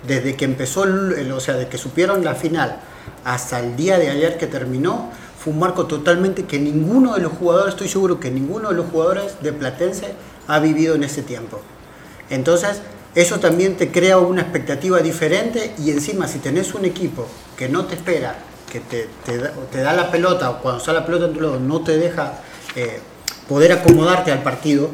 desde 0.07 0.35
que 0.35 0.45
empezó, 0.45 0.83
el, 0.83 1.31
o 1.31 1.39
sea, 1.39 1.55
de 1.55 1.67
que 1.67 1.77
supieron 1.77 2.23
la 2.23 2.35
final 2.35 2.77
hasta 3.23 3.59
el 3.59 3.75
día 3.75 3.97
de 3.97 4.09
ayer 4.09 4.37
que 4.37 4.47
terminó, 4.47 5.09
fue 5.39 5.53
un 5.53 5.59
marco 5.59 5.85
totalmente 5.87 6.45
que 6.45 6.59
ninguno 6.59 7.15
de 7.15 7.21
los 7.21 7.33
jugadores, 7.33 7.73
estoy 7.73 7.89
seguro 7.89 8.19
que 8.19 8.31
ninguno 8.31 8.69
de 8.69 8.75
los 8.75 8.85
jugadores 8.89 9.35
de 9.41 9.51
Platense 9.53 10.13
ha 10.47 10.59
vivido 10.59 10.95
en 10.95 11.03
ese 11.03 11.21
tiempo. 11.21 11.59
Entonces, 12.29 12.81
eso 13.15 13.39
también 13.39 13.77
te 13.77 13.91
crea 13.91 14.17
una 14.17 14.41
expectativa 14.41 14.99
diferente 14.99 15.73
y 15.77 15.91
encima 15.91 16.27
si 16.27 16.39
tenés 16.39 16.73
un 16.73 16.85
equipo 16.85 17.27
que 17.57 17.69
no 17.69 17.85
te 17.85 17.95
espera, 17.95 18.35
que 18.71 18.79
te, 18.79 19.07
te, 19.25 19.81
da, 19.81 19.93
la 19.93 20.09
pelota 20.09 20.49
o 20.49 20.61
cuando 20.61 20.83
sale 20.83 20.99
la 20.99 21.05
pelota 21.05 21.31
tu 21.31 21.39
lado 21.39 21.59
no 21.59 21.83
te 21.83 21.97
deja 21.97 22.39
eh, 22.75 22.99
poder 23.47 23.71
acomodarte 23.71 24.31
al 24.31 24.41
partido, 24.41 24.89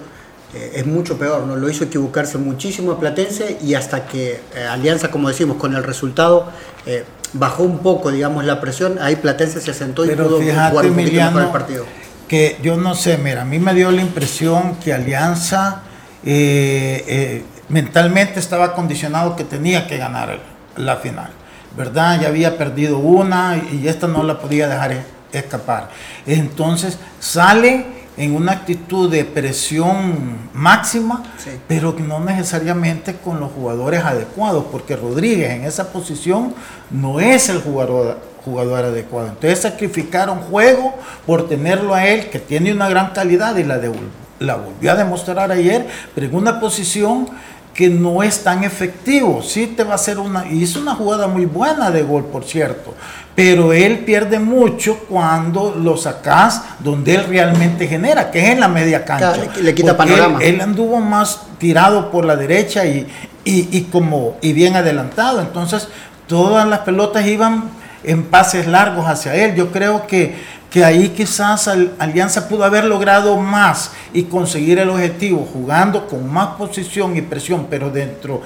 eh, 0.54 0.72
es 0.78 0.86
mucho 0.88 1.18
peor, 1.20 1.46
¿no? 1.46 1.56
Lo 1.56 1.70
hizo 1.70 1.84
equivocarse 1.84 2.40
muchísimo 2.40 2.94
a 2.94 3.00
Platense 3.00 3.60
y 3.62 3.76
hasta 3.76 4.08
que 4.08 4.42
eh, 4.56 4.66
Alianza, 4.68 5.12
como 5.12 5.28
decimos, 5.28 5.58
con 5.58 5.76
el 5.76 5.84
resultado 5.84 6.48
eh, 6.88 7.04
bajó 7.34 7.64
un 7.64 7.80
poco, 7.80 8.12
digamos, 8.12 8.44
la 8.46 8.60
presión, 8.60 8.98
ahí 9.00 9.16
Platense 9.16 9.62
se 9.62 9.74
sentó 9.76 10.06
y 10.06 10.10
pudo 10.16 10.42
jugar 10.42 10.86
un 10.88 10.96
mejor 10.96 11.42
el 11.44 11.50
partido. 11.50 11.86
Que 12.28 12.58
yo 12.64 12.78
no 12.78 12.96
sé, 12.96 13.20
mira, 13.20 13.44
a 13.44 13.46
mí 13.46 13.60
me 13.60 13.76
dio 13.76 13.92
la 13.92 14.02
impresión 14.02 14.76
que 14.84 14.92
Alianza 14.94 15.84
mentalmente 17.70 18.40
estaba 18.40 18.74
condicionado 18.74 19.36
que 19.36 19.44
tenía 19.44 19.88
que 19.88 19.98
ganar 19.98 20.40
la 20.76 20.98
final, 20.98 21.30
¿verdad? 21.78 22.22
Ya 22.22 22.28
había 22.28 22.58
perdido 22.58 22.98
una 22.98 23.62
y 23.72 23.88
esta 23.88 24.08
no 24.08 24.24
la 24.24 24.40
podía 24.40 24.68
dejar 24.68 25.04
escapar. 25.32 25.90
Entonces 26.26 26.98
sale 27.20 27.99
en 28.20 28.36
una 28.36 28.52
actitud 28.52 29.10
de 29.10 29.24
presión 29.24 30.50
máxima, 30.54 31.24
pero 31.70 31.96
no 32.06 32.20
necesariamente 32.20 33.16
con 33.16 33.40
los 33.40 33.50
jugadores 33.54 34.04
adecuados, 34.04 34.66
porque 34.70 34.98
Rodríguez 34.98 35.52
en 35.52 35.64
esa 35.64 35.94
posición 35.94 36.54
no 36.92 37.22
es 37.22 37.48
el 37.48 37.62
jugador, 37.62 38.20
jugador 38.44 38.84
adecuado. 38.84 39.30
Entonces 39.30 39.60
sacrificaron 39.60 40.40
juego 40.42 40.94
por 41.26 41.48
tenerlo 41.48 41.96
a 41.96 42.06
él, 42.06 42.30
que 42.30 42.40
tiene 42.40 42.74
una 42.74 42.90
gran 42.90 43.12
calidad 43.12 43.56
y 43.56 43.64
la, 43.64 43.80
la 44.40 44.56
volvió 44.58 44.92
a 44.92 44.96
demostrar 44.96 45.50
ayer, 45.50 45.88
pero 46.14 46.28
en 46.28 46.36
una 46.36 46.60
posición 46.60 47.26
que 47.74 47.90
no 47.90 48.24
es 48.24 48.44
tan 48.44 48.64
efectivo. 48.64 49.42
Sí 49.42 49.68
te 49.68 49.84
va 49.84 49.94
a 49.94 49.96
hacer 49.96 50.20
una, 50.20 50.46
y 50.48 50.64
hizo 50.64 50.80
una 50.80 50.96
jugada 50.96 51.28
muy 51.28 51.46
buena 51.46 51.92
de 51.92 52.04
gol, 52.04 52.26
por 52.26 52.44
cierto, 52.44 52.94
pero 53.36 53.72
él 53.72 54.00
pierde 54.00 54.38
mucho 54.38 55.00
cuando 55.08 55.74
lo 55.82 55.96
sacas 55.96 56.62
donde 56.80 57.16
él 57.16 57.24
realmente 57.26 57.88
genera, 57.88 58.32
que 58.32 58.40
es 58.40 58.50
en 58.50 58.60
la 58.60 58.68
media 58.68 59.06
cancha. 59.06 59.34
le, 59.62 59.74
quita 59.74 59.96
panorama. 59.96 60.40
Él, 60.42 60.60
anduvo 60.60 61.00
más 61.00 61.44
tirado 61.58 62.12
por 62.12 62.26
la 62.26 62.36
derecha 62.36 62.86
y, 62.86 63.08
y, 63.46 63.82
como, 63.92 64.36
y 64.42 64.54
bien 64.54 64.76
adelantado. 64.76 65.40
Entonces, 65.40 65.88
todas 66.28 66.68
las 66.68 66.80
pelotas 66.80 67.26
iban 67.26 67.70
en 68.04 68.24
pases 68.24 68.68
largos 68.68 69.08
hacia 69.08 69.36
él. 69.36 69.56
Yo 69.56 69.72
creo 69.72 70.06
que, 70.06 70.36
que 70.70 70.86
ahí 70.86 71.10
quizás 71.10 71.68
Alianza 71.98 72.48
pudo 72.48 72.64
haber 72.64 72.86
logrado 72.86 73.38
más 73.38 73.92
y 74.14 74.24
conseguir 74.24 74.80
el 74.80 74.90
objetivo 74.90 75.48
jugando 75.52 76.08
con 76.08 76.32
más 76.32 76.50
posición 76.58 77.18
y 77.18 77.22
presión, 77.22 77.68
pero 77.70 77.90
dentro 77.90 78.42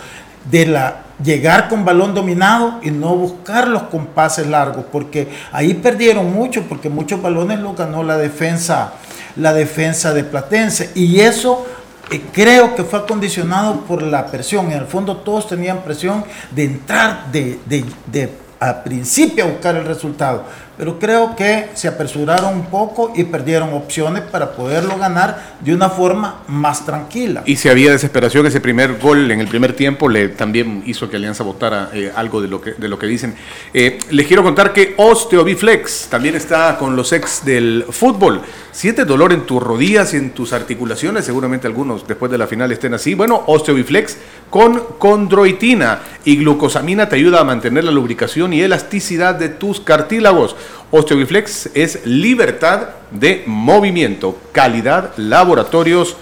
de 0.50 0.66
la 0.66 1.04
llegar 1.24 1.70
con 1.70 1.86
balón 1.86 2.14
dominado 2.14 2.80
y 2.82 2.92
no 2.92 3.16
buscarlos 3.16 3.84
con 3.84 4.08
pases 4.08 4.48
largos, 4.48 4.86
porque 4.92 5.30
ahí 5.52 5.74
perdieron 5.74 6.34
mucho, 6.34 6.64
porque 6.64 6.90
muchos 6.90 7.22
balones 7.22 7.60
los 7.60 7.78
ganó 7.78 8.04
la 8.04 8.18
defensa, 8.18 8.94
la 9.36 9.54
defensa 9.54 10.14
de 10.14 10.24
Platense, 10.24 10.92
y 10.96 11.20
eso 11.22 11.66
eh, 12.12 12.22
creo 12.34 12.76
que 12.76 12.84
fue 12.84 13.00
acondicionado 13.00 13.82
por 13.82 14.02
la 14.02 14.28
presión. 14.28 14.68
En 14.72 14.80
el 14.80 14.86
fondo 14.86 15.18
todos 15.18 15.48
tenían 15.48 15.82
presión 15.82 16.26
de 16.52 16.64
entrar 16.66 17.32
de, 17.32 17.60
de, 17.66 17.86
de 18.08 18.30
a 18.60 18.84
principio 18.84 19.44
a 19.44 19.48
buscar 19.48 19.76
el 19.76 19.86
resultado 19.86 20.44
pero 20.78 20.98
creo 21.00 21.36
que 21.36 21.70
se 21.74 21.88
apresuraron 21.88 22.54
un 22.54 22.66
poco 22.66 23.14
y 23.16 23.24
perdieron 23.26 23.74
opciones 23.74 24.24
para 24.24 24.52
poderlo 24.54 24.98
ganar 24.98 25.56
de 25.60 25.74
una 25.74 25.90
forma 25.90 26.42
más 26.48 26.86
tranquila. 26.86 27.44
Y 27.46 27.56
si 27.58 27.70
había 27.70 27.92
desesperación, 27.92 28.46
ese 28.48 28.60
primer 28.60 29.00
gol 29.00 29.30
en 29.30 29.40
el 29.40 29.48
primer 29.48 29.74
tiempo 29.74 30.10
le 30.10 30.30
también 30.30 30.84
hizo 30.86 31.10
que 31.10 31.18
Alianza 31.18 31.44
votara 31.44 31.90
eh, 31.94 32.12
algo 32.16 32.42
de 32.42 32.48
lo 32.48 32.62
que, 32.62 32.74
de 32.74 32.88
lo 32.88 32.98
que 32.98 33.08
dicen. 33.08 33.36
Eh, 33.74 34.00
les 34.10 34.28
quiero 34.28 34.44
contar 34.44 34.74
que 34.74 34.96
Osteobiflex 34.98 36.08
también 36.10 36.36
está 36.36 36.78
con 36.78 36.96
los 36.96 37.12
ex 37.14 37.46
del 37.46 37.86
fútbol. 37.90 38.42
¿Sientes 38.72 39.06
dolor 39.06 39.34
en 39.34 39.46
tus 39.46 39.62
rodillas 39.62 40.14
y 40.14 40.18
en 40.18 40.32
tus 40.32 40.52
articulaciones? 40.52 41.26
Seguramente 41.26 41.68
algunos 41.68 42.08
después 42.08 42.32
de 42.32 42.40
la 42.40 42.48
final 42.48 42.72
estén 42.72 42.96
así. 42.96 43.14
Bueno, 43.14 43.44
Osteobiflex 43.46 44.18
con 44.50 44.82
condroitina 44.98 46.00
y 46.26 46.38
glucosamina 46.38 47.10
te 47.10 47.16
ayuda 47.16 47.42
a 47.42 47.44
mantener 47.44 47.84
la 47.84 47.92
lubricación 47.92 48.54
y 48.54 48.62
elasticidad 48.62 49.36
de 49.36 49.50
tus 49.50 49.80
cartílagos. 49.80 50.56
Osteobiflex 50.92 51.70
es 51.74 52.06
libertad 52.06 52.90
de 53.12 53.44
movimiento, 53.48 54.38
calidad, 54.52 55.12
laboratorios 55.18 56.16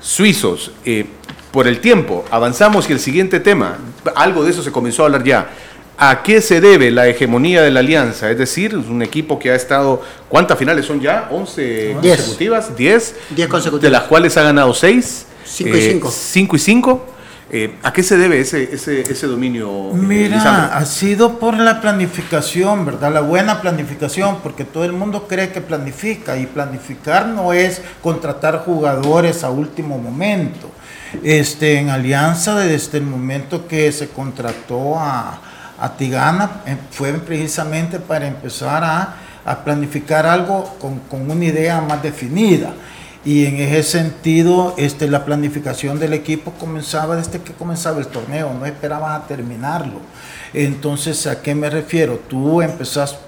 suizos. 0.00 0.72
Eh, 0.84 1.06
por 1.50 1.66
el 1.66 1.80
tiempo, 1.80 2.24
avanzamos 2.30 2.88
y 2.88 2.92
el 2.92 3.00
siguiente 3.00 3.40
tema, 3.40 3.78
algo 4.14 4.44
de 4.44 4.50
eso 4.50 4.62
se 4.62 4.70
comenzó 4.70 5.02
a 5.02 5.06
hablar 5.06 5.24
ya. 5.24 5.50
¿A 5.98 6.22
qué 6.22 6.42
se 6.42 6.60
debe 6.60 6.90
la 6.90 7.08
hegemonía 7.08 7.62
de 7.62 7.70
la 7.70 7.80
alianza? 7.80 8.30
Es 8.30 8.36
decir, 8.36 8.76
un 8.76 9.00
equipo 9.00 9.38
que 9.38 9.50
ha 9.50 9.54
estado, 9.54 10.02
¿cuántas 10.28 10.58
finales 10.58 10.84
son 10.84 11.00
ya? 11.00 11.30
¿11 11.30 11.94
consecutivas? 11.94 12.76
¿10? 12.76 13.12
10 13.30 13.48
consecutivas. 13.48 13.82
De 13.82 13.90
las 13.90 14.02
cuales 14.02 14.36
ha 14.36 14.42
ganado 14.42 14.74
6. 14.74 15.26
5 15.46 15.76
y 15.76 15.80
5. 15.80 16.10
5 16.10 16.56
y 16.56 16.58
5. 16.58 17.06
Eh, 17.48 17.76
¿A 17.84 17.92
qué 17.92 18.02
se 18.02 18.16
debe 18.16 18.40
ese, 18.40 18.74
ese, 18.74 19.02
ese 19.02 19.26
dominio? 19.28 19.90
Eh, 19.90 19.94
Mira, 19.94 20.76
ha 20.76 20.84
sido 20.84 21.38
por 21.38 21.56
la 21.56 21.80
planificación, 21.80 22.84
¿verdad? 22.84 23.12
La 23.12 23.20
buena 23.20 23.60
planificación, 23.60 24.38
porque 24.42 24.64
todo 24.64 24.84
el 24.84 24.92
mundo 24.92 25.28
cree 25.28 25.52
que 25.52 25.60
planifica 25.60 26.36
y 26.36 26.46
planificar 26.46 27.26
no 27.26 27.52
es 27.52 27.80
contratar 28.02 28.64
jugadores 28.64 29.44
a 29.44 29.50
último 29.50 29.96
momento. 29.96 30.70
Este, 31.22 31.78
en 31.78 31.90
Alianza, 31.90 32.56
desde 32.56 32.98
el 32.98 33.04
momento 33.04 33.68
que 33.68 33.92
se 33.92 34.08
contrató 34.08 34.98
a, 34.98 35.40
a 35.78 35.96
Tigana, 35.96 36.62
eh, 36.66 36.76
fue 36.90 37.12
precisamente 37.12 38.00
para 38.00 38.26
empezar 38.26 38.82
a, 38.82 39.14
a 39.44 39.64
planificar 39.64 40.26
algo 40.26 40.76
con, 40.80 40.98
con 41.08 41.30
una 41.30 41.44
idea 41.44 41.80
más 41.80 42.02
definida 42.02 42.72
y 43.26 43.44
en 43.44 43.56
ese 43.56 43.82
sentido 43.82 44.72
este, 44.76 45.10
la 45.10 45.24
planificación 45.24 45.98
del 45.98 46.12
equipo 46.12 46.52
comenzaba 46.52 47.16
desde 47.16 47.40
que 47.40 47.52
comenzaba 47.52 47.98
el 47.98 48.06
torneo, 48.06 48.54
no 48.54 48.64
esperabas 48.64 49.20
a 49.20 49.26
terminarlo. 49.26 49.98
Entonces, 50.54 51.26
¿a 51.26 51.42
qué 51.42 51.52
me 51.52 51.68
refiero? 51.68 52.20
Tú 52.28 52.62
empezás, 52.62 53.18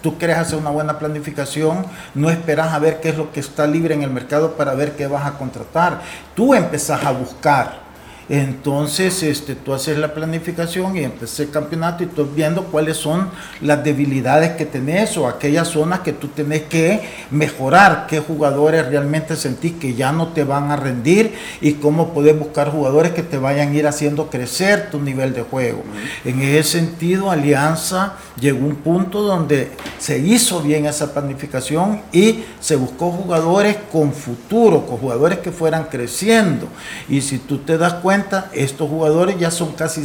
tú 0.00 0.16
quieres 0.16 0.38
hacer 0.38 0.58
una 0.58 0.70
buena 0.70 0.98
planificación, 0.98 1.84
no 2.14 2.30
esperas 2.30 2.72
a 2.72 2.78
ver 2.78 3.02
qué 3.02 3.10
es 3.10 3.18
lo 3.18 3.30
que 3.30 3.40
está 3.40 3.66
libre 3.66 3.92
en 3.92 4.02
el 4.02 4.10
mercado 4.10 4.56
para 4.56 4.72
ver 4.72 4.92
qué 4.96 5.06
vas 5.06 5.26
a 5.26 5.36
contratar. 5.36 6.00
Tú 6.34 6.54
empezás 6.54 7.04
a 7.04 7.12
buscar 7.12 7.81
Entonces, 8.28 9.22
este, 9.22 9.54
tú 9.54 9.74
haces 9.74 9.98
la 9.98 10.14
planificación 10.14 10.96
y 10.96 11.04
empecé 11.04 11.44
el 11.44 11.50
campeonato 11.50 12.04
y 12.04 12.06
tú 12.06 12.26
viendo 12.34 12.64
cuáles 12.64 12.96
son 12.96 13.30
las 13.60 13.82
debilidades 13.82 14.52
que 14.52 14.64
tenés 14.64 15.16
o 15.16 15.26
aquellas 15.26 15.68
zonas 15.68 16.00
que 16.00 16.12
tú 16.12 16.28
tenés 16.28 16.62
que 16.62 17.02
mejorar, 17.30 18.06
qué 18.06 18.20
jugadores 18.20 18.86
realmente 18.86 19.36
sentís 19.36 19.72
que 19.72 19.94
ya 19.94 20.12
no 20.12 20.28
te 20.28 20.44
van 20.44 20.70
a 20.70 20.76
rendir 20.76 21.34
y 21.60 21.74
cómo 21.74 22.14
podés 22.14 22.38
buscar 22.38 22.70
jugadores 22.70 23.12
que 23.12 23.22
te 23.22 23.38
vayan 23.38 23.70
a 23.70 23.74
ir 23.74 23.86
haciendo 23.86 24.30
crecer 24.30 24.90
tu 24.90 25.00
nivel 25.00 25.34
de 25.34 25.42
juego. 25.42 25.82
En 26.24 26.40
ese 26.42 26.78
sentido, 26.80 27.30
Alianza 27.30 28.14
llegó 28.40 28.64
a 28.64 28.68
un 28.68 28.76
punto 28.76 29.22
donde 29.22 29.72
se 29.98 30.18
hizo 30.18 30.60
bien 30.60 30.86
esa 30.86 31.12
planificación 31.12 32.02
y 32.12 32.44
se 32.60 32.76
buscó 32.76 33.10
jugadores 33.10 33.76
con 33.90 34.12
futuro, 34.12 34.86
con 34.86 34.98
jugadores 34.98 35.38
que 35.38 35.50
fueran 35.50 35.84
creciendo. 35.84 36.68
Y 37.08 37.20
si 37.20 37.38
tú 37.38 37.58
te 37.58 37.78
das 37.78 37.94
cuenta, 37.94 38.11
estos 38.52 38.88
jugadores 38.88 39.38
ya 39.38 39.50
son 39.50 39.72
casi 39.72 40.04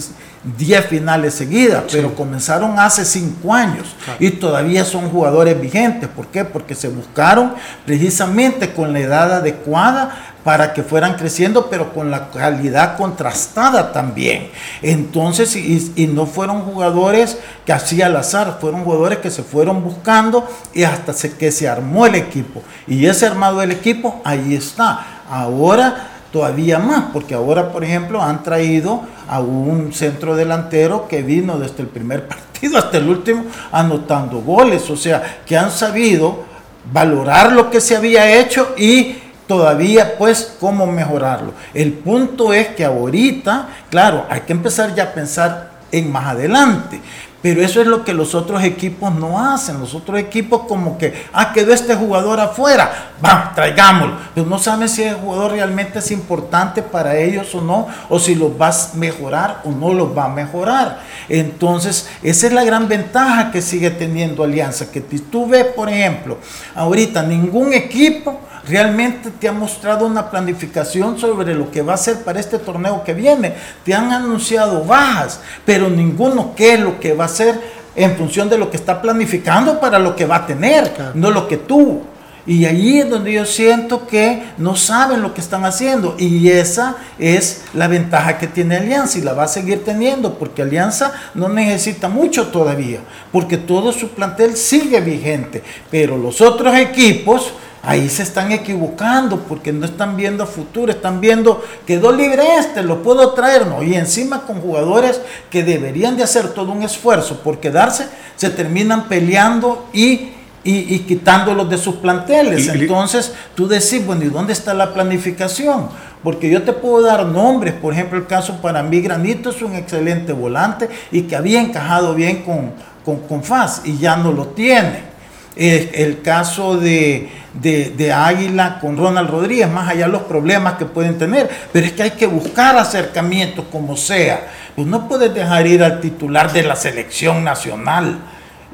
10 0.58 0.86
finales 0.86 1.34
seguidas, 1.34 1.84
pero 1.92 2.16
comenzaron 2.16 2.80
hace 2.80 3.04
5 3.04 3.54
años 3.54 3.96
y 4.20 4.32
todavía 4.32 4.86
son 4.86 5.10
jugadores 5.10 5.60
vigentes. 5.60 6.10
¿Por 6.10 6.28
qué? 6.28 6.46
Porque 6.46 6.76
se 6.76 6.88
buscaron 6.88 7.54
precisamente 7.86 8.74
con 8.74 8.94
la 8.94 9.00
edad 9.00 9.34
adecuada 9.34 10.34
para 10.44 10.74
que 10.74 10.82
fueran 10.82 11.16
creciendo, 11.16 11.70
pero 11.70 11.94
con 11.94 12.10
la 12.10 12.30
calidad 12.30 12.96
contrastada 12.96 13.92
también. 13.92 14.50
Entonces, 14.82 15.58
y, 15.58 15.92
y 15.98 16.08
no 16.08 16.26
fueron 16.26 16.62
jugadores 16.62 17.38
que 17.66 17.74
hacía 17.74 18.06
al 18.06 18.16
azar, 18.16 18.58
fueron 18.62 18.86
jugadores 18.86 19.18
que 19.20 19.30
se 19.30 19.44
fueron 19.44 19.84
buscando 19.84 20.48
y 20.74 20.84
hasta 20.84 21.14
que 21.38 21.52
se 21.52 21.68
armó 21.68 22.06
el 22.06 22.16
equipo. 22.16 22.64
Y 22.88 23.06
ese 23.08 23.26
armado 23.26 23.60
del 23.60 23.72
equipo, 23.72 24.22
ahí 24.24 24.56
está. 24.56 25.24
Ahora 25.30 26.17
todavía 26.38 26.78
más, 26.78 27.06
porque 27.12 27.34
ahora, 27.34 27.72
por 27.72 27.84
ejemplo, 27.84 28.22
han 28.22 28.44
traído 28.44 29.02
a 29.28 29.40
un 29.40 29.92
centro 29.92 30.36
delantero 30.36 31.08
que 31.08 31.24
vino 31.24 31.58
desde 31.58 31.82
el 31.82 31.88
primer 31.88 32.28
partido 32.28 32.78
hasta 32.78 33.00
el 33.00 33.10
último 33.10 33.46
anotando 33.72 34.42
goles, 34.42 34.88
o 34.92 34.96
sea, 34.96 35.40
que 35.48 35.58
han 35.58 35.72
sabido 35.72 36.46
valorar 36.94 37.54
lo 37.54 37.72
que 37.72 37.82
se 37.82 37.96
había 37.96 38.40
hecho 38.40 38.76
y 38.78 39.16
todavía 39.48 40.16
pues 40.16 40.56
cómo 40.60 40.86
mejorarlo. 40.86 41.54
El 41.74 41.94
punto 41.94 42.54
es 42.54 42.68
que 42.68 42.86
ahorita, 42.86 43.70
claro, 43.90 44.28
hay 44.30 44.42
que 44.42 44.54
empezar 44.54 44.94
ya 44.94 45.06
a 45.06 45.14
pensar 45.14 45.72
en 45.92 46.12
más 46.12 46.28
adelante, 46.28 47.02
pero 47.42 47.62
eso 47.62 47.82
es 47.82 47.88
lo 47.88 48.04
que 48.04 48.14
los 48.14 48.34
otros 48.34 48.64
equipos 48.64 49.14
no 49.14 49.40
hacen. 49.40 49.80
Los 49.80 49.94
otros 49.94 50.20
equipos 50.20 50.64
como 50.68 50.98
que, 50.98 51.14
ah, 51.34 51.54
quedó 51.54 51.72
este 51.72 51.96
jugador 51.96 52.40
afuera, 52.40 53.12
va, 53.24 53.52
traigámoslo. 53.54 54.16
Pero 54.34 54.48
no 54.48 54.58
saben 54.58 54.90
si 54.90 55.04
el 55.04 55.16
jugador 55.16 55.52
realmente 55.52 56.00
es 56.00 56.10
importante 56.12 56.82
para 56.82 57.16
ellos 57.16 57.54
o 57.54 57.62
no, 57.62 57.88
o 58.10 58.20
si 58.20 58.34
los 58.34 58.52
va 58.60 58.70
a 58.70 58.96
mejorar 58.96 59.62
o 59.66 59.72
no 59.72 59.94
los 59.94 60.18
va 60.18 60.26
a 60.26 60.30
mejorar. 60.30 61.00
Entonces, 61.30 62.10
esa 62.24 62.48
es 62.48 62.54
la 62.54 62.64
gran 62.64 62.88
ventaja 62.88 63.52
que 63.52 63.62
sigue 63.62 63.92
teniendo 63.92 64.44
Alianza, 64.44 64.92
que 64.92 65.02
tú 65.02 65.48
ves, 65.48 65.66
por 65.66 65.90
ejemplo, 65.90 66.40
ahorita 66.76 67.22
ningún 67.22 67.74
equipo 67.74 68.42
realmente 68.68 69.32
te 69.32 69.48
ha 69.48 69.52
mostrado 69.52 70.06
una 70.06 70.30
planificación 70.30 71.18
sobre 71.18 71.54
lo 71.54 71.72
que 71.72 71.82
va 71.82 71.94
a 71.94 71.98
ser 71.98 72.24
para 72.24 72.40
este 72.40 72.60
torneo 72.60 73.04
que 73.04 73.14
viene. 73.14 73.54
Te 73.84 73.94
han 73.94 74.12
anunciado 74.12 74.84
bajas, 74.84 75.40
pero 75.66 75.90
ninguno 75.90 76.54
qué 76.56 76.76
es 76.76 76.80
lo 76.80 77.00
que 77.00 77.14
va 77.14 77.26
a 77.26 77.30
ser 77.30 77.60
en 77.96 78.16
función 78.16 78.50
de 78.50 78.58
lo 78.58 78.70
que 78.70 78.78
está 78.78 79.02
planificando 79.02 79.80
para 79.80 79.98
lo 79.98 80.16
que 80.16 80.26
va 80.26 80.38
a 80.38 80.46
tener, 80.46 80.92
no 81.16 81.32
lo 81.32 81.48
que 81.48 81.58
tuvo. 81.58 82.18
Y 82.48 82.64
ahí 82.64 83.00
es 83.00 83.10
donde 83.10 83.34
yo 83.34 83.46
siento 83.46 84.08
que 84.08 84.42
no 84.58 84.78
saben 84.78 85.22
lo 85.22 85.34
que 85.34 85.42
están 85.42 85.66
haciendo. 85.66 86.16
Y 86.18 86.48
esa 86.48 86.96
es 87.20 87.64
la 87.74 87.90
ventaja 87.90 88.38
que 88.38 88.48
tiene 88.48 88.78
Alianza 88.78 89.18
y 89.18 89.22
la 89.22 89.34
va 89.34 89.44
a 89.44 89.50
seguir 89.50 89.84
teniendo 89.84 90.36
porque 90.36 90.62
Alianza 90.62 91.12
no 91.34 91.50
necesita 91.50 92.08
mucho 92.08 92.48
todavía, 92.48 93.00
porque 93.34 93.58
todo 93.58 93.92
su 93.92 94.12
plantel 94.12 94.56
sigue 94.56 95.02
vigente. 95.02 95.62
Pero 95.92 96.18
los 96.18 96.40
otros 96.40 96.74
equipos 96.78 97.52
Ahí 97.84 98.10
se 98.10 98.24
están 98.24 98.52
equivocando 98.52 99.40
porque 99.42 99.72
no 99.72 99.86
están 99.86 100.18
viendo 100.18 100.46
futuro, 100.46 100.92
están 100.92 101.22
viendo, 101.22 101.64
quedó 101.86 102.12
libre 102.12 102.44
este, 102.58 102.84
lo 102.84 103.02
puedo 103.02 103.34
traer, 103.34 103.68
no. 103.68 103.84
Y 103.84 103.96
encima 103.96 104.42
con 104.42 104.62
jugadores 104.62 105.22
que 105.50 105.64
deberían 105.64 106.18
de 106.18 106.24
hacer 106.24 106.50
todo 106.50 106.72
un 106.72 106.84
esfuerzo 106.84 107.42
por 107.42 107.60
quedarse, 107.60 108.08
se 108.36 108.50
terminan 108.50 109.08
peleando 109.08 109.88
y, 109.94 110.32
y, 110.64 111.00
quitándolos 111.00 111.70
de 111.70 111.78
sus 111.78 111.96
planteles. 111.96 112.68
Entonces 112.68 113.34
tú 113.56 113.68
decís, 113.68 114.06
bueno, 114.06 114.26
¿y 114.26 114.30
dónde 114.30 114.54
está 114.54 114.74
la 114.74 114.94
planificación? 114.94 115.88
Porque 116.24 116.50
yo 116.50 116.64
te 116.64 116.74
puedo 116.74 117.06
dar 117.06 117.26
nombres, 117.26 117.74
por 117.74 117.94
ejemplo, 117.94 118.18
el 118.18 118.26
caso 118.26 118.60
para 118.62 118.84
mí, 118.84 119.00
Granito 119.00 119.52
es 119.52 119.62
un 119.62 119.76
excelente 119.76 120.34
volante 120.34 120.90
y 121.12 121.22
que 121.22 121.36
había 121.36 121.62
encajado 121.62 122.16
bien 122.16 122.44
con, 122.44 122.74
con, 123.06 123.20
con 123.28 123.44
FAS 123.44 123.84
y 123.86 123.98
ya 123.98 124.18
no 124.18 124.34
lo 124.34 124.48
tiene. 124.48 125.17
El 125.58 126.22
caso 126.22 126.78
de, 126.78 127.30
de, 127.62 128.14
Águila 128.14 128.80
con 128.80 128.98
Ronald 128.98 129.30
Rodríguez, 129.30 129.70
más 129.70 129.90
allá 129.90 130.06
de 130.06 130.12
los 130.12 130.24
problemas 130.24 130.76
que 130.76 130.86
pueden 130.86 131.18
tener, 131.18 131.50
pero 131.72 131.86
es 131.86 131.94
que 131.94 132.04
hay 132.04 132.12
que 132.12 132.28
buscar 132.28 132.78
acercamientos 132.78 133.66
como 133.72 133.98
sea. 133.98 134.48
Pues 134.76 134.88
no 134.88 135.08
puedes 135.08 135.34
dejar 135.34 135.66
ir 135.66 135.84
al 135.84 136.00
titular 136.00 136.52
de 136.52 136.64
la 136.64 136.76
selección 136.76 137.44
nacional. 137.44 138.20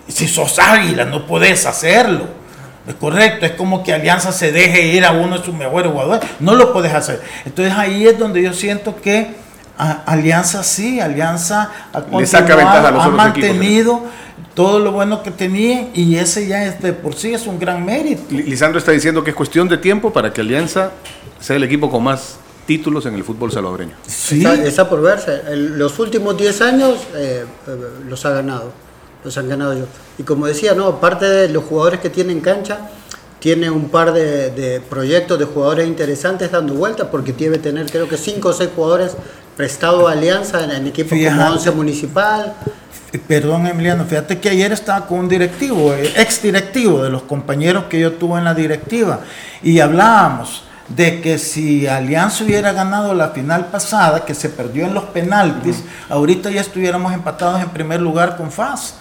Si 0.08 0.28
sos 0.28 0.60
Águila, 0.60 1.06
no 1.06 1.26
puedes 1.26 1.66
hacerlo. 1.66 2.28
Es 2.86 2.96
correcto, 2.96 3.46
es 3.46 3.54
como 3.54 3.82
que 3.84 3.94
Alianza 3.94 4.34
se 4.34 4.52
deje 4.52 4.88
ir 4.88 5.06
a 5.06 5.12
uno 5.12 5.38
de 5.38 5.46
sus 5.46 5.56
mejores 5.56 5.90
jugadores. 5.90 6.30
No 6.42 6.56
lo 6.56 6.74
puedes 6.74 6.94
hacer. 6.94 7.22
Entonces 7.46 7.74
ahí 7.78 8.06
es 8.06 8.20
donde 8.20 8.42
yo 8.42 8.54
siento 8.54 8.98
que 9.02 9.36
Alianza 9.78 10.64
sí, 10.64 11.00
Alianza 11.00 11.72
ha, 11.94 12.00
ha 12.00 13.08
mantenido 13.08 14.04
todo 14.54 14.80
lo 14.80 14.92
bueno 14.92 15.24
que 15.24 15.32
tenía 15.32 15.90
y 15.94 16.16
ese 16.16 16.48
ya 16.48 16.66
es 16.66 16.82
de 16.82 16.94
por 16.94 17.16
sí 17.16 17.34
es 17.34 17.48
un 17.48 17.60
gran 17.60 17.86
mérito. 17.86 18.24
Lisandro 18.30 18.80
está 18.80 18.92
diciendo 18.92 19.24
que 19.24 19.32
es 19.32 19.36
cuestión 19.36 19.68
de 19.68 19.78
tiempo 19.78 20.14
para 20.14 20.32
que 20.32 20.42
Alianza 20.42 20.92
sea 21.40 21.56
el 21.56 21.64
equipo 21.64 21.90
con 21.90 22.04
más 22.04 22.38
títulos 22.66 23.06
en 23.06 23.16
el 23.16 23.24
fútbol 23.24 23.52
salvadoreño. 23.52 23.96
Sí. 24.08 24.46
Está, 24.46 24.90
por 24.90 25.02
verse. 25.02 25.42
los 25.56 25.98
últimos 26.00 26.38
10 26.38 26.62
años 26.62 26.98
eh, 27.16 27.46
eh, 27.68 27.78
los 28.08 28.26
ha 28.26 28.30
ganado. 28.32 28.72
Los 29.24 29.38
han 29.38 29.50
ganado 29.50 29.74
yo. 29.74 29.86
Y 30.18 30.24
como 30.24 30.46
decía, 30.48 30.74
no, 30.74 30.88
aparte 30.88 31.26
de 31.26 31.50
los 31.50 31.64
jugadores 31.64 32.00
que 32.00 32.10
tienen 32.10 32.42
cancha, 32.42 32.90
tiene 33.40 33.70
un 33.70 33.90
par 33.90 34.14
de, 34.14 34.82
proyectos 34.90 35.40
de 35.40 35.46
jugadores 35.46 35.88
interesantes 35.88 36.52
dando 36.52 36.76
vueltas 36.76 37.08
porque 37.12 37.34
tiene 37.34 37.58
que 37.58 37.64
tener 37.64 37.92
creo 37.92 38.08
que 38.08 38.16
5 38.16 38.48
o 38.48 38.54
6 38.54 38.70
jugadores 38.74 39.18
prestados 39.58 40.08
a 40.08 40.14
Alianza 40.14 40.64
en, 40.64 40.72
el 40.72 40.88
equipo 40.88 41.10
como 41.10 41.52
11 41.52 41.72
Municipal. 41.72 42.54
Perdón, 43.20 43.68
Emiliano, 43.68 44.06
fíjate 44.06 44.40
que 44.40 44.50
ayer 44.50 44.72
estaba 44.72 45.06
con 45.06 45.20
un 45.20 45.30
directivo, 45.30 45.94
eh, 45.94 46.14
ex 46.18 46.42
directivo 46.42 47.04
de 47.04 47.12
los 47.12 47.22
compañeros 47.22 47.86
que 47.86 48.00
yo 48.00 48.14
tuve 48.14 48.40
en 48.40 48.46
la 48.46 48.56
directiva, 48.56 49.20
y 49.62 49.80
hablábamos 49.80 50.64
de 50.88 51.22
que 51.22 51.38
si 51.38 51.86
Alianza 51.86 52.44
hubiera 52.44 52.74
ganado 52.74 53.14
la 53.14 53.30
final 53.30 53.68
pasada, 53.68 54.26
que 54.26 54.34
se 54.34 54.50
perdió 54.50 54.86
en 54.86 54.96
los 54.96 55.06
penaltis, 55.06 55.84
ahorita 56.10 56.50
ya 56.50 56.62
estuviéramos 56.62 57.14
empatados 57.14 57.62
en 57.62 57.70
primer 57.70 58.02
lugar 58.02 58.36
con 58.36 58.52
FAS. 58.52 58.96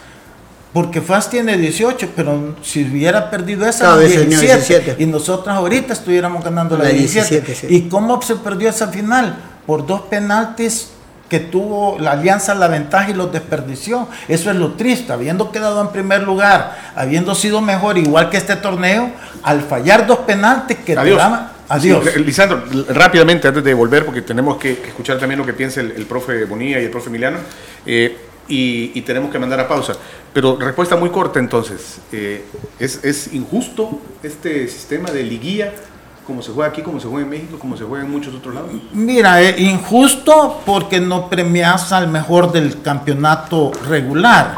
Porque 0.72 1.02
FAS 1.02 1.28
tiene 1.28 1.58
18, 1.58 2.10
pero 2.16 2.56
si 2.62 2.84
hubiera 2.84 3.30
perdido 3.30 3.66
esa, 3.66 3.98
17, 3.98 4.96
Y 4.98 5.06
nosotros 5.06 5.54
ahorita 5.54 5.92
estuviéramos 5.92 6.42
ganando 6.42 6.78
la, 6.78 6.86
17. 6.86 7.66
¿Y 7.68 7.88
cómo 7.88 8.20
se 8.22 8.36
perdió 8.36 8.70
esa 8.70 8.88
final? 8.88 9.36
Por 9.66 9.86
dos 9.86 10.02
penaltis 10.02 10.88
que 11.32 11.40
tuvo 11.40 11.96
la 11.98 12.10
alianza 12.10 12.54
la 12.54 12.68
ventaja 12.68 13.08
y 13.08 13.14
los 13.14 13.32
desperdició. 13.32 14.06
Eso 14.28 14.50
es 14.50 14.56
lo 14.56 14.72
triste, 14.72 15.14
habiendo 15.14 15.50
quedado 15.50 15.80
en 15.80 15.88
primer 15.88 16.24
lugar, 16.24 16.76
habiendo 16.94 17.34
sido 17.34 17.62
mejor, 17.62 17.96
igual 17.96 18.28
que 18.28 18.36
este 18.36 18.54
torneo, 18.56 19.10
al 19.42 19.62
fallar 19.62 20.06
dos 20.06 20.18
penaltis 20.18 20.76
que 20.84 20.94
adiós. 20.94 21.22
adiós. 21.70 22.16
Lisandro, 22.16 22.64
rápidamente, 22.90 23.48
antes 23.48 23.64
de 23.64 23.72
volver, 23.72 24.04
porque 24.04 24.20
tenemos 24.20 24.58
que 24.58 24.72
escuchar 24.72 25.18
también 25.18 25.38
lo 25.38 25.46
que 25.46 25.54
piensa 25.54 25.80
el, 25.80 26.04
profe 26.04 26.44
Bonilla 26.44 26.78
y 26.78 26.84
el 26.84 26.90
profe 26.90 27.08
Emiliano, 27.08 27.38
eh, 27.86 28.14
y, 28.46 29.00
tenemos 29.00 29.30
que 29.30 29.38
mandar 29.38 29.58
a 29.60 29.66
pausa. 29.66 29.94
Pero 30.34 30.58
respuesta 30.60 30.96
muy 30.96 31.08
corta 31.08 31.38
entonces, 31.38 31.96
eh, 32.12 32.44
¿es, 32.78 33.02
¿es 33.02 33.32
injusto 33.32 34.02
este 34.22 34.68
sistema 34.68 35.10
de 35.10 35.22
liguilla? 35.22 35.72
Como 36.26 36.42
se 36.42 36.52
juega 36.52 36.70
aquí, 36.70 36.82
como 36.82 37.00
se 37.00 37.08
juega 37.08 37.24
en 37.24 37.30
México, 37.30 37.58
como 37.58 37.76
se 37.76 37.84
juega 37.84 38.04
en 38.04 38.10
muchos 38.10 38.34
otros 38.34 38.54
lados? 38.54 38.70
Mira, 38.92 39.40
es 39.40 39.60
injusto 39.60 40.60
porque 40.64 41.00
no 41.00 41.28
premias 41.28 41.92
al 41.92 42.08
mejor 42.08 42.52
del 42.52 42.80
campeonato 42.82 43.72
regular, 43.88 44.54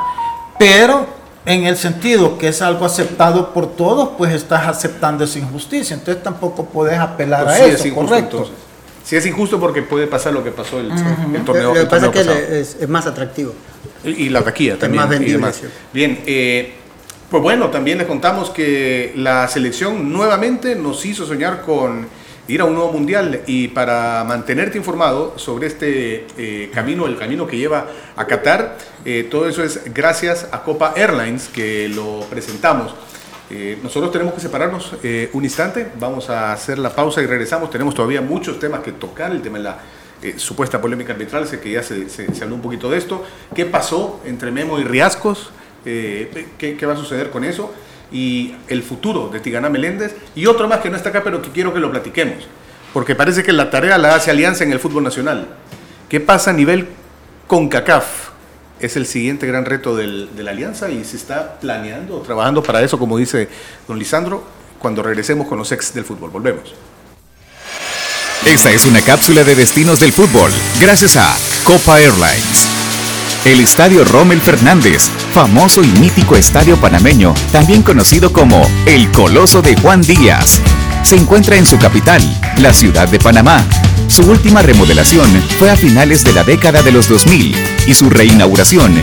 pero 0.58 1.06
en 1.46 1.64
el 1.64 1.76
sentido 1.76 2.38
que 2.38 2.48
es 2.48 2.62
algo 2.62 2.84
aceptado 2.86 3.52
por 3.52 3.74
todos, 3.76 4.10
pues 4.16 4.32
estás 4.32 4.66
aceptando 4.66 5.24
esa 5.24 5.38
injusticia, 5.38 5.94
entonces 5.94 6.22
tampoco 6.22 6.66
puedes 6.66 6.98
apelar 6.98 7.44
pues 7.44 7.60
a 7.60 7.66
eso, 7.66 7.94
correcto. 7.94 8.50
Sí 9.04 9.16
es 9.16 9.26
injusto 9.26 9.60
porque 9.60 9.82
puede 9.82 10.06
pasar 10.06 10.32
lo 10.32 10.42
que 10.42 10.50
pasó 10.50 10.80
el, 10.80 10.90
el 10.90 11.44
torneo. 11.44 11.74
Lo 11.74 11.80
que 11.80 11.86
pasa 11.86 12.06
es 12.06 12.12
que 12.12 12.60
es, 12.82 12.88
más 12.88 13.06
atractivo. 13.06 13.52
Y, 14.02 14.30
la 14.30 14.42
taquilla 14.42 14.78
también. 14.78 15.02
más 15.02 15.10
vendible. 15.10 15.46
Bien, 15.92 16.22
eh, 16.26 16.74
pues 17.34 17.42
bueno, 17.42 17.68
también 17.68 17.98
les 17.98 18.06
contamos 18.06 18.50
que 18.50 19.12
la 19.16 19.48
selección 19.48 20.12
nuevamente 20.12 20.76
nos 20.76 21.04
hizo 21.04 21.26
soñar 21.26 21.62
con 21.62 22.06
ir 22.46 22.60
a 22.60 22.64
un 22.64 22.74
nuevo 22.74 22.92
mundial 22.92 23.40
y 23.48 23.66
para 23.66 24.22
mantenerte 24.22 24.78
informado 24.78 25.36
sobre 25.36 25.66
este 25.66 26.28
eh, 26.38 26.70
camino, 26.72 27.08
el 27.08 27.16
camino 27.16 27.44
que 27.48 27.56
lleva 27.56 27.88
a 28.14 28.24
Qatar, 28.28 28.78
eh, 29.04 29.26
todo 29.28 29.48
eso 29.48 29.64
es 29.64 29.92
gracias 29.92 30.46
a 30.52 30.62
Copa 30.62 30.94
Airlines 30.94 31.48
que 31.48 31.88
lo 31.88 32.20
presentamos. 32.30 32.94
Eh, 33.50 33.80
nosotros 33.82 34.12
tenemos 34.12 34.32
que 34.34 34.40
separarnos 34.40 34.92
un 35.32 35.42
instante, 35.42 35.88
vamos 35.98 36.30
a 36.30 36.52
hacer 36.52 36.78
la 36.78 36.90
pausa 36.90 37.20
y 37.20 37.26
regresamos. 37.26 37.68
Tenemos 37.68 37.96
todavía 37.96 38.20
muchos 38.20 38.60
temas 38.60 38.78
que 38.84 38.92
tocar, 38.92 39.32
el 39.32 39.42
tema 39.42 39.58
de 39.58 39.64
la 39.64 39.78
supuesta 40.36 40.80
polémica 40.80 41.12
arbitral, 41.12 41.48
sé 41.48 41.58
que 41.58 41.72
ya 41.72 41.82
se, 41.82 42.06
habló 42.40 42.54
un 42.54 42.62
poquito 42.62 42.88
de 42.88 42.98
esto. 42.98 43.24
¿Qué 43.56 43.66
pasó 43.66 44.20
entre 44.24 44.52
Memo 44.52 44.78
y 44.78 44.84
Riascos? 44.84 45.50
¿Qué, 45.84 46.76
¿Qué 46.78 46.86
va 46.86 46.94
a 46.94 46.96
suceder 46.96 47.30
con 47.30 47.44
eso? 47.44 47.72
y 48.12 48.54
el 48.68 48.82
futuro 48.82 49.28
de 49.28 49.40
Tigana 49.40 49.68
Meléndez 49.68 50.14
y 50.36 50.46
otro 50.46 50.68
más 50.68 50.80
que 50.80 50.90
no 50.90 50.96
está 50.96 51.08
acá 51.08 51.24
pero 51.24 51.42
que 51.42 51.50
quiero 51.50 51.72
que 51.72 51.80
lo 51.80 51.90
platiquemos 51.90 52.44
porque 52.94 53.16
parece 53.16 53.42
que 53.42 53.52
la 53.52 53.70
tarea 53.70 53.98
la 53.98 54.14
hace 54.14 54.30
Alianza 54.30 54.62
en 54.62 54.72
el 54.72 54.78
fútbol 54.78 55.02
nacional. 55.02 55.48
¿Qué 56.08 56.20
pasa 56.20 56.50
a 56.50 56.54
nivel 56.54 56.86
CONCACAF? 57.48 58.04
Es 58.78 58.96
el 58.96 59.06
siguiente 59.06 59.48
gran 59.48 59.64
reto 59.64 59.96
de 59.96 60.06
la 60.42 60.50
Alianza 60.52 60.88
y 60.88 61.04
se 61.04 61.16
está 61.16 61.58
planeando, 61.58 62.20
trabajando 62.20 62.62
para 62.62 62.82
eso, 62.82 62.96
como 62.96 63.18
dice 63.18 63.48
don 63.88 63.98
Lisandro, 63.98 64.44
cuando 64.78 65.02
regresemos 65.02 65.48
con 65.48 65.58
los 65.58 65.72
ex 65.72 65.92
del 65.92 66.04
fútbol. 66.04 66.30
Volvemos. 66.30 66.72
Esta 68.46 68.70
es 68.70 68.86
una 68.86 69.00
cápsula 69.00 69.42
de 69.42 69.56
destinos 69.56 69.98
del 69.98 70.12
fútbol, 70.12 70.52
gracias 70.80 71.16
a 71.16 71.34
Copa 71.64 72.00
Airlines. 72.00 72.68
El 73.44 73.58
Estadio 73.58 74.04
Rommel 74.04 74.40
Fernández, 74.40 75.08
famoso 75.34 75.82
y 75.82 75.88
mítico 75.98 76.36
estadio 76.36 76.76
panameño, 76.76 77.34
también 77.50 77.82
conocido 77.82 78.32
como 78.32 78.64
el 78.86 79.10
Coloso 79.10 79.62
de 79.62 79.74
Juan 79.74 80.00
Díaz, 80.00 80.60
se 81.02 81.16
encuentra 81.16 81.56
en 81.56 81.66
su 81.66 81.76
capital, 81.76 82.22
la 82.58 82.72
ciudad 82.72 83.08
de 83.08 83.18
Panamá. 83.18 83.64
Su 84.06 84.22
última 84.30 84.62
remodelación 84.62 85.28
fue 85.58 85.72
a 85.72 85.76
finales 85.76 86.22
de 86.22 86.34
la 86.34 86.44
década 86.44 86.84
de 86.84 86.92
los 86.92 87.08
2000 87.08 87.52
y 87.84 87.94
su 87.94 88.10
reinauguración 88.10 89.02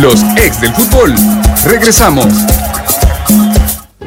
Los 0.00 0.22
ex 0.36 0.60
del 0.60 0.72
fútbol. 0.72 1.14
Regresamos. 1.64 2.26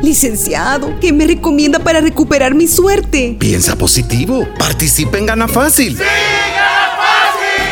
Licenciado, 0.02 1.00
¿qué 1.00 1.14
me 1.14 1.28
recomienda 1.28 1.80
para 1.80 2.02
recuperar 2.02 2.54
mi 2.56 2.68
suerte? 2.68 3.36
Piensa 3.40 3.76
positivo. 3.76 4.48
Participa 4.58 5.18
en 5.18 5.26
Gana 5.28 5.48
Fácil 5.48 5.98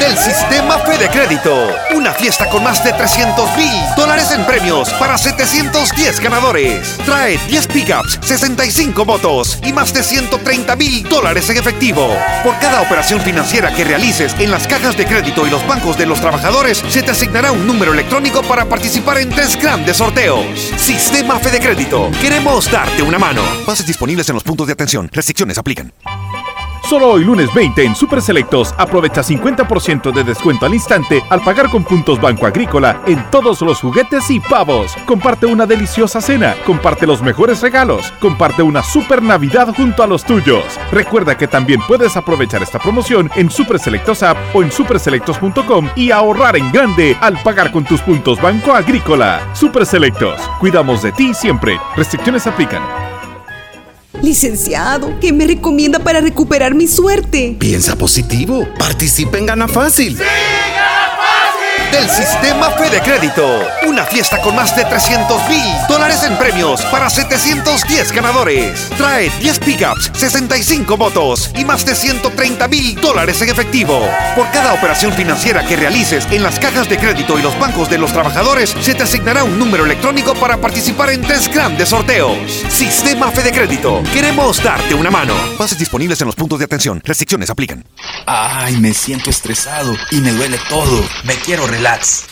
del 0.03 0.17
sistema 0.17 0.79
Fede 0.79 1.09
Crédito. 1.09 1.69
Una 1.95 2.11
fiesta 2.11 2.49
con 2.49 2.61
más 2.61 2.83
de 2.83 2.91
300 2.91 3.57
mil 3.57 3.71
dólares 3.95 4.31
en 4.31 4.45
premios 4.45 4.89
para 4.93 5.17
710 5.17 6.19
ganadores. 6.19 6.97
Trae 7.05 7.37
10 7.47 7.67
pickups, 7.67 8.19
65 8.21 9.05
motos 9.05 9.59
y 9.63 9.71
más 9.71 9.93
de 9.93 10.03
130 10.03 10.75
mil 10.75 11.03
dólares 11.03 11.49
en 11.49 11.57
efectivo. 11.57 12.17
Por 12.43 12.59
cada 12.59 12.81
operación 12.81 13.21
financiera 13.21 13.73
que 13.73 13.85
realices 13.85 14.35
en 14.39 14.51
las 14.51 14.67
cajas 14.67 14.97
de 14.97 15.05
crédito 15.05 15.47
y 15.47 15.49
los 15.49 15.65
bancos 15.67 15.97
de 15.97 16.05
los 16.05 16.19
trabajadores, 16.19 16.83
se 16.89 17.01
te 17.01 17.11
asignará 17.11 17.53
un 17.53 17.65
número 17.65 17.93
electrónico 17.93 18.41
para 18.43 18.65
participar 18.65 19.19
en 19.19 19.29
tres 19.29 19.55
grandes 19.55 19.97
sorteos. 19.97 20.45
Sistema 20.75 21.39
Fede 21.39 21.61
Crédito. 21.61 22.11
Queremos 22.19 22.69
darte 22.69 23.03
una 23.03 23.19
mano. 23.19 23.41
Bases 23.65 23.87
disponibles 23.87 24.27
en 24.27 24.35
los 24.35 24.43
puntos 24.43 24.67
de 24.67 24.73
atención. 24.73 25.09
Restricciones 25.13 25.57
aplican. 25.57 25.93
Solo 26.89 27.07
hoy 27.11 27.23
lunes 27.23 27.51
20 27.53 27.83
en 27.83 27.95
Super 27.95 28.21
Selectos 28.21 28.75
aprovecha 28.77 29.21
50% 29.21 30.11
de 30.11 30.23
descuento 30.23 30.65
al 30.65 30.73
instante 30.73 31.23
al 31.29 31.41
pagar 31.41 31.69
con 31.69 31.83
puntos 31.83 32.19
Banco 32.19 32.45
Agrícola 32.45 33.01
en 33.07 33.23
todos 33.31 33.61
los 33.61 33.79
juguetes 33.79 34.29
y 34.29 34.39
pavos. 34.39 34.93
Comparte 35.05 35.45
una 35.45 35.65
deliciosa 35.65 36.21
cena, 36.21 36.55
comparte 36.65 37.07
los 37.07 37.21
mejores 37.21 37.61
regalos, 37.61 38.11
comparte 38.19 38.63
una 38.63 38.83
super 38.83 39.23
Navidad 39.23 39.73
junto 39.75 40.03
a 40.03 40.07
los 40.07 40.25
tuyos. 40.25 40.63
Recuerda 40.91 41.37
que 41.37 41.47
también 41.47 41.79
puedes 41.87 42.17
aprovechar 42.17 42.61
esta 42.61 42.79
promoción 42.79 43.31
en 43.35 43.49
Super 43.49 43.79
Selectos 43.79 44.21
App 44.21 44.37
o 44.53 44.61
en 44.61 44.71
superselectos.com 44.71 45.89
y 45.95 46.11
ahorrar 46.11 46.57
en 46.57 46.71
grande 46.71 47.17
al 47.21 47.41
pagar 47.41 47.71
con 47.71 47.85
tus 47.85 48.01
puntos 48.01 48.41
Banco 48.41 48.73
Agrícola. 48.73 49.41
Super 49.53 49.85
Selectos, 49.85 50.39
cuidamos 50.59 51.01
de 51.01 51.13
ti 51.13 51.33
siempre. 51.33 51.79
Restricciones 51.95 52.45
aplican. 52.45 53.02
Licenciado, 54.21 55.19
¿qué 55.19 55.33
me 55.33 55.45
recomienda 55.47 55.99
para 55.99 56.21
recuperar 56.21 56.75
mi 56.75 56.87
suerte? 56.87 57.55
Piensa 57.59 57.95
positivo. 57.97 58.67
Participa 58.77 59.37
en 59.37 59.45
Gana 59.47 59.67
Fácil 59.67 60.17
del 61.93 62.09
sistema 62.09 62.71
Fede 62.71 63.01
Crédito. 63.01 63.45
Una 63.85 64.03
fiesta 64.03 64.41
con 64.41 64.55
más 64.55 64.75
de 64.75 64.83
300 64.83 65.47
mil 65.47 65.63
dólares 65.87 66.23
en 66.23 66.35
premios 66.37 66.81
para 66.85 67.07
710 67.07 68.11
ganadores. 68.11 68.89
Trae 68.97 69.29
10 69.39 69.59
pickups, 69.59 70.09
65 70.15 70.97
motos 70.97 71.51
y 71.55 71.63
más 71.63 71.85
de 71.85 71.93
130 71.93 72.67
mil 72.67 72.95
dólares 72.95 73.39
en 73.43 73.49
efectivo. 73.49 74.09
Por 74.35 74.49
cada 74.49 74.73
operación 74.73 75.13
financiera 75.13 75.63
que 75.67 75.75
realices 75.75 76.27
en 76.31 76.41
las 76.41 76.57
cajas 76.57 76.89
de 76.89 76.97
crédito 76.97 77.37
y 77.37 77.43
los 77.43 77.57
bancos 77.59 77.91
de 77.91 77.99
los 77.99 78.11
trabajadores, 78.11 78.75
se 78.81 78.95
te 78.95 79.03
asignará 79.03 79.43
un 79.43 79.59
número 79.59 79.85
electrónico 79.85 80.33
para 80.33 80.57
participar 80.57 81.11
en 81.11 81.21
tres 81.21 81.47
grandes 81.47 81.89
sorteos. 81.89 82.35
Sistema 82.69 83.29
Fede 83.29 83.51
Crédito. 83.51 84.01
Queremos 84.11 84.63
darte 84.63 84.95
una 84.95 85.11
mano. 85.11 85.35
Bases 85.59 85.77
disponibles 85.77 86.19
en 86.21 86.25
los 86.25 86.35
puntos 86.35 86.57
de 86.57 86.65
atención. 86.65 87.03
Restricciones 87.05 87.51
aplican. 87.51 87.85
Ay, 88.25 88.77
me 88.77 88.95
siento 88.95 89.29
estresado 89.29 89.95
y 90.09 90.21
me 90.21 90.31
duele 90.31 90.57
todo. 90.69 91.03
Me 91.23 91.35
quiero 91.35 91.67
relajar 91.67 91.82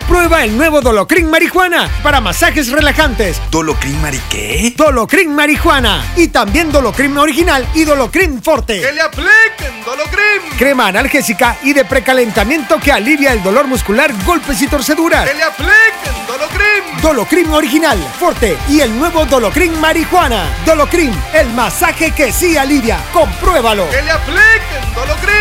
Prueba 0.07 0.45
el 0.45 0.55
nuevo 0.55 0.79
Dolocrin 0.79 1.29
Marihuana 1.29 1.89
para 2.03 2.21
masajes 2.21 2.71
relajantes. 2.71 3.41
¿Dolocrin 3.51 4.01
Mari 4.01 4.21
qué? 4.29 4.73
Dolocrin 4.77 5.35
Marihuana. 5.35 6.05
Y 6.15 6.29
también 6.29 6.71
Dolocrin 6.71 7.17
Original 7.17 7.67
y 7.73 7.83
Dolocrin 7.83 8.41
Forte. 8.41 8.79
¡Que 8.79 8.93
le 8.93 9.01
apliquen 9.01 9.83
Dolocrin! 9.85 10.57
Crema 10.57 10.87
analgésica 10.87 11.57
y 11.63 11.73
de 11.73 11.83
precalentamiento 11.83 12.79
que 12.79 12.93
alivia 12.93 13.33
el 13.33 13.43
dolor 13.43 13.67
muscular, 13.67 14.13
golpes 14.25 14.61
y 14.61 14.67
torceduras. 14.67 15.27
¡Que 15.29 15.35
le 15.35 15.43
apliquen 15.43 16.27
Dolocrin! 16.27 17.01
Dolocrin 17.01 17.51
Original, 17.51 17.99
Forte 18.19 18.57
y 18.69 18.79
el 18.79 18.97
nuevo 18.97 19.25
Dolocrin 19.25 19.77
Marihuana. 19.81 20.45
Dolocrin, 20.65 21.13
el 21.33 21.49
masaje 21.49 22.11
que 22.11 22.31
sí 22.31 22.55
alivia. 22.55 22.99
Compruébalo. 23.11 23.89
¡Que 23.89 24.01
le 24.01 24.11
apliquen 24.11 24.93
Dolocrin! 24.95 25.40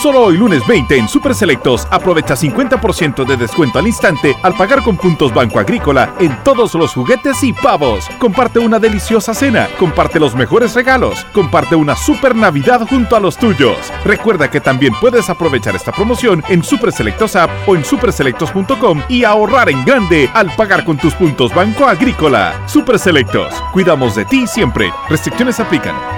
Solo 0.00 0.20
hoy 0.20 0.36
lunes 0.36 0.64
20 0.64 0.96
en 0.96 1.08
Super 1.08 1.34
Selectos 1.34 1.88
aprovecha 1.90 2.36
50% 2.36 3.26
de 3.26 3.36
descuento 3.36 3.80
al 3.80 3.88
instante 3.88 4.36
al 4.42 4.54
pagar 4.54 4.84
con 4.84 4.96
puntos 4.96 5.34
Banco 5.34 5.58
Agrícola 5.58 6.14
en 6.20 6.36
todos 6.44 6.74
los 6.74 6.94
juguetes 6.94 7.42
y 7.42 7.52
pavos. 7.52 8.08
Comparte 8.20 8.60
una 8.60 8.78
deliciosa 8.78 9.34
cena, 9.34 9.68
comparte 9.76 10.20
los 10.20 10.36
mejores 10.36 10.74
regalos, 10.74 11.26
comparte 11.32 11.74
una 11.74 11.96
super 11.96 12.36
Navidad 12.36 12.86
junto 12.88 13.16
a 13.16 13.20
los 13.20 13.36
tuyos. 13.36 13.76
Recuerda 14.04 14.48
que 14.48 14.60
también 14.60 14.94
puedes 15.00 15.28
aprovechar 15.30 15.74
esta 15.74 15.90
promoción 15.90 16.44
en 16.48 16.62
Super 16.62 16.92
Selectos 16.92 17.34
App 17.34 17.50
o 17.66 17.74
en 17.74 17.84
superselectos.com 17.84 19.02
y 19.08 19.24
ahorrar 19.24 19.68
en 19.68 19.84
grande 19.84 20.30
al 20.32 20.54
pagar 20.54 20.84
con 20.84 20.96
tus 20.96 21.14
puntos 21.14 21.52
Banco 21.52 21.86
Agrícola. 21.86 22.54
Super 22.68 23.00
Selectos, 23.00 23.52
cuidamos 23.72 24.14
de 24.14 24.24
ti 24.26 24.46
siempre. 24.46 24.92
Restricciones 25.08 25.58
aplican. 25.58 26.17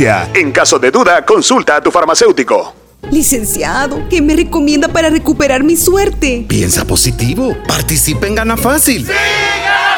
En 0.00 0.50
caso 0.50 0.78
de 0.78 0.90
duda, 0.90 1.26
consulta 1.26 1.76
a 1.76 1.82
tu 1.82 1.90
farmacéutico. 1.90 2.74
Licenciado, 3.10 4.08
¿qué 4.08 4.22
me 4.22 4.34
recomienda 4.34 4.88
para 4.88 5.10
recuperar 5.10 5.62
mi 5.62 5.76
suerte? 5.76 6.46
Piensa 6.48 6.86
positivo. 6.86 7.54
Participa 7.68 8.26
en 8.26 8.34
Gana 8.34 8.56
Fácil. 8.56 9.04
¡Sí, 9.04 9.12
Gana 9.12 9.16
Fácil! 9.16 9.89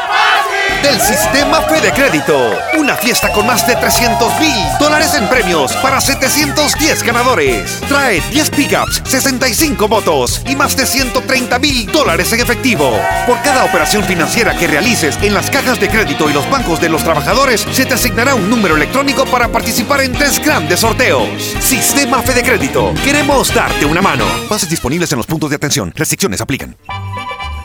Del 0.82 1.00
sistema 1.00 1.62
Fede 1.62 1.92
Crédito. 1.92 2.36
Una 2.76 2.96
fiesta 2.96 3.32
con 3.32 3.46
más 3.46 3.66
de 3.66 3.76
300 3.76 4.40
mil 4.40 4.52
dólares 4.80 5.14
en 5.14 5.28
premios 5.28 5.72
para 5.76 6.00
710 6.00 7.02
ganadores. 7.04 7.80
Trae 7.88 8.20
10 8.30 8.50
pickups, 8.50 9.02
65 9.04 9.86
motos 9.86 10.42
y 10.46 10.56
más 10.56 10.76
de 10.76 10.84
130 10.84 11.58
mil 11.60 11.86
dólares 11.92 12.32
en 12.32 12.40
efectivo. 12.40 12.98
Por 13.26 13.40
cada 13.42 13.64
operación 13.64 14.02
financiera 14.02 14.56
que 14.56 14.66
realices 14.66 15.16
en 15.22 15.34
las 15.34 15.50
cajas 15.50 15.78
de 15.78 15.88
crédito 15.88 16.28
y 16.28 16.32
los 16.32 16.48
bancos 16.50 16.80
de 16.80 16.88
los 16.88 17.04
trabajadores, 17.04 17.64
se 17.70 17.86
te 17.86 17.94
asignará 17.94 18.34
un 18.34 18.50
número 18.50 18.74
electrónico 18.74 19.24
para 19.26 19.48
participar 19.48 20.00
en 20.00 20.12
tres 20.12 20.44
grandes 20.44 20.80
sorteos. 20.80 21.28
Sistema 21.60 22.22
Fede 22.22 22.42
Crédito. 22.42 22.92
Queremos 23.04 23.54
darte 23.54 23.86
una 23.86 24.02
mano. 24.02 24.24
Bases 24.50 24.68
disponibles 24.68 25.12
en 25.12 25.18
los 25.18 25.26
puntos 25.26 25.48
de 25.50 25.56
atención. 25.56 25.92
Restricciones 25.94 26.40
aplican. 26.40 26.76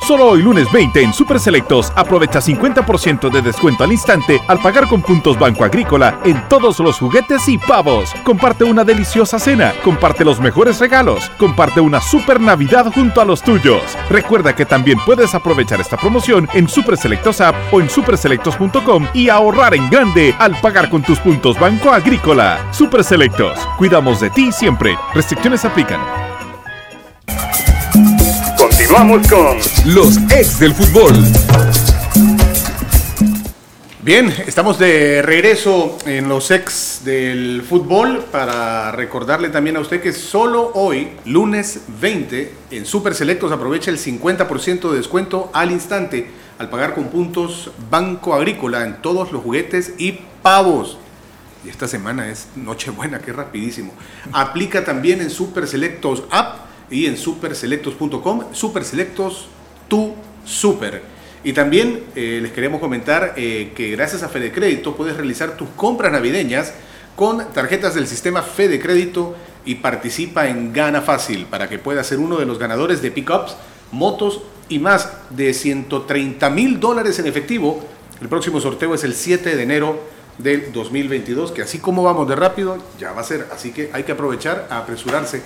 Solo 0.07 0.27
hoy 0.27 0.41
lunes 0.41 0.71
20 0.71 1.01
en 1.01 1.11
Super 1.11 1.37
Selectos 1.37 1.91
aprovecha 1.93 2.39
50% 2.39 3.29
de 3.29 3.41
descuento 3.41 3.83
al 3.83 3.91
instante 3.91 4.41
al 4.47 4.57
pagar 4.61 4.87
con 4.87 5.01
puntos 5.01 5.37
Banco 5.37 5.65
Agrícola 5.65 6.17
en 6.23 6.47
todos 6.47 6.79
los 6.79 6.97
juguetes 6.97 7.49
y 7.49 7.57
pavos. 7.57 8.13
Comparte 8.23 8.63
una 8.63 8.85
deliciosa 8.85 9.37
cena, 9.37 9.73
comparte 9.83 10.23
los 10.23 10.39
mejores 10.39 10.79
regalos, 10.79 11.29
comparte 11.37 11.81
una 11.81 11.99
super 11.99 12.39
Navidad 12.39 12.89
junto 12.95 13.19
a 13.19 13.25
los 13.25 13.41
tuyos. 13.41 13.81
Recuerda 14.09 14.55
que 14.55 14.65
también 14.65 14.97
puedes 15.05 15.35
aprovechar 15.35 15.81
esta 15.81 15.97
promoción 15.97 16.47
en 16.53 16.69
Super 16.69 16.95
Selectos 16.95 17.41
App 17.41 17.55
o 17.73 17.81
en 17.81 17.89
superselectos.com 17.89 19.07
y 19.13 19.27
ahorrar 19.27 19.75
en 19.75 19.89
grande 19.89 20.33
al 20.39 20.57
pagar 20.61 20.89
con 20.89 21.01
tus 21.01 21.19
puntos 21.19 21.59
Banco 21.59 21.91
Agrícola. 21.91 22.65
Super 22.71 23.03
Selectos, 23.03 23.59
cuidamos 23.77 24.21
de 24.21 24.29
ti 24.29 24.53
siempre. 24.53 24.97
Restricciones 25.13 25.65
aplican. 25.65 25.99
Continuamos 28.89 29.27
con 29.27 29.93
los 29.93 30.17
ex 30.31 30.59
del 30.61 30.73
fútbol. 30.73 31.13
Bien, 34.01 34.33
estamos 34.47 34.79
de 34.79 35.21
regreso 35.21 35.97
en 36.05 36.29
los 36.29 36.51
ex 36.51 37.01
del 37.03 37.63
fútbol 37.67 38.23
para 38.31 38.93
recordarle 38.93 39.49
también 39.49 39.75
a 39.75 39.81
usted 39.81 40.01
que 40.01 40.13
solo 40.13 40.71
hoy, 40.73 41.09
lunes 41.25 41.81
20, 41.99 42.53
en 42.71 42.85
Super 42.85 43.13
Selectos 43.13 43.51
aprovecha 43.51 43.91
el 43.91 43.97
50% 43.97 44.89
de 44.89 44.95
descuento 44.95 45.49
al 45.53 45.71
instante 45.71 46.31
al 46.57 46.69
pagar 46.69 46.95
con 46.95 47.09
puntos 47.09 47.71
Banco 47.91 48.33
Agrícola 48.33 48.85
en 48.85 49.01
todos 49.01 49.33
los 49.33 49.43
juguetes 49.43 49.95
y 49.97 50.19
pavos. 50.41 50.97
Y 51.65 51.69
esta 51.69 51.89
semana 51.89 52.29
es 52.29 52.47
Nochebuena, 52.55 53.19
que 53.19 53.33
rapidísimo. 53.33 53.91
Aplica 54.31 54.85
también 54.85 55.19
en 55.19 55.29
Super 55.29 55.67
Selectos 55.67 56.23
App 56.31 56.66
y 56.89 57.05
en 57.05 57.17
superselectos.com. 57.17 58.53
Superselectos, 58.53 59.47
tu 59.87 60.13
super. 60.45 61.01
Y 61.43 61.53
también 61.53 62.03
eh, 62.15 62.39
les 62.41 62.51
queremos 62.51 62.79
comentar 62.79 63.33
eh, 63.37 63.71
que 63.75 63.91
gracias 63.91 64.23
a 64.23 64.29
Fede 64.29 64.51
Crédito 64.51 64.95
puedes 64.95 65.15
realizar 65.15 65.55
tus 65.55 65.69
compras 65.69 66.11
navideñas 66.11 66.73
con 67.15 67.51
tarjetas 67.53 67.95
del 67.95 68.07
sistema 68.07 68.41
Fede 68.41 68.79
Crédito 68.79 69.35
y 69.65 69.75
participa 69.75 70.47
en 70.47 70.73
Gana 70.73 71.01
Fácil 71.01 71.45
para 71.45 71.67
que 71.67 71.79
puedas 71.79 72.07
ser 72.07 72.19
uno 72.19 72.37
de 72.37 72.45
los 72.45 72.59
ganadores 72.59 73.01
de 73.01 73.11
pickups, 73.11 73.55
motos 73.91 74.41
y 74.69 74.79
más 74.79 75.11
de 75.29 75.53
130 75.53 76.49
mil 76.49 76.79
dólares 76.79 77.19
en 77.19 77.27
efectivo. 77.27 77.83
El 78.21 78.29
próximo 78.29 78.59
sorteo 78.59 78.93
es 78.95 79.03
el 79.03 79.13
7 79.13 79.55
de 79.55 79.63
enero 79.63 79.99
del 80.37 80.71
2022, 80.71 81.51
que 81.51 81.61
así 81.61 81.79
como 81.79 82.03
vamos 82.03 82.27
de 82.27 82.35
rápido, 82.35 82.77
ya 82.99 83.11
va 83.11 83.21
a 83.21 83.23
ser. 83.23 83.47
Así 83.51 83.71
que 83.71 83.89
hay 83.93 84.03
que 84.03 84.11
aprovechar, 84.11 84.67
apresurarse. 84.69 85.41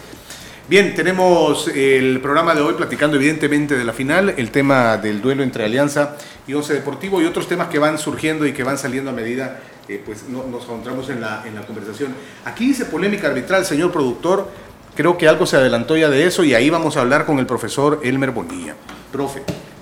Bien, 0.68 0.96
tenemos 0.96 1.68
el 1.68 2.22
programa 2.22 2.56
de 2.56 2.62
hoy 2.62 2.76
platicando 2.76 3.18
evidentemente 3.18 3.76
de 3.76 3.84
la 3.84 3.94
final, 3.94 4.36
el 4.38 4.52
tema 4.52 4.96
del 4.98 5.22
duelo 5.22 5.44
entre 5.44 5.66
Alianza 5.66 6.16
y 6.48 6.54
Once 6.54 6.74
Deportivo 6.74 7.22
y 7.22 7.26
otros 7.26 7.48
temas 7.48 7.68
que 7.68 7.80
van 7.80 7.98
surgiendo 7.98 8.46
y 8.46 8.54
que 8.54 8.64
van 8.64 8.78
saliendo 8.78 9.10
a 9.10 9.14
medida 9.14 9.60
eh, 9.90 10.02
pues 10.06 10.30
no, 10.30 10.44
nos 10.44 10.64
encontramos 10.64 11.10
en 11.10 11.20
la, 11.20 11.44
en 11.46 11.56
la 11.56 11.64
conversación. 11.64 12.14
Aquí 12.46 12.68
dice 12.68 12.86
polémica 12.86 13.28
arbitral, 13.28 13.66
señor 13.66 13.92
productor, 13.92 14.48
creo 14.96 15.18
que 15.18 15.28
algo 15.28 15.46
se 15.46 15.58
adelantó 15.58 15.98
ya 15.98 16.10
de 16.10 16.26
eso 16.26 16.44
y 16.44 16.54
ahí 16.54 16.70
vamos 16.70 16.96
a 16.96 17.02
hablar 17.02 17.26
con 17.26 17.40
el 17.40 17.48
profesor 17.48 18.00
Elmer 18.04 18.32
Bonilla. 18.32 18.76
Profe, 19.12 19.42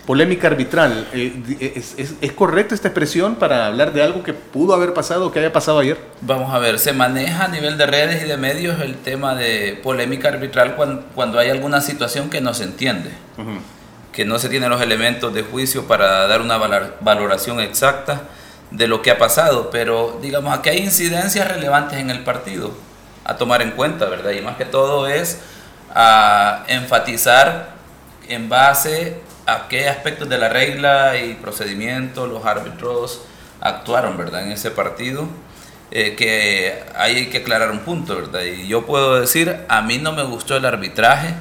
polémica 0.10 0.48
arbitral. 0.48 1.08
Eh, 1.14 1.76
¿es, 1.78 2.16
es, 2.20 2.32
correcta 2.32 2.74
esta 2.74 2.88
expresión 2.88 3.36
para 3.36 3.68
hablar 3.68 3.94
de 3.94 4.02
algo 4.02 4.24
que 4.24 4.34
pudo 4.34 4.74
haber 4.74 4.92
pasado 4.92 5.28
o 5.28 5.32
que 5.32 5.38
haya 5.38 5.54
pasado 5.54 5.78
ayer? 5.78 6.00
Vamos 6.22 6.52
a 6.52 6.58
ver, 6.58 6.80
se 6.80 6.94
maneja 6.94 7.46
a 7.46 7.48
nivel 7.48 7.78
de 7.78 7.86
redes 7.86 8.24
y 8.24 8.28
de 8.28 8.36
medios 8.36 8.82
el 8.82 8.96
tema 8.96 9.36
de 9.36 9.80
polémica 9.84 10.30
arbitral 10.30 10.76
cuando, 10.76 11.04
cuando 11.14 11.38
hay 11.38 11.52
alguna 11.52 11.80
situación 11.82 12.32
que 12.32 12.42
no 12.42 12.56
se 12.56 12.64
entiende, 12.64 13.12
que 14.12 14.26
no 14.26 14.40
se 14.40 14.50
tienen 14.50 14.72
los 14.72 14.82
elementos 14.82 15.32
de 15.32 15.44
juicio 15.44 15.86
para 15.86 16.26
dar 16.26 16.42
una 16.42 16.58
valoración 16.58 17.60
exacta 17.60 18.24
de 18.72 18.88
lo 18.88 19.04
que 19.04 19.12
ha 19.12 19.20
pasado, 19.20 19.70
pero 19.70 20.18
digamos 20.24 20.58
aquí 20.58 20.70
hay 20.70 20.80
incidencias 20.80 21.48
relevantes 21.48 22.00
en 22.00 22.10
el 22.10 22.24
partido 22.24 22.72
a 23.26 23.38
tomar 23.38 23.62
en 23.62 23.70
cuenta, 23.74 24.06
¿verdad? 24.06 24.32
Y 24.32 24.42
más 24.42 24.58
que 24.58 24.66
todo 24.66 25.08
es 25.08 25.40
a 25.94 26.64
enfatizar 26.68 27.74
en 28.28 28.50
base 28.50 29.29
a 29.54 29.68
qué 29.68 29.90
aspectos 29.90 30.30
de 30.30 30.38
la 30.38 30.50
regla 30.50 31.18
y 31.18 31.34
procedimiento 31.34 32.28
los 32.28 32.46
árbitros 32.46 33.22
actuaron, 33.62 34.18
¿verdad? 34.18 34.44
En 34.44 34.52
ese 34.52 34.72
partido, 34.72 35.28
eh, 35.92 36.16
que 36.16 36.84
hay 36.96 37.28
que 37.28 37.40
aclarar 37.40 37.72
un 37.72 37.80
punto, 37.80 38.16
¿verdad? 38.16 38.44
Y 38.44 38.68
yo 38.68 38.86
puedo 38.86 39.20
decir, 39.20 39.66
a 39.68 39.82
mí 39.82 39.98
no 39.98 40.12
me 40.12 40.24
gustó 40.24 40.56
el 40.56 40.66
arbitraje, 40.66 41.34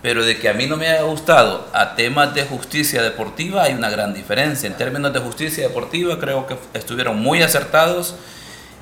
pero 0.00 0.24
de 0.24 0.38
que 0.38 0.48
a 0.48 0.54
mí 0.54 0.66
no 0.66 0.76
me 0.76 0.88
haya 0.88 1.02
gustado 1.02 1.68
a 1.72 1.94
temas 1.94 2.34
de 2.34 2.44
justicia 2.44 3.02
deportiva 3.02 3.64
hay 3.64 3.74
una 3.74 3.88
gran 3.88 4.14
diferencia. 4.14 4.66
En 4.66 4.76
términos 4.76 5.12
de 5.12 5.20
justicia 5.20 5.68
deportiva 5.68 6.18
creo 6.18 6.46
que 6.46 6.56
estuvieron 6.74 7.20
muy 7.20 7.42
acertados 7.42 8.16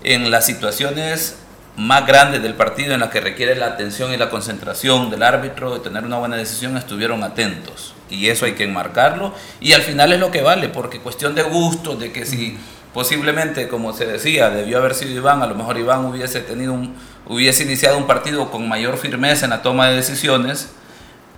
en 0.03 0.31
las 0.31 0.47
situaciones 0.47 1.37
más 1.77 2.07
grandes 2.07 2.43
del 2.43 2.55
partido 2.55 2.95
en 2.95 3.01
las 3.01 3.11
que 3.11 3.21
requiere 3.21 3.55
la 3.55 3.67
atención 3.67 4.13
y 4.13 4.17
la 4.17 4.31
concentración 4.31 5.11
del 5.11 5.23
árbitro 5.23 5.75
de 5.75 5.81
tener 5.81 6.05
una 6.05 6.19
buena 6.19 6.37
decisión 6.37 6.77
estuvieron 6.77 7.23
atentos. 7.23 7.95
Y 8.11 8.29
eso 8.29 8.45
hay 8.45 8.53
que 8.53 8.65
enmarcarlo. 8.65 9.35
Y 9.61 9.73
al 9.73 9.83
final 9.83 10.13
es 10.13 10.21
lo 10.21 10.31
que 10.31 10.43
vale 10.43 10.69
porque 10.69 11.01
cuestión 11.01 11.35
de 11.35 11.43
gusto 11.43 11.97
de 11.97 12.13
que 12.13 12.27
si 12.27 12.59
posiblemente 12.93 13.69
como 13.69 13.93
se 13.93 14.05
decía 14.05 14.51
debió 14.51 14.79
haber 14.79 14.95
sido 14.95 15.13
Iván 15.13 15.43
a 15.43 15.47
lo 15.47 15.55
mejor 15.55 15.79
Iván 15.79 16.07
hubiese 16.07 16.41
tenido 16.41 16.73
un, 16.73 16.97
hubiese 17.25 17.63
iniciado 17.63 17.97
un 17.97 18.09
partido 18.09 18.51
con 18.51 18.69
mayor 18.69 18.99
firmeza 18.99 19.45
en 19.47 19.51
la 19.51 19.63
toma 19.63 19.87
de 19.89 19.95
decisiones 19.95 20.71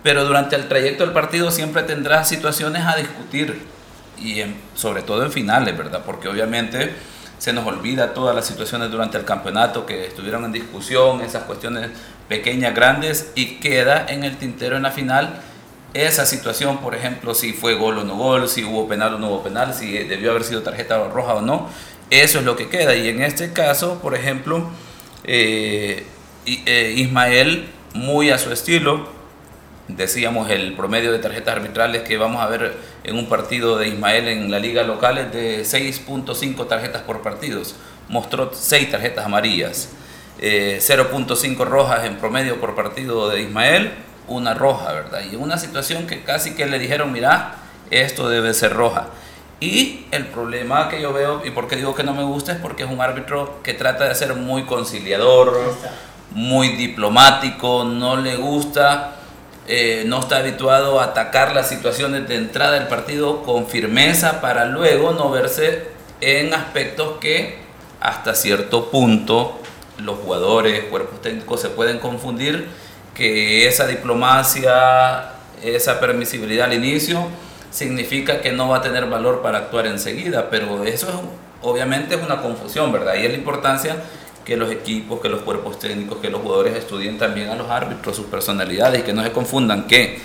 pero 0.02 0.24
durante 0.24 0.56
el 0.56 0.68
trayecto 0.68 1.04
del 1.04 1.12
partido 1.12 1.50
siempre 1.50 1.82
tendrá 1.82 2.24
situaciones 2.24 2.84
a 2.84 2.96
discutir. 2.96 3.62
Y 4.18 4.42
sobre 4.74 5.02
todo 5.02 5.24
en 5.24 5.32
finales 5.32 5.76
verdad 5.76 6.02
porque 6.04 6.28
obviamente 6.28 6.92
se 7.42 7.52
nos 7.52 7.66
olvida 7.66 8.14
todas 8.14 8.36
las 8.36 8.46
situaciones 8.46 8.92
durante 8.92 9.18
el 9.18 9.24
campeonato 9.24 9.84
que 9.84 10.06
estuvieron 10.06 10.44
en 10.44 10.52
discusión, 10.52 11.22
esas 11.22 11.42
cuestiones 11.42 11.90
pequeñas, 12.28 12.72
grandes, 12.72 13.32
y 13.34 13.56
queda 13.56 14.06
en 14.08 14.22
el 14.22 14.36
tintero 14.36 14.76
en 14.76 14.84
la 14.84 14.92
final 14.92 15.40
esa 15.92 16.24
situación, 16.24 16.78
por 16.78 16.94
ejemplo, 16.94 17.34
si 17.34 17.52
fue 17.52 17.74
gol 17.74 17.98
o 17.98 18.04
no 18.04 18.14
gol, 18.14 18.48
si 18.48 18.62
hubo 18.62 18.86
penal 18.86 19.14
o 19.14 19.18
no 19.18 19.26
hubo 19.26 19.42
penal, 19.42 19.74
si 19.74 19.90
debió 19.90 20.30
haber 20.30 20.44
sido 20.44 20.62
tarjeta 20.62 21.08
roja 21.08 21.34
o 21.34 21.40
no, 21.40 21.68
eso 22.10 22.38
es 22.38 22.44
lo 22.44 22.54
que 22.54 22.68
queda. 22.68 22.94
Y 22.94 23.08
en 23.08 23.20
este 23.20 23.52
caso, 23.52 23.98
por 24.00 24.14
ejemplo, 24.14 24.70
eh, 25.24 26.06
eh, 26.46 26.94
Ismael, 26.96 27.70
muy 27.92 28.30
a 28.30 28.38
su 28.38 28.52
estilo, 28.52 29.08
decíamos 29.88 30.50
el 30.50 30.74
promedio 30.74 31.12
de 31.12 31.18
tarjetas 31.18 31.56
arbitrales 31.56 32.02
que 32.02 32.16
vamos 32.16 32.42
a 32.42 32.46
ver 32.46 32.76
en 33.04 33.16
un 33.16 33.28
partido 33.28 33.76
de 33.76 33.88
Ismael 33.88 34.28
en 34.28 34.50
la 34.50 34.58
liga 34.58 34.82
local 34.84 35.18
es 35.18 35.32
de 35.32 35.62
6.5 35.62 36.66
tarjetas 36.68 37.02
por 37.02 37.22
partidos. 37.22 37.74
Mostró 38.08 38.50
6 38.52 38.90
tarjetas 38.90 39.24
amarillas, 39.24 39.90
0.5 40.40 41.60
eh, 41.60 41.64
rojas 41.64 42.04
en 42.04 42.16
promedio 42.16 42.60
por 42.60 42.74
partido 42.74 43.28
de 43.28 43.42
Ismael, 43.42 43.92
una 44.28 44.54
roja, 44.54 44.92
¿verdad? 44.92 45.20
Y 45.30 45.36
una 45.36 45.58
situación 45.58 46.06
que 46.06 46.22
casi 46.22 46.54
que 46.54 46.66
le 46.66 46.78
dijeron, 46.78 47.12
mira, 47.12 47.56
esto 47.90 48.28
debe 48.28 48.54
ser 48.54 48.72
roja. 48.74 49.06
Y 49.60 50.06
el 50.10 50.26
problema 50.26 50.88
que 50.88 51.00
yo 51.00 51.12
veo, 51.12 51.42
y 51.44 51.50
por 51.50 51.68
qué 51.68 51.76
digo 51.76 51.94
que 51.94 52.02
no 52.02 52.14
me 52.14 52.24
gusta, 52.24 52.52
es 52.52 52.58
porque 52.58 52.82
es 52.82 52.90
un 52.90 53.00
árbitro 53.00 53.60
que 53.62 53.74
trata 53.74 54.08
de 54.08 54.14
ser 54.14 54.34
muy 54.34 54.64
conciliador, 54.64 55.56
muy 56.32 56.70
diplomático, 56.70 57.84
no 57.84 58.16
le 58.16 58.36
gusta 58.36 59.21
eh, 59.68 60.02
no 60.06 60.20
está 60.20 60.38
habituado 60.38 61.00
a 61.00 61.04
atacar 61.04 61.54
las 61.54 61.68
situaciones 61.68 62.28
de 62.28 62.36
entrada 62.36 62.72
del 62.72 62.88
partido 62.88 63.42
con 63.44 63.68
firmeza 63.68 64.40
para 64.40 64.64
luego 64.66 65.12
no 65.12 65.30
verse 65.30 65.86
en 66.20 66.52
aspectos 66.52 67.18
que 67.20 67.58
hasta 68.00 68.34
cierto 68.34 68.90
punto 68.90 69.60
los 69.98 70.18
jugadores, 70.18 70.84
cuerpos 70.84 71.22
técnicos 71.22 71.60
se 71.60 71.68
pueden 71.68 71.98
confundir 71.98 72.68
que 73.14 73.68
esa 73.68 73.86
diplomacia, 73.86 75.32
esa 75.62 76.00
permisibilidad 76.00 76.66
al 76.66 76.74
inicio 76.74 77.26
significa 77.70 78.40
que 78.40 78.52
no 78.52 78.68
va 78.68 78.78
a 78.78 78.82
tener 78.82 79.06
valor 79.06 79.42
para 79.42 79.58
actuar 79.58 79.86
enseguida, 79.86 80.50
pero 80.50 80.84
eso 80.84 81.08
es, 81.08 81.14
obviamente 81.62 82.16
es 82.16 82.22
una 82.22 82.42
confusión, 82.42 82.90
¿verdad? 82.92 83.14
Y 83.14 83.24
es 83.24 83.30
la 83.30 83.38
importancia 83.38 83.96
que 84.44 84.56
los 84.56 84.70
equipos, 84.70 85.20
que 85.20 85.28
los 85.28 85.42
cuerpos 85.42 85.78
técnicos, 85.78 86.18
que 86.18 86.30
los 86.30 86.40
jugadores 86.40 86.76
estudien 86.76 87.18
también 87.18 87.48
a 87.50 87.54
los 87.54 87.70
árbitros, 87.70 88.16
sus 88.16 88.26
personalidades 88.26 89.00
y 89.00 89.02
que 89.04 89.12
no 89.12 89.22
se 89.22 89.32
confundan 89.32 89.86
que 89.86 90.20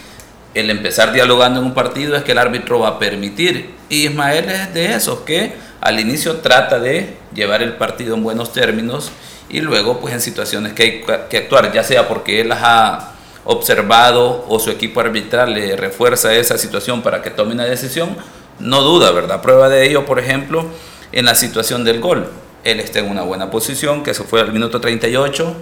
el 0.53 0.70
empezar 0.70 1.13
dialogando 1.13 1.59
en 1.59 1.68
un 1.68 1.74
partido 1.74 2.15
es 2.15 2.24
que 2.24 2.32
el 2.32 2.39
árbitro 2.39 2.80
va 2.80 2.89
a 2.89 2.99
permitir. 2.99 3.76
Y 3.89 4.07
Ismael 4.07 4.49
es 4.49 4.74
de 4.74 4.93
esos 4.95 5.20
que 5.20 5.53
al 5.82 5.99
inicio 5.99 6.38
trata 6.38 6.80
de 6.80 7.15
llevar 7.34 7.61
el 7.61 7.74
partido 7.74 8.15
en 8.15 8.24
buenos 8.24 8.53
términos 8.53 9.11
y 9.49 9.61
luego 9.61 9.99
pues 9.99 10.13
en 10.13 10.22
situaciones 10.22 10.74
que 10.74 10.84
hay 10.84 11.05
que 11.30 11.38
actuar, 11.38 11.72
ya 11.72 11.84
sea 11.84 12.07
porque 12.07 12.41
él 12.41 12.49
las 12.49 12.59
ha 12.63 13.11
observado 13.45 14.45
o 14.49 14.59
su 14.59 14.72
equipo 14.72 14.99
arbitral 14.99 15.53
le 15.53 15.76
refuerza 15.76 16.34
esa 16.34 16.57
situación 16.57 17.01
para 17.01 17.22
que 17.22 17.30
tome 17.30 17.53
una 17.53 17.65
decisión, 17.65 18.18
no 18.59 18.82
duda, 18.82 19.11
¿verdad? 19.11 19.41
Prueba 19.41 19.70
de 19.70 19.88
ello, 19.88 20.05
por 20.05 20.20
ejemplo, 20.20 20.65
en 21.11 21.26
la 21.26 21.36
situación 21.36 21.84
del 21.84 22.01
gol. 22.01 22.30
Él 22.68 22.82
está 22.82 22.99
en 22.99 23.09
una 23.09 23.22
buena 23.22 23.49
posición, 23.49 24.03
que 24.03 24.13
se 24.13 24.26
fue 24.26 24.41
al 24.41 24.51
minuto 24.51 24.82
38, 24.82 25.55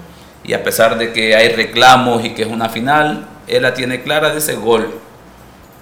y 0.43 0.53
a 0.53 0.63
pesar 0.63 0.97
de 0.97 1.13
que 1.13 1.35
hay 1.35 1.49
reclamos 1.49 2.25
y 2.25 2.31
que 2.31 2.41
es 2.41 2.47
una 2.47 2.67
final, 2.69 3.27
él 3.45 3.61
la 3.61 3.75
tiene 3.75 4.01
clara 4.01 4.31
de 4.31 4.39
ese 4.39 4.55
gol. 4.55 4.89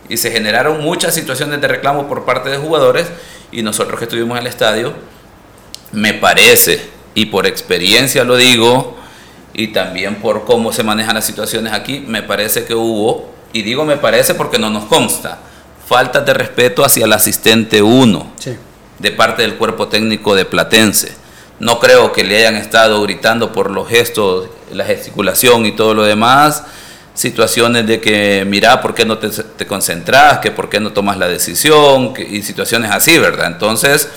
Y 0.10 0.18
se 0.18 0.32
generaron 0.32 0.84
muchas 0.84 1.16
situaciones 1.16 1.62
de 1.62 1.70
reclamo 1.70 2.10
por 2.10 2.26
parte 2.26 2.50
de 2.50 2.58
jugadores, 2.58 3.08
y 3.54 3.62
nosotros 3.62 4.00
que 4.00 4.04
estuvimos 4.04 4.38
en 4.38 4.42
el 4.42 4.48
estadio, 4.48 4.96
me 5.94 6.14
parece, 6.14 6.90
y 7.16 7.28
por 7.28 7.48
experiencia 7.48 8.26
lo 8.26 8.36
digo, 8.36 8.98
y 9.54 9.68
también 9.68 10.16
por 10.16 10.44
cómo 10.44 10.74
se 10.74 10.84
manejan 10.84 11.16
las 11.16 11.26
situaciones 11.26 11.72
aquí, 11.72 12.04
me 12.06 12.22
parece 12.22 12.66
que 12.66 12.76
hubo, 12.76 13.32
y 13.54 13.62
digo 13.62 13.86
me 13.86 13.96
parece 13.96 14.36
porque 14.36 14.60
no 14.60 14.70
nos 14.70 14.84
consta, 14.86 15.38
falta 15.88 16.20
de 16.20 16.34
respeto 16.34 16.84
hacia 16.84 17.06
el 17.06 17.14
asistente 17.14 17.82
1 17.82 18.34
de 19.04 19.12
parte 19.12 19.42
del 19.42 19.56
cuerpo 19.56 19.90
técnico 19.90 20.34
de 20.34 20.46
Platense. 20.46 21.14
No 21.60 21.78
creo 21.78 22.14
que 22.14 22.24
le 22.24 22.38
hayan 22.38 22.56
estado 22.56 23.02
gritando 23.04 23.52
por 23.52 23.70
los 23.70 23.88
gestos, 23.90 24.50
la 24.72 24.86
gesticulación 24.86 25.66
y 25.66 25.74
todo 25.74 25.94
lo 25.94 26.04
demás, 26.04 26.64
situaciones 27.14 27.86
de 27.86 28.00
que 28.00 28.46
mira 28.48 28.82
por 28.82 28.96
qué 28.96 29.06
no 29.06 29.18
te, 29.18 29.30
te 29.30 29.68
concentras, 29.68 30.40
que 30.40 30.52
por 30.52 30.70
qué 30.70 30.80
no 30.80 30.94
tomas 30.94 31.18
la 31.18 31.28
decisión, 31.28 32.14
y 32.18 32.42
situaciones 32.44 32.92
así, 32.92 33.18
¿verdad? 33.20 33.48
Entonces, 33.48 34.08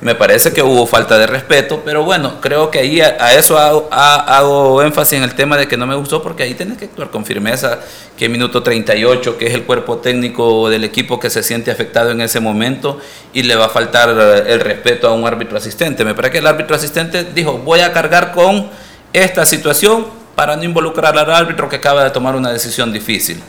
me 0.00 0.14
parece 0.14 0.52
que 0.52 0.62
hubo 0.62 0.86
falta 0.86 1.18
de 1.18 1.26
respeto, 1.26 1.82
pero 1.84 2.04
bueno, 2.04 2.40
creo 2.40 2.70
que 2.70 2.78
ahí 2.78 3.02
a, 3.02 3.34
eso 3.34 3.58
hago, 3.58 4.82
énfasis 4.82 5.18
en 5.18 5.24
el 5.24 5.34
tema 5.34 5.58
de 5.58 5.68
que 5.68 5.76
no 5.76 5.86
me 5.86 5.94
gustó, 5.94 6.22
porque 6.22 6.42
ahí 6.42 6.54
tienes 6.54 6.78
que 6.78 6.86
actuar 6.86 7.10
con 7.10 7.26
firmeza, 7.26 7.80
que 8.16 8.28
minuto 8.28 8.62
38, 8.62 9.36
que 9.36 9.46
es 9.48 9.54
el 9.54 9.64
cuerpo 9.64 9.98
técnico 9.98 10.70
del 10.70 10.84
equipo 10.84 11.20
que 11.20 11.28
se 11.28 11.42
siente 11.42 11.70
afectado 11.70 12.12
en 12.12 12.22
ese 12.22 12.40
momento, 12.40 12.98
y 13.34 13.42
le 13.42 13.56
va 13.56 13.66
a 13.66 13.68
faltar 13.68 14.08
el 14.08 14.60
respeto 14.60 15.06
a 15.06 15.12
un 15.12 15.26
árbitro 15.26 15.58
asistente. 15.58 16.04
Me 16.04 16.14
parece 16.14 16.32
que 16.32 16.38
el 16.38 16.46
árbitro 16.46 16.76
asistente 16.76 17.24
dijo, 17.24 17.58
voy 17.58 17.80
a 17.80 17.92
cargar 17.92 18.32
con 18.32 18.70
esta 19.12 19.44
situación 19.44 20.06
para 20.34 20.56
no 20.56 20.64
involucrar 20.64 21.18
al 21.18 21.30
árbitro 21.30 21.68
que 21.68 21.76
acaba 21.76 22.04
de 22.04 22.10
tomar 22.10 22.36
una 22.36 22.50
decisión 22.50 22.90
difícil. 22.90 23.42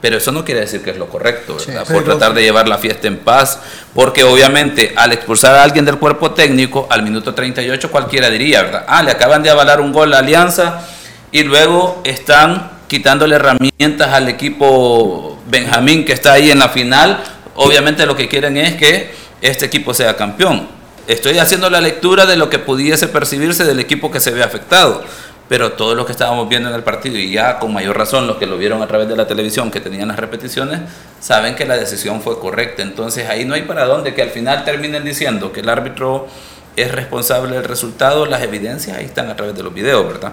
Pero 0.00 0.18
eso 0.18 0.30
no 0.30 0.44
quiere 0.44 0.60
decir 0.60 0.82
que 0.82 0.90
es 0.90 0.96
lo 0.96 1.08
correcto, 1.08 1.56
¿verdad? 1.56 1.84
por 1.86 2.04
tratar 2.04 2.32
de 2.32 2.42
llevar 2.42 2.68
la 2.68 2.78
fiesta 2.78 3.08
en 3.08 3.18
paz, 3.18 3.58
porque 3.94 4.22
obviamente 4.22 4.92
al 4.96 5.12
expulsar 5.12 5.56
a 5.56 5.64
alguien 5.64 5.84
del 5.84 5.98
cuerpo 5.98 6.30
técnico, 6.30 6.86
al 6.88 7.02
minuto 7.02 7.34
38 7.34 7.90
cualquiera 7.90 8.30
diría, 8.30 8.62
¿verdad? 8.62 8.84
Ah, 8.86 9.02
le 9.02 9.10
acaban 9.10 9.42
de 9.42 9.50
avalar 9.50 9.80
un 9.80 9.92
gol 9.92 10.14
a 10.14 10.18
Alianza 10.18 10.86
y 11.32 11.42
luego 11.42 12.00
están 12.04 12.70
quitándole 12.86 13.34
herramientas 13.34 14.12
al 14.12 14.28
equipo 14.28 15.38
Benjamín 15.46 16.04
que 16.04 16.12
está 16.12 16.32
ahí 16.32 16.50
en 16.50 16.60
la 16.60 16.68
final. 16.68 17.22
Obviamente 17.56 18.06
lo 18.06 18.14
que 18.16 18.28
quieren 18.28 18.56
es 18.56 18.76
que 18.76 19.10
este 19.40 19.66
equipo 19.66 19.94
sea 19.94 20.16
campeón. 20.16 20.68
Estoy 21.08 21.38
haciendo 21.38 21.70
la 21.70 21.80
lectura 21.80 22.26
de 22.26 22.36
lo 22.36 22.50
que 22.50 22.58
pudiese 22.58 23.08
percibirse 23.08 23.64
del 23.64 23.80
equipo 23.80 24.10
que 24.10 24.20
se 24.20 24.30
ve 24.30 24.42
afectado 24.42 25.02
pero 25.48 25.72
todos 25.72 25.96
los 25.96 26.04
que 26.06 26.12
estábamos 26.12 26.48
viendo 26.48 26.68
en 26.68 26.74
el 26.74 26.82
partido 26.82 27.16
y 27.16 27.32
ya 27.32 27.58
con 27.58 27.72
mayor 27.72 27.96
razón 27.96 28.26
los 28.26 28.36
que 28.36 28.46
lo 28.46 28.58
vieron 28.58 28.82
a 28.82 28.86
través 28.86 29.08
de 29.08 29.16
la 29.16 29.26
televisión 29.26 29.70
que 29.70 29.80
tenían 29.80 30.08
las 30.08 30.18
repeticiones 30.18 30.80
saben 31.20 31.54
que 31.54 31.64
la 31.64 31.76
decisión 31.76 32.20
fue 32.20 32.38
correcta. 32.38 32.82
Entonces 32.82 33.28
ahí 33.28 33.44
no 33.44 33.54
hay 33.54 33.62
para 33.62 33.86
dónde 33.86 34.14
que 34.14 34.22
al 34.22 34.30
final 34.30 34.64
terminen 34.64 35.04
diciendo 35.04 35.52
que 35.52 35.60
el 35.60 35.68
árbitro 35.68 36.28
es 36.76 36.92
responsable 36.92 37.56
del 37.56 37.64
resultado 37.64 38.26
las 38.26 38.42
evidencias 38.42 38.96
ahí 38.96 39.06
están 39.06 39.30
a 39.30 39.36
través 39.36 39.56
de 39.56 39.62
los 39.62 39.74
videos 39.74 40.06
verdad 40.06 40.32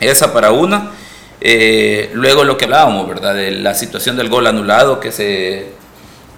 esa 0.00 0.32
para 0.32 0.50
una. 0.50 0.90
Eh, 1.42 2.10
luego 2.12 2.44
lo 2.44 2.58
que 2.58 2.66
hablábamos 2.66 3.08
verdad 3.08 3.34
de 3.34 3.50
la 3.52 3.74
situación 3.74 4.16
del 4.16 4.28
gol 4.28 4.46
anulado 4.46 5.00
que 5.00 5.10
se 5.10 5.68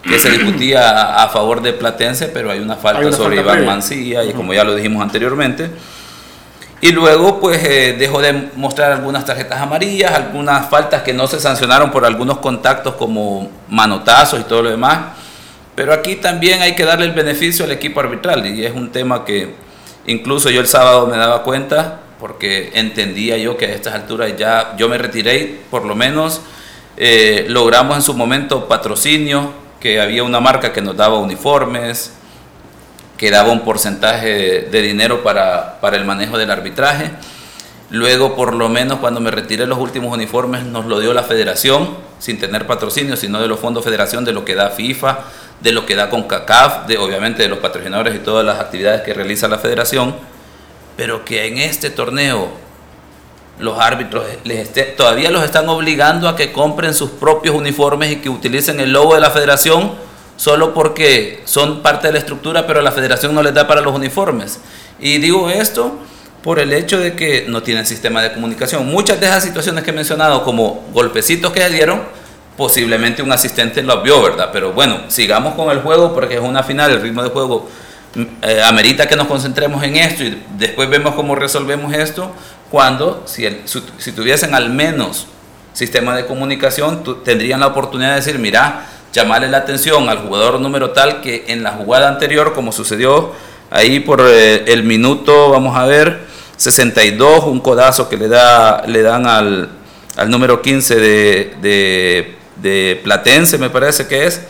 que 0.09 0.19
se 0.19 0.31
discutía 0.31 1.23
a, 1.23 1.29
favor 1.29 1.61
de 1.61 1.73
Platense 1.73 2.27
pero 2.27 2.51
hay 2.51 2.61
una 2.61 2.77
falta 2.77 3.11
sobre 3.13 3.41
Iván 3.41 3.65
Mancilla 3.65 4.25
y 4.25 4.33
como 4.33 4.53
ya 4.55 4.63
lo 4.63 4.75
dijimos 4.77 5.03
anteriormente 5.03 5.71
y 6.85 6.91
luego, 6.91 7.39
pues 7.39 7.63
eh, 7.63 7.95
dejó 7.97 8.21
de 8.21 8.51
mostrar 8.57 8.91
algunas 8.91 9.25
tarjetas 9.25 9.61
amarillas, 9.63 10.11
algunas 10.11 10.69
faltas 10.69 11.03
que 11.03 11.15
no 11.15 11.29
se 11.29 11.39
sancionaron 11.39 11.93
por 11.93 12.05
algunos 12.05 12.39
contactos 12.39 12.97
como 12.97 13.49
manotazos 13.69 14.41
y 14.41 14.43
todo 14.43 14.63
lo 14.63 14.71
demás. 14.71 14.99
Pero 15.77 15.93
aquí 15.93 16.17
también 16.17 16.61
hay 16.61 16.75
que 16.75 16.85
darle 16.85 17.07
el 17.07 17.13
beneficio 17.13 17.65
al 17.65 17.71
equipo 17.71 18.01
arbitral 18.01 18.45
y 18.49 18.67
es 18.67 18.75
un 18.75 18.91
tema 18.91 19.25
que 19.25 19.55
incluso 20.09 20.51
yo 20.51 20.61
el 20.61 20.67
sábado 20.67 21.07
me 21.07 21.17
daba 21.17 21.45
cuenta 21.45 22.01
porque 22.19 22.73
entendía 22.75 23.37
yo 23.37 23.57
que 23.57 23.67
a 23.67 23.71
estas 23.71 23.95
alturas 23.95 24.37
ya 24.37 24.75
yo 24.77 24.89
me 24.89 24.99
retiré, 24.99 25.61
por 25.71 25.85
lo 25.85 25.95
menos 25.95 26.41
eh, 26.97 27.47
logramos 27.49 27.97
en 27.97 28.03
su 28.03 28.13
momento 28.13 28.67
patrocinio, 28.67 29.53
que 29.79 30.01
había 30.01 30.25
una 30.25 30.41
marca 30.41 30.73
que 30.73 30.81
nos 30.81 30.97
daba 30.97 31.19
uniformes, 31.19 32.13
que 33.23 33.31
daba 33.31 33.53
un 33.53 33.61
porcentaje 33.61 34.63
de 34.63 34.83
dinero 34.83 35.23
para, 35.23 35.79
para 35.81 35.97
el 35.97 36.05
manejo 36.05 36.39
del 36.39 36.51
arbitraje. 36.51 37.13
Luego, 37.89 38.35
por 38.35 38.53
lo 38.53 38.69
menos 38.69 38.99
cuando 38.99 39.21
me 39.21 39.31
retiré 39.31 39.65
los 39.65 39.79
últimos 39.79 40.13
uniformes, 40.13 40.65
nos 40.65 40.87
lo 40.87 40.99
dio 40.99 41.15
la 41.15 41.23
federación, 41.23 41.99
sin 42.19 42.41
tener 42.41 42.67
patrocinio, 42.67 43.17
sino 43.17 43.41
de 43.41 43.47
los 43.47 43.61
fondos 43.61 43.85
federación, 43.85 44.25
de 44.25 44.33
lo 44.33 44.45
que 44.45 44.57
da 44.57 44.71
FIFA, 44.71 45.21
de 45.61 45.71
lo 45.71 45.87
que 45.87 45.95
da 45.95 46.11
CONCACAF, 46.11 46.89
de, 46.89 46.99
obviamente 46.99 47.45
de 47.45 47.49
los 47.49 47.61
patrocinadores 47.61 48.17
y 48.17 48.19
todas 48.19 48.45
las 48.45 48.59
actividades 48.59 49.03
que 49.03 49.15
realiza 49.15 49.47
la 49.47 49.59
federación, 49.59 50.17
pero 50.97 51.25
que 51.25 51.47
en 51.47 51.59
este 51.59 51.91
torneo 51.91 52.49
los 53.61 53.79
árbitros 53.79 54.25
les 54.43 54.97
todavía 54.97 55.31
los 55.31 55.45
están 55.45 55.69
obligando 55.69 56.29
a 56.29 56.35
que 56.35 56.51
compren 56.51 56.93
sus 56.93 57.11
propios 57.11 57.55
uniformes 57.55 58.11
y 58.11 58.17
que 58.17 58.29
utilicen 58.29 58.81
el 58.81 58.93
logo 58.93 59.15
de 59.15 59.21
la 59.21 59.31
federación 59.31 59.93
solo 60.37 60.75
porque 60.75 61.43
son 61.45 61.83
parte 61.83 62.09
de 62.09 62.15
la 62.15 62.19
estructura, 62.19 62.67
pero 62.67 62.83
la 62.83 62.93
federación 62.93 63.35
no 63.35 63.43
les 63.43 63.55
da 63.55 63.67
para 63.67 63.81
los 63.81 63.95
uniformes. 63.95 64.61
Y 65.01 65.19
digo 65.19 65.51
esto 65.51 65.99
por 66.43 66.59
el 66.59 66.73
hecho 66.73 66.99
de 66.99 67.15
que 67.15 67.47
no 67.49 67.63
tienen 67.63 67.87
sistema 67.87 68.23
de 68.23 68.33
comunicación. 68.33 68.87
Muchas 68.87 69.21
de 69.21 69.27
esas 69.27 69.45
situaciones 69.45 69.85
que 69.85 69.91
he 69.91 69.95
mencionado, 69.95 70.43
como 70.43 70.85
golpecitos 70.93 71.53
que 71.53 71.61
se 71.61 71.71
dieron, 71.71 72.03
posiblemente 72.57 73.23
un 73.23 73.33
asistente 73.33 73.83
lo 73.83 74.03
vio, 74.03 74.23
¿verdad? 74.23 74.51
Pero 74.53 74.73
bueno, 74.73 75.03
sigamos 75.09 75.55
con 75.55 75.71
el 75.71 75.81
juego 75.81 76.15
porque 76.15 76.35
es 76.35 76.41
una 76.41 76.63
final, 76.63 76.91
el 76.91 77.01
ritmo 77.01 77.23
de 77.23 77.31
juego 77.31 77.69
mm, 78.15 78.23
eh, 78.43 78.63
amerita 78.65 79.07
que 79.07 79.17
nos 79.17 79.27
concentremos 79.27 79.83
en 79.85 79.97
esto 79.97 80.25
y 80.25 80.43
después 80.59 80.89
vemos 80.91 81.15
cómo 81.15 81.35
resolvemos 81.35 81.95
esto 81.95 82.33
cuando, 82.71 83.23
si, 83.27 83.47
si 83.99 84.13
tuviesen 84.13 84.55
al 84.55 84.71
menos 84.71 85.29
sistema 85.73 86.15
de 86.17 86.27
comunicación, 86.27 87.03
tendrían 87.25 87.61
la 87.61 87.69
oportunidad 87.69 88.11
de 88.11 88.17
decir, 88.17 88.39
mira, 88.39 88.87
llamarle 89.13 89.49
la 89.49 89.59
atención 89.59 90.09
al 90.09 90.19
jugador 90.19 90.61
número 90.61 90.91
tal 90.91 91.21
que 91.21 91.45
en 91.49 91.63
la 91.63 91.73
jugada 91.73 92.09
anterior, 92.09 92.55
como 92.55 92.73
sucedió 92.73 93.33
ahí 93.71 94.01
por 94.01 94.23
eh, 94.27 94.65
el 94.67 94.83
minuto, 94.85 95.51
vamos 95.51 95.77
a 95.77 95.87
ver, 95.87 96.21
62, 96.57 97.45
un 97.45 97.61
codazo 97.61 98.09
que 98.09 98.17
le, 98.17 98.29
da, 98.29 98.85
le 98.87 99.03
dan 99.03 99.27
al, 99.27 99.69
al 100.17 100.31
número 100.31 100.63
15 100.63 100.97
de, 100.97 102.37
de, 102.57 103.01
Platense, 103.03 103.59
me 103.59 103.71
parece 103.71 104.07
que 104.07 104.27
es, 104.27 104.43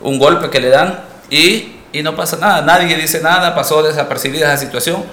un 0.00 0.18
golpe 0.18 0.50
que 0.50 0.60
le 0.60 0.68
dan 0.68 1.00
y, 1.30 1.76
y 1.92 2.02
no 2.02 2.16
pasa 2.16 2.36
nada, 2.36 2.62
nadie 2.62 2.96
dice 2.96 3.20
nada, 3.20 3.54
pasó 3.54 3.82
desapercibida 3.82 4.52
esa 4.52 4.58
situación, 4.58 5.04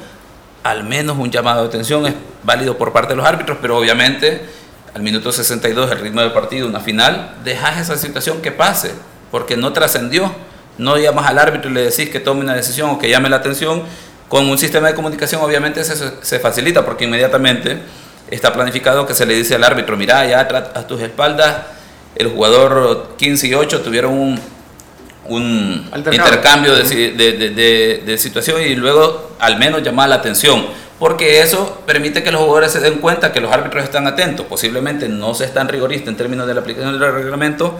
al 0.63 0.83
menos 0.83 1.17
un 1.17 1.29
llamado 1.29 1.61
de 1.61 1.67
atención 1.67 2.07
es 2.07 2.15
válido 2.43 2.77
por 2.77 2.91
parte 2.91 3.09
de 3.09 3.17
los 3.17 3.25
árbitros, 3.25 3.59
pero 3.61 3.77
obviamente 3.77 4.49
al 4.93 5.01
minuto 5.01 5.31
62 5.31 5.91
el 5.91 5.99
ritmo 5.99 6.21
del 6.21 6.31
partido, 6.31 6.67
una 6.67 6.79
final, 6.79 7.35
dejas 7.43 7.79
esa 7.79 7.97
situación 7.97 8.41
que 8.41 8.51
pase, 8.51 8.91
porque 9.31 9.57
no 9.57 9.73
trascendió. 9.73 10.31
No 10.77 10.97
llamas 10.97 11.27
al 11.27 11.39
árbitro 11.39 11.69
y 11.69 11.73
le 11.73 11.81
decís 11.81 12.09
que 12.09 12.21
tome 12.21 12.39
una 12.41 12.53
decisión 12.53 12.91
o 12.91 12.99
que 12.99 13.09
llame 13.09 13.29
la 13.29 13.37
atención. 13.37 13.83
Con 14.29 14.47
un 14.49 14.57
sistema 14.57 14.87
de 14.87 14.95
comunicación 14.95 15.41
obviamente 15.41 15.83
se, 15.83 15.95
se 16.21 16.39
facilita 16.39 16.85
porque 16.85 17.03
inmediatamente 17.03 17.79
está 18.29 18.53
planificado 18.53 19.05
que 19.05 19.13
se 19.13 19.25
le 19.25 19.35
dice 19.35 19.55
al 19.55 19.63
árbitro, 19.63 19.97
mira, 19.97 20.25
ya 20.25 20.41
a 20.41 20.87
tus 20.87 21.01
espaldas 21.01 21.57
el 22.15 22.27
jugador 22.27 23.15
15 23.17 23.47
y 23.47 23.53
8 23.53 23.81
tuvieron 23.81 24.13
un, 24.13 24.39
un 25.27 25.91
intercambio 25.95 26.75
de, 26.75 26.83
de, 26.83 27.31
de, 27.49 28.03
de, 28.05 28.17
situación 28.17 28.61
y 28.61 28.75
luego 28.75 29.35
al 29.39 29.57
menos 29.57 29.83
llamar 29.83 30.09
la 30.09 30.15
atención 30.15 30.67
porque 30.99 31.41
eso 31.41 31.81
permite 31.85 32.21
que 32.21 32.31
los 32.31 32.41
jugadores 32.41 32.73
se 32.73 32.81
den 32.81 32.95
cuenta 32.95 33.31
que 33.31 33.39
los 33.39 33.51
árbitros 33.51 33.85
están 33.85 34.05
atentos. 34.05 34.45
Posiblemente 34.45 35.07
no 35.07 35.33
se 35.33 35.45
están 35.45 35.69
rigoristas 35.69 36.09
en 36.09 36.17
términos 36.17 36.45
de 36.45 36.53
la 36.53 36.59
aplicación 36.59 36.99
del 36.99 37.13
reglamento, 37.13 37.75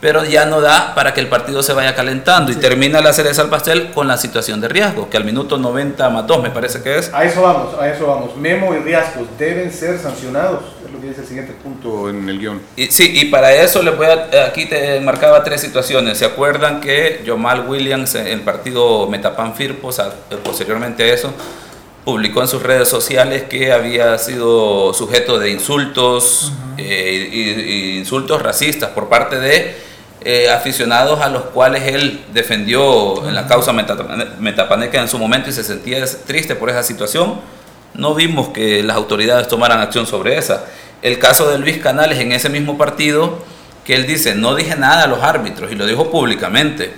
pero 0.00 0.24
ya 0.24 0.46
no 0.46 0.60
da 0.60 0.94
para 0.94 1.14
que 1.14 1.20
el 1.20 1.28
partido 1.28 1.62
se 1.62 1.72
vaya 1.72 1.94
calentando 1.94 2.52
y 2.52 2.56
termina 2.56 3.00
la 3.00 3.12
cereza 3.12 3.42
al 3.42 3.48
pastel 3.48 3.90
con 3.92 4.08
la 4.08 4.16
situación 4.16 4.60
de 4.60 4.68
riesgo, 4.68 5.08
que 5.08 5.16
al 5.16 5.24
minuto 5.24 5.58
90 5.58 6.08
más 6.10 6.26
2 6.26 6.42
me 6.42 6.50
parece 6.50 6.82
que 6.82 6.98
es. 6.98 7.12
A 7.12 7.24
eso 7.24 7.42
vamos, 7.42 7.74
a 7.78 7.88
eso 7.88 8.06
vamos. 8.06 8.36
Memo 8.36 8.74
y 8.74 8.78
riesgos 8.78 9.26
deben 9.38 9.70
ser 9.70 9.98
sancionados, 9.98 10.62
es 10.84 10.92
lo 10.92 11.00
que 11.00 11.08
dice 11.08 11.20
el 11.20 11.26
siguiente 11.26 11.52
punto 11.52 12.08
en 12.08 12.28
el 12.28 12.38
guion. 12.38 12.60
Y, 12.76 12.86
sí, 12.86 13.12
y 13.14 13.26
para 13.26 13.54
eso 13.54 13.82
les 13.82 13.96
voy 13.96 14.06
a, 14.06 14.46
aquí 14.46 14.66
te 14.66 15.00
marcaba 15.00 15.42
tres 15.44 15.60
situaciones. 15.60 16.18
¿Se 16.18 16.24
acuerdan 16.24 16.80
que 16.80 17.22
Jomal 17.26 17.66
Williams 17.66 18.14
en 18.14 18.26
el 18.26 18.40
partido 18.40 19.06
Metapan 19.06 19.54
Firpo, 19.54 19.90
posteriormente 20.42 21.02
a 21.02 21.14
eso, 21.14 21.32
publicó 22.04 22.42
en 22.42 22.48
sus 22.48 22.62
redes 22.62 22.88
sociales 22.88 23.44
que 23.44 23.72
había 23.72 24.18
sido 24.18 24.92
sujeto 24.92 25.38
de 25.38 25.50
insultos, 25.50 26.52
eh, 26.76 27.96
insultos 27.98 28.42
racistas 28.42 28.90
por 28.90 29.08
parte 29.08 29.40
de 29.40 29.74
eh, 30.26 30.50
aficionados 30.50 31.20
a 31.20 31.28
los 31.28 31.42
cuales 31.44 31.82
él 31.86 32.24
defendió 32.32 33.26
en 33.26 33.34
la 33.34 33.46
causa 33.46 33.72
metapaneca 33.72 35.00
en 35.00 35.08
su 35.08 35.18
momento 35.18 35.50
y 35.50 35.52
se 35.52 35.64
sentía 35.64 36.04
triste 36.26 36.54
por 36.54 36.70
esa 36.70 36.82
situación. 36.82 37.40
No 37.94 38.14
vimos 38.14 38.48
que 38.48 38.82
las 38.82 38.96
autoridades 38.96 39.48
tomaran 39.48 39.80
acción 39.80 40.06
sobre 40.06 40.36
esa. 40.36 40.64
El 41.02 41.18
caso 41.18 41.50
de 41.50 41.58
Luis 41.58 41.78
Canales 41.78 42.18
en 42.18 42.32
ese 42.32 42.48
mismo 42.48 42.76
partido, 42.76 43.38
que 43.84 43.94
él 43.94 44.06
dice, 44.06 44.34
no 44.34 44.54
dije 44.54 44.76
nada 44.76 45.04
a 45.04 45.06
los 45.06 45.22
árbitros 45.22 45.70
y 45.70 45.74
lo 45.74 45.86
dijo 45.86 46.10
públicamente. 46.10 46.92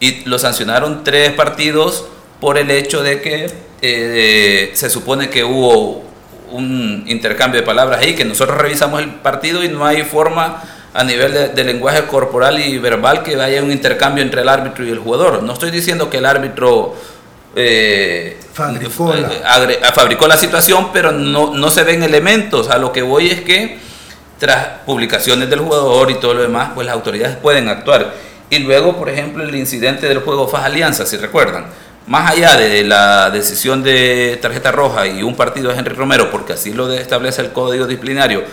Y 0.00 0.24
lo 0.26 0.38
sancionaron 0.38 1.04
tres 1.04 1.32
partidos 1.32 2.04
por 2.40 2.58
el 2.58 2.70
hecho 2.70 3.02
de 3.02 3.20
que 3.20 3.67
eh, 3.80 4.70
se 4.74 4.90
supone 4.90 5.30
que 5.30 5.44
hubo 5.44 6.04
un 6.50 7.04
intercambio 7.06 7.60
de 7.60 7.66
palabras 7.66 8.00
ahí, 8.00 8.14
que 8.14 8.24
nosotros 8.24 8.58
revisamos 8.58 9.02
el 9.02 9.10
partido 9.10 9.62
y 9.62 9.68
no 9.68 9.84
hay 9.84 10.02
forma 10.02 10.62
a 10.94 11.04
nivel 11.04 11.54
de, 11.54 11.64
lenguaje 11.64 12.04
corporal 12.04 12.58
y 12.58 12.78
verbal 12.78 13.22
que 13.22 13.40
haya 13.40 13.62
un 13.62 13.70
intercambio 13.70 14.22
entre 14.24 14.42
el 14.42 14.48
árbitro 14.48 14.84
y 14.86 14.90
el 14.90 14.98
jugador. 14.98 15.42
No 15.42 15.52
estoy 15.52 15.70
diciendo 15.70 16.08
que 16.10 16.18
el 16.18 16.26
árbitro 16.26 16.96
eh, 17.54 18.38
fabricó, 18.52 19.14
la. 19.14 19.28
Eh, 19.28 19.80
fabricó, 19.94 20.26
la. 20.26 20.36
situación, 20.36 20.88
pero 20.92 21.12
no, 21.12 21.54
no 21.54 21.70
se 21.70 21.84
ven 21.84 22.02
elementos. 22.02 22.70
A 22.70 22.78
lo 22.78 22.90
que 22.92 23.02
voy 23.02 23.28
es 23.28 23.42
que 23.42 23.78
tras 24.38 24.66
publicaciones 24.86 25.50
del 25.50 25.60
jugador 25.60 26.10
y 26.10 26.14
todo 26.14 26.34
lo 26.34 26.42
demás, 26.42 26.70
pues 26.74 26.86
las 26.86 26.94
autoridades 26.94 27.36
pueden 27.36 27.68
actuar. 27.68 28.14
Y 28.50 28.58
luego, 28.60 28.96
por 28.96 29.10
ejemplo, 29.10 29.44
el 29.44 29.54
incidente 29.54 30.08
del 30.08 30.20
juego 30.20 30.48
Faz 30.48 30.64
Alianza, 30.64 31.04
si 31.04 31.16
recuerdan. 31.16 31.66
Más 32.08 32.32
allá 32.32 32.56
de 32.56 32.84
la 32.84 33.30
decisión 33.30 33.82
de 33.82 34.38
tarjeta 34.40 34.72
roja 34.72 35.06
y 35.06 35.22
un 35.22 35.36
partido 35.36 35.70
de 35.70 35.78
Henry 35.78 35.94
Romero, 35.94 36.30
porque 36.30 36.54
así 36.54 36.72
lo 36.72 36.90
establece 36.90 37.42
el 37.42 37.52
código 37.52 37.86
disciplinario, 37.86 38.44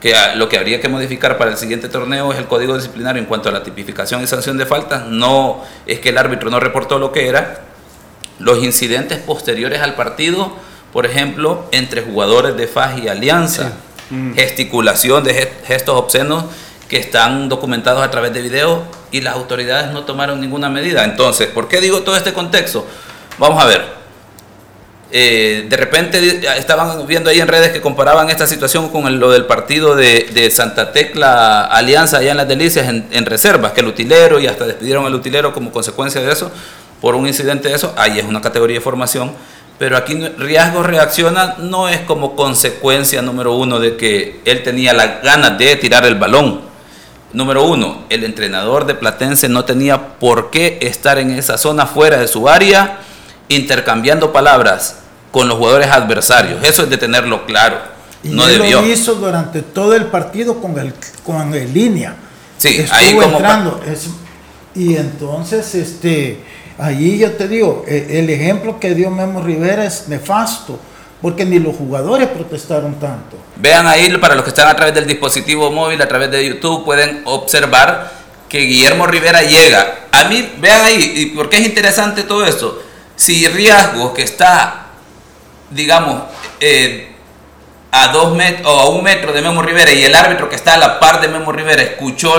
que 0.00 0.16
lo 0.34 0.48
que 0.48 0.58
habría 0.58 0.80
que 0.80 0.88
modificar 0.88 1.38
para 1.38 1.52
el 1.52 1.56
siguiente 1.56 1.88
torneo 1.88 2.32
es 2.32 2.40
el 2.40 2.46
código 2.46 2.74
disciplinario 2.74 3.22
en 3.22 3.26
cuanto 3.26 3.48
a 3.48 3.52
la 3.52 3.62
tipificación 3.62 4.20
y 4.24 4.26
sanción 4.26 4.58
de 4.58 4.66
faltas. 4.66 5.06
No 5.06 5.62
es 5.86 6.00
que 6.00 6.08
el 6.08 6.18
árbitro 6.18 6.50
no 6.50 6.58
reportó 6.58 6.98
lo 6.98 7.12
que 7.12 7.28
era. 7.28 7.60
Los 8.40 8.58
incidentes 8.64 9.18
posteriores 9.18 9.80
al 9.80 9.94
partido, 9.94 10.52
por 10.92 11.06
ejemplo, 11.06 11.68
entre 11.70 12.02
jugadores 12.02 12.56
de 12.56 12.66
FAJ 12.66 12.98
y 13.04 13.08
Alianza, 13.08 13.74
mm. 14.10 14.34
gesticulación 14.34 15.22
de 15.22 15.52
gestos 15.64 15.96
obscenos 15.96 16.46
que 16.94 17.00
están 17.00 17.48
documentados 17.48 18.04
a 18.04 18.10
través 18.12 18.32
de 18.32 18.40
videos 18.40 18.82
y 19.10 19.20
las 19.20 19.34
autoridades 19.34 19.90
no 19.90 20.04
tomaron 20.04 20.40
ninguna 20.40 20.68
medida. 20.68 21.02
Entonces, 21.02 21.48
¿por 21.48 21.66
qué 21.66 21.80
digo 21.80 22.02
todo 22.02 22.16
este 22.16 22.32
contexto? 22.32 22.86
Vamos 23.36 23.60
a 23.60 23.66
ver. 23.66 23.82
Eh, 25.10 25.66
de 25.68 25.76
repente 25.76 26.46
estaban 26.56 27.04
viendo 27.08 27.30
ahí 27.30 27.40
en 27.40 27.48
redes 27.48 27.72
que 27.72 27.80
comparaban 27.80 28.30
esta 28.30 28.46
situación 28.46 28.90
con 28.90 29.18
lo 29.18 29.32
del 29.32 29.44
partido 29.46 29.96
de, 29.96 30.48
Santa 30.52 30.92
Tecla 30.92 31.64
Alianza 31.64 32.18
allá 32.18 32.30
en 32.30 32.36
las 32.36 32.46
Delicias 32.46 32.86
en, 32.86 33.26
reservas, 33.26 33.72
que 33.72 33.80
el 33.80 33.88
utilero 33.88 34.38
y 34.38 34.46
hasta 34.46 34.64
despidieron 34.64 35.04
al 35.04 35.16
utilero 35.16 35.52
como 35.52 35.72
consecuencia 35.72 36.20
de 36.20 36.30
eso, 36.30 36.52
por 37.00 37.16
un 37.16 37.26
incidente 37.26 37.70
de 37.70 37.74
eso, 37.74 37.92
ahí 37.96 38.20
es 38.20 38.24
una 38.24 38.40
categoría 38.40 38.76
de 38.76 38.80
formación, 38.80 39.32
pero 39.80 39.96
aquí 39.96 40.14
Riesgo 40.38 40.84
reacciona 40.84 41.56
no 41.58 41.88
es 41.88 42.02
como 42.02 42.36
consecuencia 42.36 43.20
número 43.20 43.54
uno 43.54 43.80
de 43.80 43.96
que 43.96 44.42
él 44.44 44.62
tenía 44.62 44.92
la 44.92 45.18
ganas 45.24 45.58
de 45.58 45.74
tirar 45.74 46.06
el 46.06 46.14
balón. 46.14 46.63
Número 47.34 47.64
uno, 47.66 48.04
el 48.10 48.22
entrenador 48.22 48.86
de 48.86 48.94
Platense 48.94 49.48
no 49.48 49.64
tenía 49.64 50.18
por 50.18 50.50
qué 50.50 50.78
estar 50.82 51.18
en 51.18 51.32
esa 51.32 51.58
zona 51.58 51.84
fuera 51.84 52.18
de 52.18 52.28
su 52.28 52.48
área 52.48 53.00
intercambiando 53.48 54.32
palabras 54.32 54.98
con 55.32 55.48
los 55.48 55.58
jugadores 55.58 55.88
adversarios. 55.88 56.62
Eso 56.62 56.84
es 56.84 56.90
de 56.90 56.96
tenerlo 56.96 57.44
claro. 57.44 57.78
Y 58.22 58.28
no 58.28 58.46
él 58.46 58.70
lo 58.70 58.86
hizo 58.86 59.16
durante 59.16 59.62
todo 59.62 59.96
el 59.96 60.06
partido 60.06 60.60
con 60.60 60.78
el, 60.78 60.94
con 61.24 61.52
el 61.52 61.74
línea. 61.74 62.14
Sí, 62.56 62.68
Estuvo 62.78 62.96
ahí 62.96 63.14
como 63.14 63.36
entrando. 63.38 63.80
y 64.76 64.94
entonces, 64.94 65.74
este, 65.74 66.38
allí 66.78 67.18
yo 67.18 67.32
te 67.32 67.48
digo, 67.48 67.84
e, 67.88 68.20
el 68.20 68.30
ejemplo 68.30 68.78
que 68.78 68.94
dio 68.94 69.10
Memo 69.10 69.42
Rivera 69.42 69.84
es 69.84 70.06
nefasto, 70.06 70.78
porque 71.24 71.46
ni 71.46 71.58
los 71.58 71.74
jugadores 71.74 72.28
protestaron 72.28 73.00
tanto. 73.00 73.38
Vean 73.56 73.86
ahí, 73.86 74.14
para 74.18 74.34
los 74.34 74.44
que 74.44 74.50
están 74.50 74.68
a 74.68 74.76
través 74.76 74.94
del 74.94 75.06
dispositivo 75.06 75.70
móvil, 75.70 76.02
a 76.02 76.06
través 76.06 76.30
de 76.30 76.46
YouTube, 76.46 76.84
pueden 76.84 77.22
observar 77.24 78.12
que 78.46 78.58
Guillermo 78.58 79.06
Rivera 79.06 79.40
llega. 79.40 80.00
A 80.12 80.24
mí, 80.24 80.52
vean 80.58 80.84
ahí, 80.84 81.14
y 81.16 81.26
por 81.34 81.48
qué 81.48 81.56
es 81.56 81.64
interesante 81.64 82.24
todo 82.24 82.44
esto. 82.44 82.82
Si 83.16 83.48
Riesgo, 83.48 84.12
que 84.12 84.20
está 84.20 84.88
digamos, 85.70 86.24
eh, 86.60 87.14
a 87.90 88.08
dos 88.08 88.36
metros 88.36 88.66
o 88.70 88.80
a 88.80 88.90
un 88.90 89.02
metro 89.02 89.32
de 89.32 89.40
Memo 89.40 89.62
Rivera 89.62 89.94
y 89.94 90.04
el 90.04 90.14
árbitro 90.14 90.50
que 90.50 90.56
está 90.56 90.74
a 90.74 90.76
la 90.76 91.00
par 91.00 91.22
de 91.22 91.28
Memo 91.28 91.52
Rivera 91.52 91.80
escuchó 91.80 92.34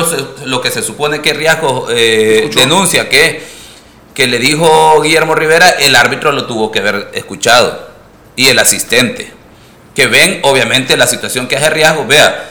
lo 0.46 0.62
que 0.62 0.70
se 0.70 0.84
supone 0.84 1.24
que 1.24 1.34
Riasco 1.34 1.88
eh, 1.90 2.52
denuncia 2.54 3.10
que, 3.10 3.48
que 4.14 4.28
le 4.28 4.38
dijo 4.38 5.02
Guillermo 5.02 5.34
Rivera, 5.34 5.72
el 5.72 5.96
árbitro 5.96 6.32
lo 6.32 6.46
tuvo 6.46 6.72
que 6.72 6.78
haber 6.78 7.10
escuchado 7.16 7.95
y 8.36 8.48
el 8.48 8.60
asistente. 8.60 9.32
Que 9.94 10.08
ven 10.08 10.40
obviamente 10.44 10.98
la 10.98 11.08
situación 11.08 11.48
que 11.48 11.56
hace 11.56 11.70
Riasco, 11.70 12.06
vea, 12.06 12.50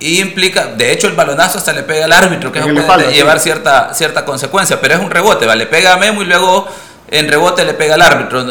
y 0.00 0.20
implica, 0.20 0.66
de 0.66 0.92
hecho 0.92 1.08
el 1.08 1.14
balonazo 1.14 1.58
hasta 1.58 1.72
le 1.72 1.82
pega 1.82 2.04
al 2.04 2.12
árbitro, 2.12 2.52
que 2.52 2.60
puede 2.60 3.12
llevar 3.12 3.40
cierta, 3.40 3.92
cierta 3.94 4.24
consecuencia, 4.24 4.80
pero 4.80 4.94
es 4.94 5.00
un 5.00 5.10
rebote, 5.10 5.44
¿vale? 5.44 5.64
le 5.64 5.70
pega 5.70 5.94
a 5.94 5.96
Memo 5.96 6.22
y 6.22 6.26
luego 6.26 6.68
en 7.10 7.28
rebote 7.28 7.64
le 7.64 7.72
pega 7.72 7.94
al 7.94 8.02
árbitro, 8.02 8.44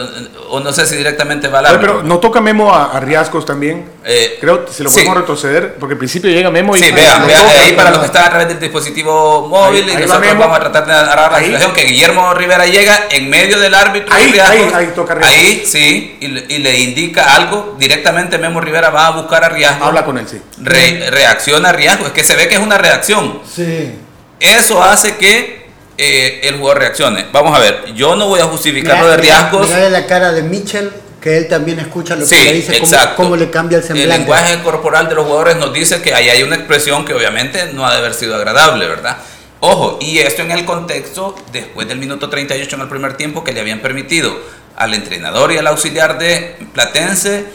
o 0.50 0.60
no 0.60 0.74
sé 0.74 0.88
si 0.88 0.96
directamente 0.96 1.48
va 1.48 1.60
al 1.60 1.68
árbitro. 1.68 1.98
pero 1.98 2.08
no 2.08 2.20
toca 2.20 2.42
Memo 2.42 2.74
a, 2.74 3.00
Riascos 3.00 3.46
también. 3.46 3.88
Eh, 4.04 4.38
Creo 4.42 4.66
que 4.66 4.74
se 4.74 4.84
lo 4.84 4.90
podemos 4.90 5.16
retroceder, 5.16 5.76
porque 5.76 5.94
al 5.94 6.00
principio 6.00 6.32
llega 6.32 6.50
Memo 6.50 6.76
y. 6.76 6.80
Sí, 6.80 6.92
vean, 6.92 7.24
ahí 7.24 7.74
para 7.74 7.92
los 7.92 8.00
que 8.00 8.08
están 8.08 8.26
a 8.26 8.30
través 8.30 8.48
del 8.48 8.60
dispositivo 8.60 9.48
móvil, 9.48 9.88
y 9.88 9.96
nosotros 9.96 10.38
vamos 10.38 10.58
a 10.58 10.60
tratar 10.60 10.88
de 10.88 10.94
agarrar 10.94 11.32
la 11.34 11.40
situación 11.40 11.74
que 11.74 11.84
Guillermo 11.84 12.34
Rivera 12.34 12.66
llega 12.66 13.08
en 13.12 13.30
medio 13.30 13.60
del 13.60 13.76
árbitro. 13.76 14.16
Ahí, 14.16 14.34
ahí, 14.40 14.72
ahí, 14.74 14.92
toca 14.96 15.14
Riascos. 15.14 15.38
Ahí, 15.38 15.64
sí, 15.66 16.18
y, 16.20 16.58
le 16.58 16.80
indica 16.80 17.36
algo, 17.36 17.76
directamente 17.78 18.40
Memo 18.40 18.60
Rivera 18.60 18.90
va 18.90 19.08
a 19.08 19.12
buscar 19.12 19.44
a 19.44 19.50
Riascos. 19.50 19.88
Habla 19.88 20.04
con 20.04 20.18
él, 20.18 20.28
sí. 20.28 20.42
reacciona 20.64 21.70
a 21.70 21.74
Riascos, 21.74 22.08
es 22.08 22.14
que 22.14 22.24
se 22.24 22.36
ve 22.36 22.48
que 22.48 22.56
es 22.56 22.62
una 22.62 22.80
reacción. 22.80 23.40
Sí. 23.48 23.94
Eso 24.40 24.84
hace 24.84 25.18
que 25.18 25.57
eh, 25.98 26.42
el 26.44 26.58
jugador 26.58 26.80
reaccione. 26.80 27.26
Vamos 27.32 27.56
a 27.56 27.60
ver, 27.60 27.94
yo 27.96 28.16
no 28.16 28.28
voy 28.28 28.40
a 28.40 28.46
justificar 28.46 29.00
lo 29.00 29.10
de 29.10 29.18
riesgos. 29.18 29.68
Mira 29.68 29.90
la 29.90 30.06
cara 30.06 30.32
de 30.32 30.44
Mitchell, 30.44 30.92
que 31.22 31.38
él 31.38 31.48
también 31.48 31.80
escucha 31.80 32.16
lo 32.16 32.28
que 32.28 32.36
le 32.36 32.54
dice, 32.54 32.80
cómo, 33.16 33.36
le 33.36 33.50
cambia 33.50 33.80
el 33.80 33.84
semblante. 33.84 34.14
El 34.14 34.20
lenguaje 34.20 34.62
corporal 34.64 35.10
de 35.10 35.16
los 35.16 35.26
jugadores 35.26 35.58
nos 35.58 35.74
dice 35.74 36.02
que 36.02 36.14
ahí 36.14 36.30
hay 36.30 36.44
una 36.44 36.56
expresión 36.56 37.04
que 37.04 37.14
obviamente 37.14 37.72
no 37.74 37.86
ha 37.86 37.92
de 37.92 37.98
haber 37.98 38.14
sido 38.14 38.36
agradable, 38.36 38.88
¿verdad? 38.88 39.18
Ojo, 39.60 39.98
y 40.00 40.20
esto 40.20 40.44
en 40.44 40.52
el 40.52 40.66
contexto, 40.66 41.36
después 41.52 41.88
del 41.88 41.98
minuto 41.98 42.30
38 42.30 42.76
en 42.76 42.82
el 42.82 42.88
primer 42.88 43.18
tiempo, 43.18 43.44
que 43.44 43.54
le 43.54 43.62
habían 43.62 43.80
permitido 43.80 44.40
al 44.76 44.94
entrenador 44.94 45.52
y 45.52 45.58
al 45.58 45.66
auxiliar 45.66 46.20
de 46.20 46.56
Platense 46.74 47.46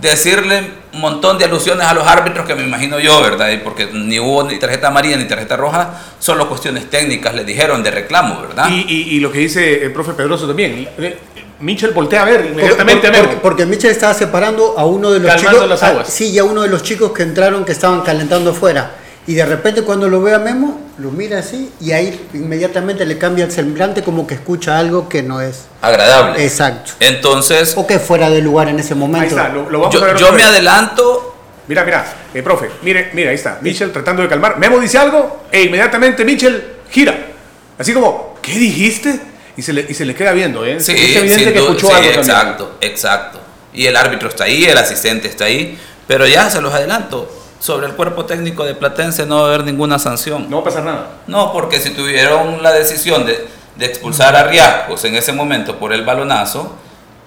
decirle 0.00 0.80
un 0.92 1.00
montón 1.00 1.38
de 1.38 1.44
alusiones 1.44 1.86
a 1.86 1.94
los 1.94 2.06
árbitros 2.06 2.46
que 2.46 2.54
me 2.54 2.62
imagino 2.62 2.98
yo, 2.98 3.20
¿verdad? 3.22 3.48
Porque 3.62 3.88
ni 3.92 4.18
hubo 4.18 4.44
ni 4.44 4.58
tarjeta 4.58 4.88
amarilla 4.88 5.16
ni 5.16 5.24
tarjeta 5.24 5.56
roja, 5.56 6.00
solo 6.18 6.48
cuestiones 6.48 6.88
técnicas, 6.90 7.34
le 7.34 7.44
dijeron 7.44 7.82
de 7.82 7.90
reclamo, 7.90 8.40
¿verdad? 8.40 8.68
Y, 8.70 9.20
lo 9.20 9.30
que 9.30 9.38
dice 9.38 9.84
el 9.84 9.92
profe 9.92 10.12
Pedroso 10.12 10.46
también, 10.46 10.88
eh, 10.98 11.18
Mitchell 11.60 11.92
voltea 11.92 12.22
a 12.22 12.24
ver 12.24 12.46
inmediatamente 12.46 13.06
a 13.06 13.10
ver. 13.10 13.38
Porque, 13.42 13.66
Mitchell 13.66 13.90
estaba 13.90 14.14
separando 14.14 14.74
a 14.78 14.86
uno 14.86 15.10
de 15.10 15.20
los 15.20 15.36
chicos. 15.36 15.68
Las 15.68 15.82
aguas. 15.82 16.08
sí, 16.08 16.30
y 16.30 16.38
a 16.38 16.44
uno 16.44 16.62
de 16.62 16.68
los 16.68 16.82
chicos 16.82 17.12
que 17.12 17.22
entraron 17.22 17.64
que 17.64 17.72
estaban 17.72 18.00
calentando 18.00 18.50
afuera. 18.50 18.96
Y 19.30 19.34
de 19.34 19.46
repente 19.46 19.82
cuando 19.82 20.08
lo 20.08 20.20
ve 20.20 20.34
a 20.34 20.40
Memo, 20.40 20.80
lo 20.98 21.12
mira 21.12 21.38
así 21.38 21.70
y 21.80 21.92
ahí 21.92 22.28
inmediatamente 22.34 23.06
le 23.06 23.16
cambia 23.16 23.44
el 23.44 23.52
semblante 23.52 24.02
como 24.02 24.26
que 24.26 24.34
escucha 24.34 24.76
algo 24.76 25.08
que 25.08 25.22
no 25.22 25.40
es 25.40 25.66
agradable. 25.80 26.44
Exacto. 26.44 26.94
Entonces... 26.98 27.74
O 27.76 27.86
que 27.86 28.00
fuera 28.00 28.28
de 28.28 28.42
lugar 28.42 28.66
en 28.66 28.80
ese 28.80 28.96
momento. 28.96 29.20
Ahí 29.20 29.28
está, 29.28 29.48
lo, 29.50 29.66
vamos 29.66 29.94
yo, 29.94 30.02
a 30.02 30.06
ver 30.06 30.16
yo 30.16 30.32
me 30.32 30.42
adelanto. 30.42 31.36
Mira, 31.68 31.84
mira, 31.84 32.04
eh, 32.34 32.42
profe, 32.42 32.70
mire, 32.82 33.10
mira, 33.12 33.30
ahí 33.30 33.36
está. 33.36 33.60
Mitchell 33.60 33.92
tratando 33.92 34.20
de 34.22 34.28
calmar. 34.28 34.58
Memo 34.58 34.80
dice 34.80 34.98
algo 34.98 35.44
e 35.52 35.62
inmediatamente 35.62 36.24
Mitchell 36.24 36.78
gira. 36.90 37.16
Así 37.78 37.94
como, 37.94 38.34
¿qué 38.42 38.58
dijiste? 38.58 39.20
Y 39.56 39.62
se 39.62 39.72
le, 39.72 39.86
y 39.88 39.94
se 39.94 40.06
le 40.06 40.16
queda 40.16 40.32
viendo, 40.32 40.66
¿eh? 40.66 40.80
Sí, 40.80 40.90
es 40.90 41.14
evidente 41.14 41.52
que 41.52 41.58
escuchó 41.60 41.94
algo 41.94 42.10
Exacto, 42.10 42.78
exacto. 42.80 43.40
Y 43.72 43.86
el 43.86 43.94
árbitro 43.94 44.28
está 44.28 44.42
ahí, 44.42 44.64
el 44.64 44.76
asistente 44.76 45.28
está 45.28 45.44
ahí. 45.44 45.78
Pero 46.08 46.26
ya 46.26 46.50
se 46.50 46.60
los 46.60 46.74
adelanto 46.74 47.39
sobre 47.60 47.86
el 47.86 47.94
cuerpo 47.94 48.24
técnico 48.24 48.64
de 48.64 48.74
Platense 48.74 49.26
no 49.26 49.36
va 49.36 49.42
a 49.42 49.46
haber 49.48 49.64
ninguna 49.64 49.98
sanción. 49.98 50.48
No 50.50 50.56
va 50.56 50.62
a 50.62 50.64
pasar 50.64 50.82
nada. 50.82 51.06
No, 51.26 51.52
porque 51.52 51.78
si 51.78 51.90
tuvieron 51.90 52.62
la 52.62 52.72
decisión 52.72 53.26
de, 53.26 53.46
de 53.76 53.86
expulsar 53.86 54.34
a 54.34 54.44
Riascos 54.44 55.04
en 55.04 55.14
ese 55.14 55.32
momento 55.32 55.78
por 55.78 55.92
el 55.92 56.04
balonazo, 56.04 56.74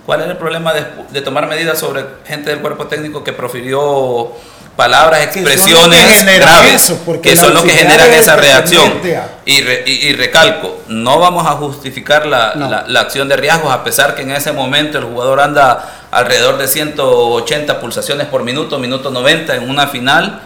¿cuál 0.06 0.22
era 0.22 0.32
el 0.32 0.38
problema 0.38 0.74
de, 0.74 0.86
de 1.12 1.22
tomar 1.22 1.48
medidas 1.48 1.78
sobre 1.78 2.04
gente 2.26 2.50
del 2.50 2.60
cuerpo 2.60 2.88
técnico 2.88 3.24
que 3.24 3.32
profirió 3.32 4.32
palabras, 4.76 5.22
expresiones 5.22 6.24
que 6.24 6.40
graves, 6.40 6.94
que 7.22 7.36
son 7.36 7.54
los 7.54 7.64
que 7.64 7.72
generan 7.72 8.12
esa 8.14 8.36
reacción. 8.36 8.94
Y, 9.46 9.60
y, 9.60 10.14
recalco, 10.14 10.82
no 10.88 11.20
vamos 11.20 11.46
a 11.46 11.52
justificar 11.52 12.26
la, 12.26 12.56
la, 12.56 12.86
la, 12.88 13.00
acción 13.02 13.28
de 13.28 13.36
riesgos, 13.36 13.72
a 13.72 13.84
pesar 13.84 14.16
que 14.16 14.22
en 14.22 14.32
ese 14.32 14.52
momento 14.52 14.98
el 14.98 15.04
jugador 15.04 15.42
anda 15.42 16.08
alrededor 16.12 16.58
de 16.58 16.68
180 16.68 17.80
pulsaciones 17.80 18.28
por 18.28 18.44
minuto, 18.44 18.80
minuto 18.80 19.12
90 19.12 19.56
en 19.56 19.70
una 19.70 19.88
final, 19.88 20.42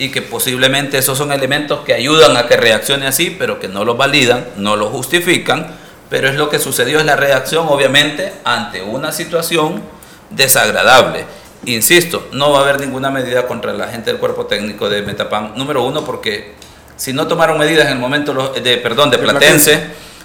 y 0.00 0.08
que 0.08 0.22
posiblemente 0.22 0.96
esos 0.96 1.18
son 1.18 1.30
elementos 1.30 1.80
que 1.80 1.92
ayudan 1.92 2.36
a 2.36 2.46
que 2.46 2.56
reaccione 2.56 3.06
así, 3.06 3.36
pero 3.38 3.60
que 3.60 3.68
no 3.68 3.84
lo 3.84 3.96
validan, 3.96 4.46
no 4.56 4.74
lo 4.74 4.88
justifican, 4.88 5.66
pero 6.08 6.28
es 6.28 6.36
lo 6.36 6.48
que 6.48 6.58
sucedió, 6.58 6.98
es 6.98 7.04
la 7.04 7.16
reacción 7.16 7.66
obviamente 7.68 8.32
ante 8.44 8.82
una 8.82 9.12
situación 9.12 9.82
desagradable. 10.30 11.26
Insisto, 11.66 12.28
no 12.32 12.52
va 12.52 12.58
a 12.58 12.62
haber 12.62 12.80
ninguna 12.80 13.10
medida 13.10 13.46
contra 13.46 13.72
la 13.72 13.88
gente 13.88 14.10
del 14.10 14.18
cuerpo 14.18 14.46
técnico 14.46 14.88
de 14.88 15.02
Metapam. 15.02 15.52
Número 15.56 15.82
uno, 15.84 16.04
porque 16.04 16.54
si 16.96 17.12
no 17.12 17.26
tomaron 17.26 17.58
medidas 17.58 17.86
en 17.86 17.92
el 17.92 17.98
momento 17.98 18.32
de, 18.52 18.76
perdón, 18.78 19.10
de 19.10 19.18
Platense, 19.18 19.80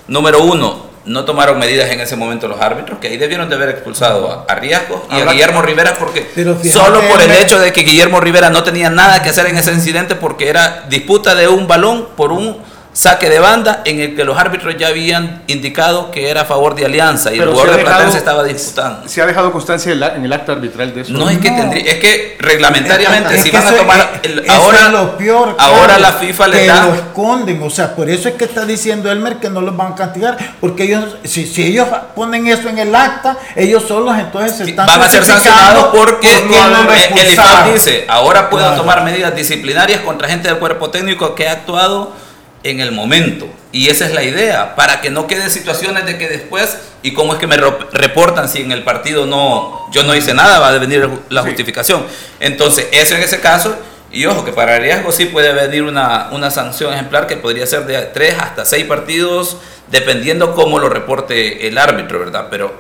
número 0.08 0.44
uno, 0.44 0.86
no 1.06 1.24
tomaron 1.24 1.60
medidas 1.60 1.92
en 1.92 2.00
ese 2.00 2.16
momento 2.16 2.48
los 2.48 2.60
árbitros, 2.60 3.00
que 3.00 3.08
ahí 3.08 3.18
debieron 3.18 3.50
de 3.50 3.56
haber 3.56 3.70
expulsado 3.70 4.46
a, 4.48 4.56
Riascos 4.56 5.02
y 5.12 5.20
a 5.20 5.32
Guillermo 5.32 5.62
Rivera, 5.62 5.94
porque 6.00 6.26
solo 6.72 7.02
por 7.02 7.22
el 7.22 7.32
hecho 7.32 7.60
de 7.60 7.72
que 7.72 7.82
Guillermo 7.82 8.20
Rivera 8.20 8.50
no 8.50 8.64
tenía 8.64 8.90
nada 8.90 9.22
que 9.22 9.30
hacer 9.30 9.46
en 9.48 9.58
ese 9.58 9.72
incidente, 9.72 10.16
porque 10.16 10.50
era 10.50 10.86
disputa 10.90 11.36
de 11.36 11.48
un 11.48 11.68
balón 11.68 12.08
por 12.16 12.32
un 12.32 12.58
saque 12.96 13.30
de 13.30 13.40
banda 13.40 13.82
en 13.84 14.00
el 14.00 14.16
que 14.16 14.24
los 14.24 14.38
árbitros 14.38 14.78
ya 14.78 14.88
habían 14.88 15.44
indicado 15.48 16.12
que 16.12 16.30
era 16.30 16.42
a 16.42 16.46
favor 16.46 16.76
de 16.76 16.86
Alianza 16.86 17.34
y 17.34 17.40
el 17.40 17.50
jugador 17.50 17.76
de 17.76 17.84
Platense 17.84 18.18
estaba 18.18 18.42
disputando. 18.44 19.08
¿Se 19.10 19.22
ha 19.22 19.26
dejado 19.26 19.52
constancia 19.52 19.92
en 19.92 20.24
el 20.24 20.32
acta 20.32 20.54
arbitral 20.54 20.96
de 20.96 21.02
eso? 21.02 21.12
No, 21.12 21.30
es 21.30 21.38
que 21.40 21.52
tendría, 21.52 21.92
es 21.92 22.00
que 22.00 22.38
reglamentariamente 22.40 23.38
si 23.40 23.52
van 23.52 23.68
a 23.68 23.74
tomar 23.74 24.22
ahora 24.48 24.90
lo 24.90 25.18
peor, 25.18 25.58
ahora 25.60 26.00
la 26.00 26.14
FIFA 26.14 26.48
le 26.48 26.66
da 26.68 26.86
lo 26.86 26.96
esconden, 26.96 27.62
o 27.62 27.70
sea, 27.70 27.94
por 27.94 28.10
eso 28.10 28.30
es 28.30 28.36
que 28.36 28.46
está 28.46 28.66
diciendo 28.66 29.12
Elmer 29.12 29.38
que 29.38 29.50
no 29.50 29.60
los 29.60 29.76
van 29.76 29.92
a 29.92 29.96
castigar, 29.96 30.38
porque 30.62 30.84
ellos 30.84 31.18
si, 31.26 31.46
si 31.46 31.64
ellos 31.64 31.90
ponen 32.16 32.48
eso 32.48 32.70
en 32.70 32.78
el 32.78 32.96
acta, 32.96 33.38
ellos 33.58 33.84
solos 33.86 34.18
entonces 34.18 34.70
están 34.70 34.88
van 34.88 35.02
a 35.02 35.10
ser 35.10 35.26
sancionados 35.26 35.88
porque 35.94 36.30
el, 36.34 37.34
IFAB 37.34 37.74
dice, 37.74 38.06
ahora 38.08 38.50
puedo 38.50 38.72
tomar 38.76 39.04
medidas 39.04 39.36
disciplinarias 39.36 40.00
contra 40.00 40.30
gente 40.30 40.48
del 40.48 40.60
cuerpo 40.60 40.90
técnico 40.90 41.36
que 41.36 41.50
ha 41.50 41.52
actuado 41.52 42.24
en 42.66 42.80
el 42.80 42.92
momento. 42.92 43.48
Y 43.72 43.90
esa 43.90 44.06
es 44.06 44.14
la 44.14 44.24
idea, 44.24 44.76
para 44.76 45.00
que 45.00 45.12
no 45.12 45.28
quede 45.28 45.50
situaciones 45.52 46.06
de 46.06 46.18
que 46.18 46.28
después, 46.28 46.78
y 47.04 47.14
cómo 47.14 47.34
es 47.34 47.40
que 47.40 47.46
me 47.46 47.58
reportan 47.58 48.50
si 48.50 48.62
en 48.62 48.72
el 48.72 48.84
partido 48.84 49.28
no, 49.28 49.90
yo 49.92 50.04
no 50.04 50.16
hice 50.16 50.34
nada, 50.34 50.58
va 50.60 50.70
a 50.70 50.78
venir 50.80 51.08
la 51.30 51.44
justificación. 51.44 52.04
Entonces, 52.40 52.88
eso 52.92 53.16
en 53.16 53.22
ese 53.22 53.40
caso, 53.40 53.76
y 54.12 54.26
ojo, 54.26 54.44
que 54.44 54.52
para 54.52 54.80
riesgo 54.80 55.12
sí 55.12 55.26
puede 55.26 55.54
venir 55.54 55.84
una, 55.84 56.30
una 56.32 56.50
sanción 56.50 56.92
ejemplar 56.92 57.28
que 57.28 57.38
podría 57.38 57.68
ser 57.68 57.86
de 57.86 58.02
tres 58.02 58.36
hasta 58.40 58.66
seis 58.66 58.86
partidos, 58.86 59.58
dependiendo 59.92 60.56
cómo 60.56 60.80
lo 60.80 60.90
reporte 60.90 61.68
el 61.68 61.78
árbitro, 61.78 62.18
¿verdad? 62.18 62.48
Pero 62.50 62.74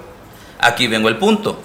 aquí 0.59 0.87
vengo 0.87 1.09
el 1.09 1.17
punto 1.17 1.61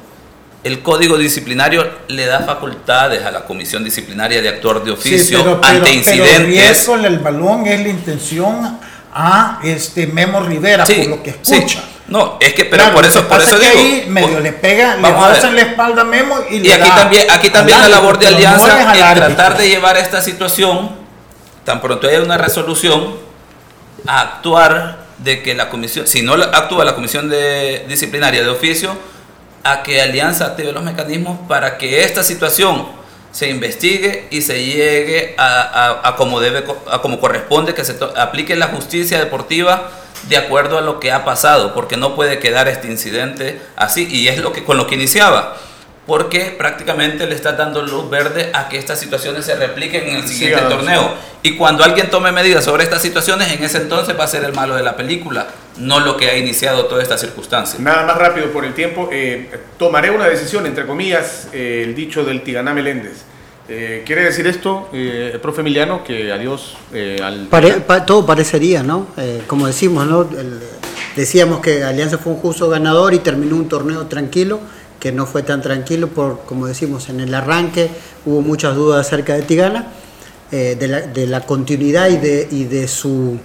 el 0.62 0.82
código 0.82 1.16
disciplinario 1.16 1.88
le 2.08 2.26
da 2.26 2.40
facultades 2.40 3.24
a 3.24 3.30
la 3.30 3.44
comisión 3.44 3.82
disciplinaria 3.82 4.42
de 4.42 4.48
actuar 4.48 4.82
de 4.82 4.90
oficio 4.90 5.60
ante 5.62 5.92
incidentes. 5.92 6.84
Pero 6.86 7.06
el 7.06 7.18
balón 7.18 7.66
es 7.66 7.80
la 7.80 7.88
intención 7.88 8.78
a 9.12 9.60
este 9.64 10.06
Memo 10.06 10.40
Rivera, 10.40 10.84
por 10.84 11.06
lo 11.06 11.22
que 11.22 11.30
escucha. 11.30 11.82
No, 12.08 12.38
es 12.40 12.54
que, 12.54 12.64
pero 12.64 12.92
por 12.92 13.04
eso, 13.04 13.26
por 13.28 13.40
eso 13.40 13.56
digo. 13.58 13.78
Ahí 13.78 14.04
medio 14.08 14.40
le 14.40 14.52
pega, 14.52 14.96
le 14.96 15.48
en 15.48 15.54
la 15.54 15.62
espalda 15.62 16.02
a 16.02 16.04
Memo 16.04 16.38
y, 16.50 16.66
y 16.66 16.70
aquí 16.70 16.90
también, 16.90 17.30
aquí 17.30 17.50
también 17.50 17.78
la 17.78 17.88
labor 17.88 18.18
de 18.18 18.26
alianza 18.26 18.92
es 18.92 19.14
tratar 19.14 19.56
de 19.56 19.68
llevar 19.68 19.96
esta 19.96 20.20
situación, 20.20 20.90
tan 21.64 21.80
pronto 21.80 22.08
haya 22.08 22.20
una 22.20 22.36
resolución, 22.36 23.14
a 24.06 24.20
actuar 24.20 25.06
de 25.18 25.42
que 25.42 25.54
la 25.54 25.68
comisión, 25.68 26.06
si 26.06 26.22
no 26.22 26.34
actúa 26.34 26.84
la 26.84 26.94
comisión 26.94 27.28
de 27.28 27.84
disciplinaria 27.88 28.42
de 28.42 28.48
oficio, 28.48 28.96
a 29.62 29.82
que 29.82 30.00
Alianza 30.00 30.46
active 30.46 30.72
los 30.72 30.82
mecanismos 30.82 31.38
para 31.48 31.78
que 31.78 32.04
esta 32.04 32.22
situación 32.22 32.86
se 33.32 33.48
investigue 33.48 34.26
y 34.30 34.42
se 34.42 34.64
llegue 34.64 35.34
a, 35.38 36.14
como 36.16 36.40
debe 36.40 36.64
a 36.90 37.00
como 37.00 37.20
corresponde 37.20 37.74
que 37.74 37.84
se 37.84 37.96
aplique 38.16 38.56
la 38.56 38.68
justicia 38.68 39.18
deportiva 39.18 39.90
de 40.28 40.36
acuerdo 40.36 40.78
a 40.78 40.80
lo 40.80 40.98
que 40.98 41.12
ha 41.12 41.24
pasado 41.24 41.72
porque 41.72 41.96
no 41.96 42.16
puede 42.16 42.38
quedar 42.38 42.68
este 42.68 42.88
incidente 42.88 43.60
así 43.76 44.08
y 44.10 44.28
es 44.28 44.38
lo 44.38 44.52
que 44.52 44.64
con 44.64 44.76
lo 44.76 44.86
que 44.86 44.96
iniciaba 44.96 45.56
porque 46.10 46.52
prácticamente 46.58 47.24
le 47.28 47.36
está 47.36 47.52
dando 47.52 47.82
luz 47.82 48.10
verde 48.10 48.50
a 48.52 48.68
que 48.68 48.78
estas 48.78 48.98
situaciones 48.98 49.44
se 49.44 49.54
repliquen 49.54 50.08
en 50.08 50.16
el 50.16 50.26
siguiente 50.26 50.60
torneo. 50.62 51.14
Y 51.44 51.54
cuando 51.54 51.84
alguien 51.84 52.10
tome 52.10 52.32
medidas 52.32 52.64
sobre 52.64 52.82
estas 52.82 53.00
situaciones, 53.00 53.52
en 53.52 53.62
ese 53.62 53.78
entonces 53.78 54.18
va 54.18 54.24
a 54.24 54.26
ser 54.26 54.42
el 54.42 54.52
malo 54.52 54.74
de 54.74 54.82
la 54.82 54.96
película, 54.96 55.46
no 55.76 56.00
lo 56.00 56.16
que 56.16 56.28
ha 56.28 56.36
iniciado 56.36 56.86
toda 56.86 57.00
esta 57.00 57.16
circunstancia. 57.16 57.78
Nada 57.78 58.04
más 58.04 58.16
rápido 58.16 58.48
por 58.48 58.64
el 58.64 58.74
tiempo, 58.74 59.08
eh, 59.12 59.56
tomaré 59.78 60.10
una 60.10 60.26
decisión, 60.28 60.66
entre 60.66 60.84
comillas, 60.84 61.46
eh, 61.52 61.84
el 61.86 61.94
dicho 61.94 62.24
del 62.24 62.42
Tiganá 62.42 62.74
Meléndez. 62.74 63.22
Eh, 63.68 64.02
¿Quiere 64.04 64.24
decir 64.24 64.48
esto, 64.48 64.88
el 64.92 65.38
profe 65.40 65.60
Emiliano, 65.60 66.02
que 66.02 66.32
adiós 66.32 66.76
al... 67.22 67.46
todo 68.04 68.26
parecería, 68.26 68.82
¿no? 68.82 69.06
como 69.46 69.68
decimos, 69.68 70.08
¿no? 70.08 70.28
decíamos 71.14 71.60
que 71.60 71.84
Alianza 71.84 72.18
fue 72.18 72.32
un 72.32 72.40
justo 72.40 72.68
ganador 72.68 73.14
y 73.14 73.20
terminó 73.20 73.54
un 73.54 73.68
torneo 73.68 74.06
tranquilo 74.06 74.58
que 75.00 75.10
no 75.10 75.26
fue 75.26 75.42
tan 75.42 75.62
tranquilo 75.62 76.08
por, 76.08 76.40
como 76.44 76.66
decimos, 76.66 77.08
en 77.08 77.20
el 77.20 77.34
arranque 77.34 77.88
hubo 78.26 78.42
muchas 78.42 78.76
dudas 78.76 79.04
acerca 79.04 79.34
de 79.34 79.42
Tigana, 79.42 79.88
eh, 80.52 80.76
de, 80.78 81.26
la, 81.26 81.46
continuidad 81.46 82.08
y 82.08 82.18
de, 82.18 82.88
su 82.88 83.38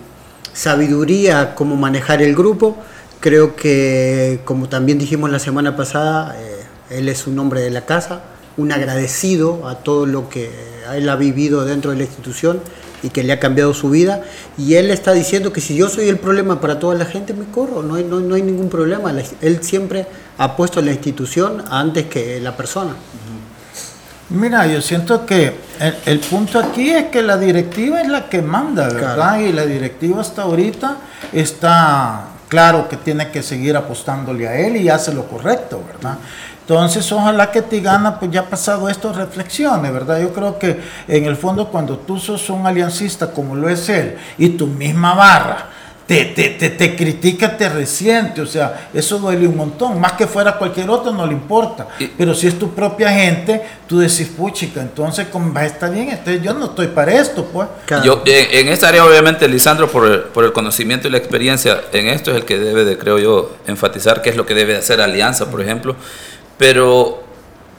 sabiduría 0.53 1.55
cómo 1.55 1.75
manejar 1.75 2.21
el 2.21 2.35
grupo. 2.35 2.75
Creo 3.21 3.55
que, 3.55 4.41
como 4.43 4.67
también 4.69 4.99
dijimos 4.99 5.31
la 5.31 5.39
semana 5.39 5.75
pasada, 5.75 6.35
eh, 6.37 6.97
él 6.97 7.09
es 7.09 7.25
un 7.25 7.39
hombre 7.39 7.61
de 7.61 7.69
la 7.69 7.85
casa, 7.85 8.21
un 8.57 8.71
agradecido 8.71 9.67
a 9.67 9.75
todo 9.75 10.05
lo 10.05 10.29
que 10.29 10.51
él 10.93 11.07
ha 11.09 11.15
vivido 11.15 11.63
dentro 11.63 11.91
de 11.91 11.97
la 11.97 12.03
institución 12.03 12.59
y 13.01 13.09
que 13.09 13.23
le 13.23 13.33
ha 13.33 13.39
cambiado 13.39 13.73
su 13.73 13.89
vida. 13.89 14.23
Y 14.57 14.75
él 14.75 14.91
está 14.91 15.13
diciendo 15.13 15.53
que 15.53 15.61
si 15.61 15.75
yo 15.75 15.89
soy 15.89 16.09
el 16.09 16.17
problema 16.17 16.59
para 16.59 16.79
toda 16.79 16.95
la 16.95 17.05
gente, 17.05 17.33
me 17.33 17.45
corro, 17.45 17.81
no 17.81 17.97
no, 17.99 18.19
no 18.19 18.35
hay 18.35 18.41
ningún 18.41 18.69
problema. 18.69 19.13
Él 19.41 19.59
siempre 19.61 20.05
ha 20.37 20.55
puesto 20.55 20.81
la 20.81 20.91
institución 20.91 21.63
antes 21.69 22.05
que 22.05 22.39
la 22.39 22.55
persona. 22.55 22.93
Mira, 24.29 24.65
yo 24.65 24.81
siento 24.81 25.25
que 25.25 25.53
el, 26.05 26.19
punto 26.19 26.57
aquí 26.57 26.89
es 26.89 27.05
que 27.05 27.21
la 27.21 27.37
directiva 27.37 28.01
es 28.01 28.07
la 28.07 28.27
que 28.27 28.41
manda, 28.41 28.89
¿verdad? 28.89 29.39
Y 29.39 29.51
la 29.51 29.65
directiva 29.65 30.21
hasta 30.21 30.41
ahorita 30.41 30.97
está 31.31 32.23
claro 32.47 32.89
que 32.89 32.97
tiene 32.97 33.29
que 33.29 33.43
seguir 33.43 33.77
apostándole 33.77 34.47
a 34.47 34.55
él 34.55 34.77
y 34.77 34.89
hace 34.89 35.13
lo 35.13 35.27
correcto, 35.27 35.83
¿verdad? 35.85 36.17
Entonces, 36.61 37.11
ojalá 37.11 37.51
que 37.51 37.61
Tigana, 37.61 38.19
pues 38.19 38.31
ya 38.31 38.49
pasado 38.49 38.89
esto, 38.89 39.13
reflexione, 39.13 39.91
¿verdad? 39.91 40.19
Yo 40.19 40.33
creo 40.33 40.57
que 40.57 40.81
en 41.07 41.25
el 41.25 41.37
fondo 41.37 41.67
cuando 41.67 41.99
tú 41.99 42.17
sos 42.17 42.49
un 42.49 42.65
aliancista 42.65 43.27
como 43.27 43.55
lo 43.55 43.69
es 43.69 43.87
él 43.89 44.17
y 44.39 44.49
tu 44.49 44.65
misma 44.65 45.13
barra, 45.13 45.69
te, 46.07 46.25
te, 46.25 46.49
te, 46.49 46.69
te, 46.69 46.95
critica, 46.95 47.57
te 47.57 47.67
resiente, 47.67 48.41
o 48.41 48.45
sea, 48.45 48.89
eso 48.93 49.17
duele 49.17 49.47
un 49.47 49.57
montón, 49.57 49.99
más 49.99 50.13
que 50.13 50.27
fuera 50.27 50.57
cualquier 50.57 50.89
otro 50.89 51.11
no 51.11 51.25
le 51.25 51.33
importa, 51.33 51.87
pero 52.17 52.35
si 52.35 52.45
es 52.45 52.59
tu 52.59 52.73
propia 52.75 53.09
gente, 53.09 53.61
tú 53.87 53.99
decís, 53.99 54.27
puchica, 54.37 54.81
entonces 54.81 55.27
como 55.31 55.51
va 55.51 55.61
a 55.61 55.65
estar 55.65 55.91
bien, 55.91 56.09
entonces 56.09 56.43
yo 56.43 56.53
no 56.53 56.65
estoy 56.65 56.87
para 56.87 57.13
esto, 57.13 57.45
pues. 57.45 57.67
Yo, 58.03 58.21
en, 58.25 58.67
esta 58.67 58.89
área, 58.89 59.03
obviamente, 59.03 59.47
Lisandro, 59.47 59.89
por 59.89 60.05
el, 60.05 60.19
por 60.19 60.45
el 60.45 60.53
conocimiento 60.53 61.07
y 61.07 61.11
la 61.11 61.17
experiencia 61.17 61.81
en 61.91 62.07
esto, 62.07 62.31
es 62.31 62.37
el 62.37 62.45
que 62.45 62.59
debe 62.59 62.85
de, 62.85 62.97
creo 62.97 63.17
yo, 63.17 63.55
enfatizar 63.65 64.21
qué 64.21 64.29
es 64.29 64.35
lo 64.35 64.45
que 64.45 64.53
debe 64.53 64.77
hacer 64.77 65.01
Alianza, 65.01 65.49
por 65.49 65.61
ejemplo, 65.61 65.95
pero 66.57 67.24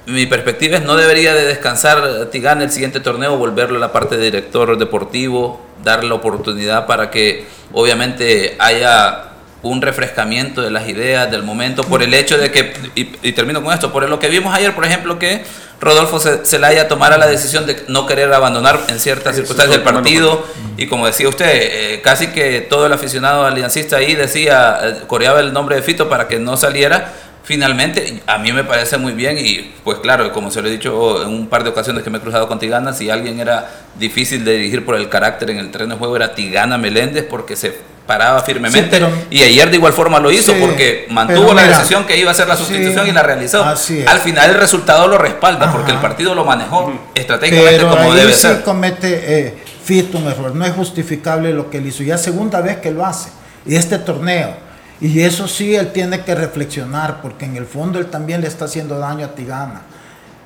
mi 0.06 0.26
perspectiva 0.26 0.76
es 0.76 0.84
no 0.84 0.96
debería 0.96 1.34
de 1.34 1.44
descansar 1.44 2.28
Tigana 2.30 2.64
el 2.64 2.70
siguiente 2.70 3.00
torneo, 3.00 3.36
volverlo 3.36 3.76
a 3.76 3.80
la 3.80 3.92
parte 3.92 4.16
de 4.16 4.24
director 4.24 4.78
deportivo, 4.78 5.60
darle 5.82 6.08
la 6.08 6.14
oportunidad 6.14 6.86
para 6.86 7.10
que 7.10 7.46
obviamente 7.72 8.56
haya 8.58 9.26
un 9.62 9.82
refrescamiento 9.82 10.62
de 10.62 10.70
las 10.70 10.88
ideas 10.88 11.30
del 11.30 11.42
momento 11.42 11.82
por 11.82 12.02
el 12.02 12.14
hecho 12.14 12.38
de 12.38 12.52
que, 12.52 12.72
y, 12.94 13.32
termino 13.32 13.62
con 13.62 13.74
esto, 13.74 13.92
por 13.92 14.08
lo 14.08 14.18
que 14.18 14.28
vimos 14.28 14.54
ayer, 14.54 14.74
por 14.74 14.84
ejemplo, 14.84 15.18
que 15.18 15.44
Rodolfo 15.80 16.20
Zelaya 16.20 16.88
tomara 16.88 17.18
la 17.18 17.26
decisión 17.26 17.66
de 17.66 17.84
no 17.88 18.06
querer 18.06 18.32
abandonar 18.32 18.78
en 18.88 19.00
ciertas 19.00 19.34
circunstancias 19.34 19.76
del 19.76 19.82
partido. 19.82 20.44
y 20.76 20.86
como 20.86 21.06
decía 21.06 21.28
usted, 21.28 21.46
eh, 21.48 22.00
casi 22.02 22.28
que 22.28 22.60
todo 22.60 22.86
el 22.86 22.92
aficionado 22.92 23.44
aliancista 23.44 23.96
ahí 23.96 24.14
decía, 24.14 24.78
eh, 24.82 24.94
coreaba 25.06 25.40
el 25.40 25.52
nombre 25.52 25.76
de 25.76 25.82
Fito 25.82 26.08
para 26.08 26.28
que 26.28 26.38
no 26.38 26.56
saliera, 26.56 27.12
Finalmente, 27.46 28.20
a 28.26 28.38
mí 28.38 28.50
me 28.52 28.64
parece 28.64 28.98
muy 28.98 29.12
bien 29.12 29.38
y 29.38 29.72
pues 29.84 29.98
claro, 30.00 30.32
como 30.32 30.50
se 30.50 30.60
lo 30.60 30.66
he 30.66 30.70
dicho 30.72 31.22
en 31.22 31.28
un 31.28 31.46
par 31.46 31.62
de 31.62 31.70
ocasiones 31.70 32.02
que 32.02 32.10
me 32.10 32.18
he 32.18 32.20
cruzado 32.20 32.48
con 32.48 32.58
Tigana, 32.58 32.92
si 32.92 33.08
alguien 33.08 33.38
era 33.38 33.70
difícil 33.96 34.44
de 34.44 34.54
dirigir 34.54 34.84
por 34.84 34.96
el 34.96 35.08
carácter 35.08 35.50
en 35.50 35.58
el 35.58 35.70
terreno 35.70 35.94
de 35.94 35.98
juego 36.00 36.16
era 36.16 36.34
Tigana 36.34 36.76
Meléndez 36.76 37.24
porque 37.30 37.54
se 37.54 37.72
paraba 38.04 38.42
firmemente 38.42 39.00
y 39.30 39.42
ayer 39.42 39.70
de 39.70 39.76
igual 39.76 39.92
forma 39.92 40.18
lo 40.18 40.32
hizo 40.32 40.54
porque 40.54 41.06
mantuvo 41.10 41.54
la 41.54 41.62
decisión 41.62 42.04
que 42.04 42.18
iba 42.18 42.30
a 42.30 42.32
hacer 42.32 42.48
la 42.48 42.56
sustitución 42.56 43.06
y 43.06 43.12
la 43.12 43.22
realizó. 43.22 43.62
Al 43.62 44.18
final 44.18 44.50
el 44.50 44.56
resultado 44.56 45.06
lo 45.06 45.16
respalda 45.16 45.70
porque 45.70 45.92
el 45.92 45.98
partido 45.98 46.34
lo 46.34 46.44
manejó 46.44 46.92
estratégicamente 47.14 47.86
como 47.86 48.12
debe 48.12 48.32
sí 48.32 48.40
ser. 48.40 48.64
comete 48.64 49.22
eh, 49.24 49.54
Fito 49.84 50.18
un 50.18 50.26
error, 50.26 50.52
no 50.52 50.64
es 50.64 50.72
justificable 50.72 51.52
lo 51.52 51.70
que 51.70 51.78
él 51.78 51.86
hizo, 51.86 52.02
ya 52.02 52.18
segunda 52.18 52.60
vez 52.60 52.78
que 52.78 52.90
lo 52.90 53.06
hace. 53.06 53.28
Y 53.64 53.76
este 53.76 53.98
torneo 53.98 54.65
y 55.00 55.20
eso 55.20 55.46
sí, 55.46 55.74
él 55.74 55.92
tiene 55.92 56.22
que 56.22 56.34
reflexionar, 56.34 57.20
porque 57.20 57.44
en 57.44 57.56
el 57.56 57.66
fondo 57.66 57.98
él 57.98 58.06
también 58.06 58.40
le 58.40 58.48
está 58.48 58.64
haciendo 58.64 58.98
daño 58.98 59.26
a 59.26 59.34
Tigana. 59.34 59.82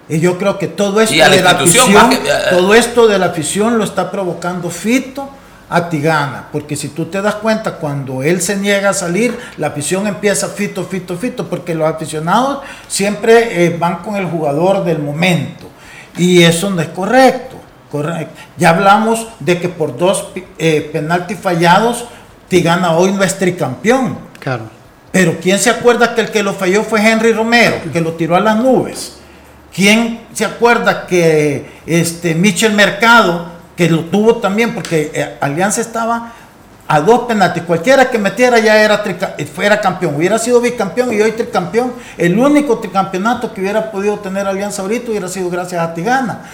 Y 0.09 0.19
yo 0.19 0.39
creo 0.39 0.59
que 0.59 0.67
todo 0.67 1.01
esto, 1.01 1.15
de 1.15 1.41
la 1.41 1.51
afición, 1.51 2.13
eh, 2.13 2.19
todo 2.51 2.75
esto 2.75 3.07
de 3.07 3.19
la 3.19 3.27
afición 3.27 3.79
lo 3.79 3.85
está 3.85 4.11
provocando 4.11 4.69
Fito 4.69 5.31
a 5.69 5.89
Tigana, 5.89 6.49
porque 6.51 6.75
si 6.75 6.89
tú 6.89 7.05
te 7.05 7.23
das 7.23 7.37
cuenta, 7.37 7.75
cuando 7.75 8.25
él 8.25 8.43
se 8.43 8.57
niega 8.57 8.91
a 8.91 8.93
salir, 8.93 9.39
la 9.57 9.69
afición 9.69 10.09
empieza 10.09 10.49
Fito, 10.49 10.85
Fito, 10.85 11.17
Fito, 11.17 11.49
porque 11.49 11.77
los 11.77 11.89
aficionados 11.89 12.59
siempre 12.89 13.67
eh, 13.67 13.77
van 13.79 13.99
con 13.99 14.17
el 14.17 14.27
jugador 14.27 14.85
del 14.85 14.99
momento. 14.99 15.69
Y 16.17 16.43
eso 16.43 16.71
no 16.71 16.81
es 16.81 16.89
correcto. 16.89 17.55
correcto. 17.89 18.35
Ya 18.57 18.71
hablamos 18.71 19.29
de 19.39 19.61
que 19.61 19.69
por 19.69 19.97
dos 19.97 20.31
eh, 20.59 20.91
penaltis 20.93 21.39
fallados, 21.39 22.07
Tigana 22.49 22.97
hoy 22.97 23.13
no 23.13 23.23
es 23.23 23.39
tricampeón. 23.39 24.30
Pero 25.13 25.39
¿quién 25.41 25.59
se 25.59 25.71
acuerda 25.71 26.15
que 26.15 26.21
el 26.21 26.31
que 26.31 26.43
lo 26.43 26.55
falló 26.55 26.83
fue 26.83 27.01
Henry 27.01 27.33
Romero, 27.33 27.77
que 27.93 28.01
lo 28.01 28.13
tiró 28.13 28.37
a 28.37 28.41
las 28.41 28.57
nubes? 28.57 29.17
¿Quién 29.75 30.21
se 30.33 30.45
acuerda 30.45 31.07
que 31.07 31.67
este 31.87 32.35
Michel 32.35 32.73
Mercado, 32.73 33.47
que 33.77 33.89
lo 33.89 34.05
tuvo 34.05 34.37
también, 34.37 34.75
porque 34.75 35.11
eh, 35.15 35.37
Alianza 35.41 35.81
estaba 35.81 36.33
a 36.91 37.01
dos 37.01 37.21
penaltis. 37.21 37.63
Cualquiera 37.63 38.11
que 38.11 38.19
metiera 38.19 38.59
ya 38.59 38.83
era, 38.83 39.01
fuera 39.55 39.81
campeón. 39.81 40.17
Hubiera 40.17 40.41
sido 40.41 40.61
bicampeón 40.61 41.15
y 41.15 41.21
hoy 41.21 41.31
tricampeón. 41.31 41.93
El 42.19 42.37
único 42.37 42.79
tricampeonato 42.79 43.55
que 43.55 43.61
hubiera 43.61 43.93
podido 43.93 44.19
tener 44.19 44.45
Alianza 44.45 44.83
ahorita 44.83 45.13
hubiera 45.13 45.29
sido 45.29 45.49
gracias 45.51 45.81
a 45.81 45.95
Tigana. 45.95 46.51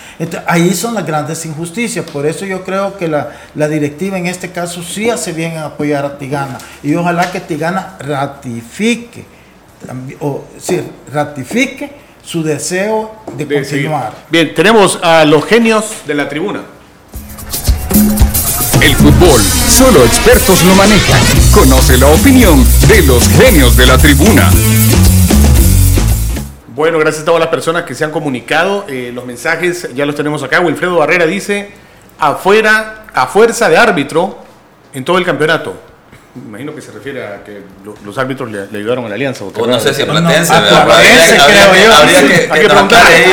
ahí 0.47 0.75
son 0.75 0.95
las 0.95 1.07
grandes 1.07 1.47
injusticias. 1.47 2.05
Por 2.05 2.27
eso 2.27 2.45
yo 2.45 2.63
creo 2.65 2.99
que 2.99 3.09
la, 3.09 3.31
directiva 3.67 4.19
en 4.19 4.27
este 4.27 4.51
caso 4.51 4.83
sí 4.83 5.09
hace 5.09 5.33
bien 5.33 5.53
en 5.53 5.59
apoyar 5.61 6.05
a 6.05 6.19
Tigana. 6.19 6.59
Y 6.83 6.95
ojalá 6.95 7.33
que 7.33 7.41
Tigana 7.41 7.97
ratifique, 7.99 9.25
o 10.21 10.45
sí, 10.59 10.83
ratifique 11.15 11.91
su 12.23 12.43
deseo 12.43 13.23
de, 13.39 13.47
continuar. 13.47 14.13
Bien, 14.29 14.55
tenemos 14.55 15.01
a 15.03 15.25
los 15.25 15.47
genios 15.47 16.03
de 16.07 16.13
la 16.13 16.29
tribuna. 16.29 16.76
El 18.83 18.95
fútbol, 18.95 19.41
solo 19.69 20.05
expertos 20.05 20.63
lo 20.65 20.75
manejan. 20.75 21.21
Conoce 21.53 21.97
la 21.97 22.09
opinión 22.09 22.65
de 22.87 23.03
los 23.03 23.29
genios 23.29 23.77
de 23.77 23.87
la 23.87 23.99
tribuna. 23.99 24.51
Bueno, 26.69 26.99
gracias 26.99 27.23
a 27.23 27.25
todas 27.25 27.41
las 27.41 27.49
personas 27.49 27.85
que 27.85 27.95
se 27.95 28.05
han 28.05 28.11
comunicado. 28.11 28.85
Eh, 28.89 29.11
los 29.15 29.25
mensajes 29.25 29.89
ya 29.95 30.05
los 30.05 30.15
tenemos 30.15 30.43
acá. 30.43 30.61
Wilfredo 30.61 30.97
Barrera 30.97 31.27
dice, 31.27 31.71
afuera, 32.19 33.07
a 33.15 33.27
fuerza 33.27 33.69
de 33.69 33.79
árbitro 33.79 34.39
en 34.93 35.05
todo 35.05 35.19
el 35.19 35.25
campeonato 35.25 35.81
imagino 36.47 36.75
que 36.75 36.81
se 36.81 36.93
refiere 36.93 37.27
a 37.27 37.43
que 37.43 37.63
los, 38.05 38.19
árbitros 38.19 38.51
le, 38.51 38.63
ayudaron 38.79 39.05
a 39.07 39.09
la 39.09 39.15
alianza. 39.15 39.45
O 39.45 39.67
no 39.67 39.81
sé 39.81 39.95
si 39.95 40.03
a 40.03 40.07
Platense. 40.07 40.53
No, 40.53 40.77
a 40.77 40.85
Platense 40.85 41.37
creo 41.47 41.75
yo. 41.75 41.95
Habría 41.95 42.21
que, 42.21 42.49
hay 42.51 42.61
que, 42.61 42.69
preguntar 42.69 43.07
ahí 43.07 43.25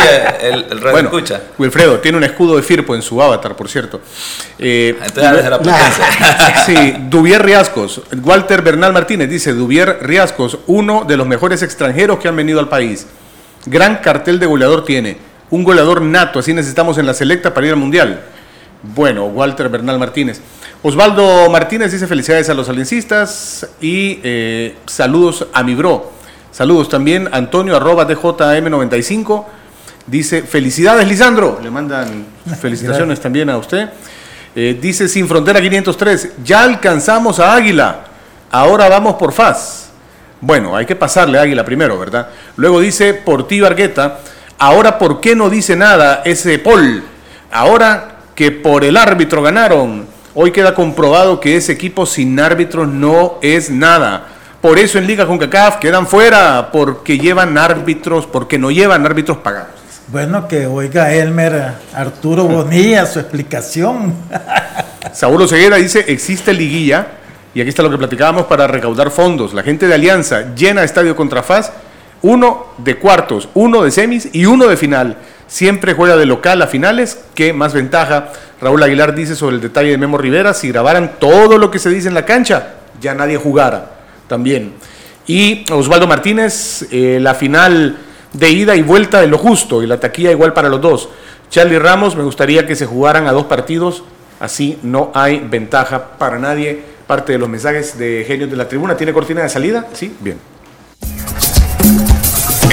el, 0.42 0.66
el 0.72 0.80
bueno, 0.80 1.10
escucha. 1.10 1.42
Wilfredo 1.58 2.00
tiene 2.00 2.18
un 2.18 2.24
escudo 2.24 2.56
de 2.56 2.64
Firpo 2.64 2.96
en 2.96 3.02
su 3.02 3.22
avatar, 3.22 3.56
por 3.56 3.70
cierto. 3.70 4.02
Eh, 4.58 4.98
Entonces, 5.04 5.50
la 5.50 5.60
Platense. 5.62 6.02
sí, 6.66 6.96
Dubier 7.10 7.44
Riascos. 7.44 8.02
Walter 8.24 8.62
Bernal 8.62 8.94
Martínez 8.94 9.30
dice: 9.30 9.54
Dubier 9.54 10.00
Riascos, 10.02 10.60
uno 10.68 11.04
de 11.06 11.18
los 11.18 11.28
mejores 11.28 11.62
extranjeros 11.62 12.20
que 12.20 12.28
han 12.28 12.36
venido 12.36 12.60
al 12.60 12.70
país. 12.70 13.08
Gran 13.66 13.98
cartel 13.98 14.40
de 14.40 14.46
goleador 14.46 14.86
tiene. 14.86 15.18
Un 15.50 15.64
goleador 15.64 16.02
nato, 16.02 16.40
así 16.40 16.54
necesitamos 16.54 16.98
en 16.98 17.06
la 17.06 17.14
selecta 17.14 17.54
para 17.54 17.68
ir 17.68 17.74
al 17.74 17.80
mundial. 17.80 18.22
Bueno, 18.82 19.26
Walter 19.26 19.70
Bernal 19.70 20.00
Martínez. 20.00 20.42
Osvaldo 20.86 21.50
Martínez 21.50 21.94
dice 21.94 22.08
felicidades 22.08 22.50
a 22.50 22.54
los 22.54 22.68
aliancistas 22.68 23.66
y 23.80 24.20
eh, 24.22 24.76
saludos 24.86 25.48
a 25.54 25.64
mi 25.64 25.76
bro. 25.76 26.12
Saludos 26.52 26.90
también 26.90 27.30
Antonio 27.32 27.78
arroba 27.78 28.06
DJM95. 28.06 29.46
Dice 30.08 30.42
felicidades 30.42 31.08
Lisandro. 31.08 31.58
Le 31.64 31.72
mandan 31.72 32.26
felicitaciones 32.60 33.22
también 33.22 33.50
a 33.50 33.58
usted. 33.58 33.92
Eh, 34.54 34.78
dice 34.82 35.08
Sin 35.08 35.26
Frontera 35.30 35.62
503. 35.62 36.34
Ya 36.44 36.64
alcanzamos 36.64 37.40
a 37.40 37.56
Águila. 37.56 38.02
Ahora 38.52 38.90
vamos 38.90 39.16
por 39.16 39.32
Faz. 39.32 39.90
Bueno, 40.42 40.76
hay 40.76 40.86
que 40.86 40.98
pasarle 40.98 41.40
a 41.40 41.44
Águila 41.44 41.64
primero, 41.64 41.98
¿verdad? 41.98 42.28
Luego 42.58 42.82
dice 42.82 43.14
por 43.14 43.48
ti 43.48 43.64
Argueta. 43.64 44.20
Ahora, 44.60 45.00
¿por 45.00 45.22
qué 45.22 45.34
no 45.34 45.50
dice 45.50 45.78
nada 45.78 46.24
ese 46.26 46.60
Paul? 46.60 47.06
Ahora 47.54 48.18
que 48.36 48.52
por 48.52 48.84
el 48.84 48.98
árbitro 48.98 49.42
ganaron. 49.42 50.12
Hoy 50.36 50.52
queda 50.52 50.74
comprobado 50.74 51.40
que 51.40 51.56
ese 51.58 51.74
equipo 51.74 52.08
sin 52.08 52.40
árbitros 52.40 52.88
no 52.88 53.36
es 53.44 53.70
nada. 53.70 54.30
Por 54.62 54.80
eso 54.80 54.98
en 54.98 55.06
Liga 55.06 55.28
con 55.28 55.38
CACAF 55.38 55.78
quedan 55.78 56.08
fuera, 56.08 56.72
porque 56.72 57.20
llevan 57.20 57.56
árbitros, 57.56 58.26
porque 58.26 58.58
no 58.58 58.72
llevan 58.72 59.06
árbitros 59.06 59.38
pagados. 59.38 59.70
Bueno, 60.08 60.48
que 60.48 60.66
oiga 60.66 61.14
Elmer 61.14 61.74
Arturo 61.94 62.46
Bonilla 62.46 63.06
su 63.06 63.20
explicación. 63.20 64.16
Saulo 65.14 65.48
Ceguera 65.48 65.76
dice, 65.76 66.04
existe 66.08 66.52
liguilla, 66.52 67.10
y 67.54 67.62
aquí 67.62 67.70
está 67.70 67.84
lo 67.84 67.92
que 67.92 68.00
platicábamos 68.00 68.48
para 68.48 68.66
recaudar 68.66 69.12
fondos. 69.12 69.54
La 69.54 69.62
gente 69.62 69.88
de 69.88 69.94
Alianza 69.94 70.56
llena 70.56 70.84
estadio 70.84 71.16
contra 71.16 71.44
Faz, 71.44 71.72
uno 72.24 72.70
de 72.80 72.98
cuartos, 72.98 73.50
uno 73.54 73.84
de 73.84 73.92
semis 73.92 74.30
y 74.34 74.48
uno 74.48 74.66
de 74.66 74.78
final. 74.78 75.16
Siempre 75.48 75.94
juega 75.94 76.18
de 76.18 76.26
local 76.26 76.62
a 76.62 76.68
finales, 76.68 77.24
¿qué 77.36 77.54
más 77.54 77.74
ventaja 77.74 78.32
Raúl 78.64 78.82
Aguilar 78.82 79.14
dice 79.14 79.36
sobre 79.36 79.58
el 79.58 79.62
detalle 79.62 79.92
de 79.92 79.98
Memo 79.98 80.18
Rivera, 80.18 80.54
si 80.54 80.70
grabaran 80.70 81.16
todo 81.20 81.58
lo 81.58 81.70
que 81.70 81.80
se 81.80 81.90
dice 81.90 82.08
en 82.08 82.14
la 82.14 82.26
cancha, 82.26 82.76
ya 83.02 83.14
nadie 83.14 83.38
jugara 83.38 83.92
también. 84.28 84.74
Y 85.28 85.66
Osvaldo 85.72 86.08
Martínez, 86.08 86.88
eh, 86.90 87.20
la 87.22 87.36
final 87.36 87.98
de 88.32 88.50
ida 88.50 88.76
y 88.76 88.82
vuelta 88.82 89.20
de 89.20 89.28
lo 89.28 89.38
justo 89.38 89.84
y 89.84 89.88
la 89.88 90.00
taquilla 90.00 90.32
igual 90.32 90.54
para 90.54 90.70
los 90.70 90.82
dos. 90.82 91.10
Charlie 91.50 91.78
Ramos, 91.78 92.16
me 92.16 92.24
gustaría 92.24 92.66
que 92.66 92.76
se 92.76 92.86
jugaran 92.86 93.28
a 93.28 93.32
dos 93.32 93.46
partidos, 93.46 94.04
así 94.40 94.80
no 94.82 95.12
hay 95.14 95.40
ventaja 95.40 96.18
para 96.18 96.40
nadie. 96.40 96.94
Parte 97.06 97.34
de 97.34 97.38
los 97.38 97.50
mensajes 97.50 97.98
de 97.98 98.24
genios 98.26 98.50
de 98.50 98.56
la 98.56 98.68
tribuna. 98.68 98.96
¿Tiene 98.96 99.12
cortina 99.12 99.44
de 99.44 99.50
salida? 99.50 99.88
Sí, 99.92 100.16
bien. 100.22 100.38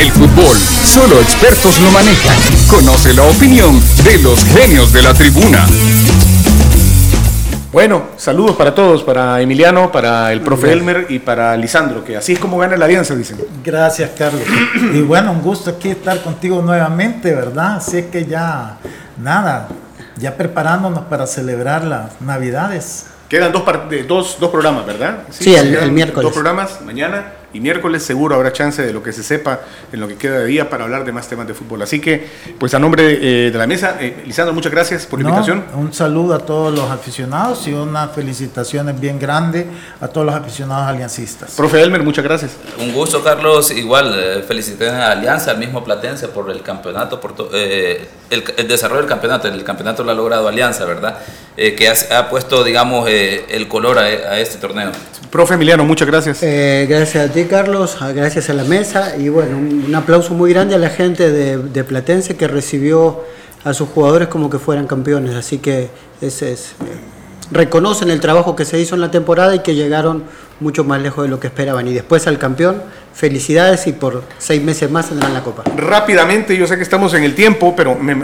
El 0.01 0.11
fútbol, 0.13 0.57
solo 0.57 1.21
expertos 1.21 1.79
lo 1.79 1.91
manejan. 1.91 2.35
Conoce 2.71 3.13
la 3.13 3.25
opinión 3.25 3.79
de 4.03 4.17
los 4.23 4.43
genios 4.47 4.95
de 4.95 5.03
la 5.03 5.13
tribuna. 5.13 5.67
Bueno, 7.71 8.05
saludos 8.17 8.57
para 8.57 8.75
todos, 8.75 9.03
para 9.03 9.43
Emiliano, 9.43 9.93
para 9.93 10.33
el 10.33 10.41
profe 10.41 10.73
Elmer 10.73 11.05
y 11.11 11.19
para 11.19 11.55
Lisandro, 11.55 12.03
que 12.03 12.17
así 12.17 12.33
es 12.33 12.39
como 12.39 12.57
gana 12.57 12.79
la 12.79 12.87
alianza, 12.87 13.15
dicen. 13.15 13.43
Gracias, 13.63 14.13
Carlos. 14.17 14.41
Y 14.95 15.03
bueno, 15.03 15.33
un 15.33 15.43
gusto 15.43 15.69
aquí 15.69 15.91
estar 15.91 16.23
contigo 16.23 16.63
nuevamente, 16.63 17.35
¿verdad? 17.35 17.83
Sé 17.83 18.09
que 18.09 18.25
ya, 18.25 18.79
nada, 19.23 19.69
ya 20.17 20.35
preparándonos 20.35 21.05
para 21.11 21.27
celebrar 21.27 21.85
las 21.85 22.19
Navidades. 22.23 23.05
Quedan 23.29 23.53
dos, 23.53 23.65
dos, 24.09 24.39
dos 24.41 24.51
programas, 24.51 24.87
¿verdad? 24.87 25.25
Sí, 25.29 25.55
el, 25.55 25.93
miércoles. 25.93 26.23
Dos 26.23 26.33
programas, 26.33 26.81
mañana 26.81 27.35
y 27.53 27.61
miércoles 27.61 28.03
seguro 28.03 28.35
habrá 28.35 28.53
chance 28.53 28.83
de 28.83 28.93
lo 28.93 29.03
que 29.03 29.13
se 29.13 29.23
sepa 29.23 29.61
en 29.93 30.01
lo 30.01 30.09
que 30.09 30.17
queda 30.17 30.39
de 30.39 30.47
día 30.47 30.71
para 30.71 30.85
hablar 30.85 31.05
de 31.05 31.13
más 31.13 31.29
temas 31.29 31.47
de 31.47 31.55
fútbol. 31.55 31.83
Así 31.83 32.01
que, 32.01 32.29
pues 32.59 32.75
a 32.75 32.79
nombre 32.79 33.47
eh, 33.47 33.51
de 33.51 33.59
la 33.59 33.67
mesa, 33.67 33.97
eh, 34.01 34.23
Lisandro, 34.27 34.55
muchas 34.55 34.73
gracias 34.73 35.07
por 35.07 35.21
la 35.21 35.29
invitación. 35.29 35.65
Un 35.75 35.93
saludo 35.93 36.35
a 36.35 36.39
todos 36.39 36.73
los 36.73 36.91
aficionados 36.91 37.67
y 37.67 37.73
unas 37.73 38.13
felicitaciones 38.13 38.99
bien 38.99 39.19
grandes 39.19 39.67
a 40.01 40.09
todos 40.09 40.27
los 40.27 40.35
aficionados 40.35 40.87
aliancistas. 40.87 41.55
Profe 41.57 41.83
Elmer, 41.83 42.03
muchas 42.03 42.25
gracias. 42.25 42.53
Un 42.79 42.93
gusto, 42.93 43.23
Carlos. 43.23 43.71
Igual, 43.71 44.15
eh, 44.17 44.45
felicitaciones 44.47 45.01
a 45.01 45.13
Alianza, 45.13 45.51
al 45.51 45.59
mismo 45.59 45.83
Platense 45.83 46.29
por 46.29 46.51
el 46.51 46.63
campeonato, 46.63 47.21
por 47.21 47.35
el, 47.53 48.69
desarrollo 48.69 49.01
del 49.01 49.09
campeonato. 49.09 49.49
El 49.49 49.65
campeonato 49.65 50.05
lo 50.05 50.13
ha 50.13 50.15
logrado 50.15 50.49
Alianza, 50.49 50.85
¿verdad? 50.85 51.19
Que 51.77 51.93
ha, 52.11 52.29
puesto, 52.31 52.65
digamos, 52.65 53.09
el 53.09 53.69
color 53.69 53.99
a, 53.99 54.03
a 54.03 54.41
este 54.41 54.59
torneo. 54.59 54.93
Profe 55.31 55.55
Emiliano, 55.55 55.85
muchas 55.85 56.09
gracias. 56.09 56.41
gracias 56.41 57.31
a 57.31 57.33
ti 57.33 57.45
Carlos, 57.45 57.97
gracias 58.15 58.51
a 58.51 58.55
la 58.55 58.65
mesa 58.65 59.17
y 59.17 59.29
bueno, 59.29 59.59
un, 59.59 59.95
aplauso 59.95 60.35
muy 60.35 60.53
grande 60.53 60.75
a 60.75 60.79
la 60.79 60.91
gente 60.91 61.31
de, 61.31 61.85
Platense 61.85 62.37
que 62.37 62.49
recibió 62.49 63.23
a 63.63 63.73
sus 63.73 63.89
jugadores 63.91 64.27
como 64.27 64.51
que 64.51 64.59
fueran 64.59 64.89
campeones, 64.89 65.37
así 65.37 65.59
que 65.59 65.89
ese 66.21 66.53
es... 66.53 66.73
reconocen 67.53 68.11
el 68.11 68.19
trabajo 68.19 68.57
que 68.57 68.65
se 68.65 68.81
hizo 68.81 68.97
en 68.97 69.03
la 69.03 69.13
temporada 69.13 69.55
y 69.55 69.61
que 69.61 69.77
llegaron 69.77 70.25
mucho 70.59 70.83
más 70.83 71.01
lejos 71.01 71.25
de 71.25 71.31
lo 71.31 71.39
que 71.39 71.47
esperaban. 71.47 71.87
Y 71.87 71.93
después 71.93 72.27
al 72.27 72.39
campeón, 72.39 72.83
felicidades 73.15 73.87
y 73.87 73.93
por 73.93 74.25
seis 74.39 74.61
meses 74.61 74.91
más 74.91 75.11
tendrán 75.11 75.33
la 75.33 75.45
copa. 75.45 75.63
Rápidamente, 75.77 76.57
yo 76.57 76.67
sé 76.67 76.77
que 76.77 76.83
estamos 76.83 77.15
en 77.15 77.23
el 77.23 77.37
tiempo, 77.37 77.75
pero 77.77 77.95
me, 77.95 78.17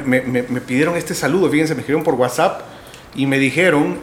pidieron 0.60 0.96
este 0.96 1.14
saludo, 1.14 1.48
fíjense, 1.48 1.74
me 1.74 1.82
escribieron 1.82 2.02
por 2.02 2.14
WhatsApp 2.14 2.75
y 3.16 3.26
me 3.26 3.38
dijeron, 3.38 3.96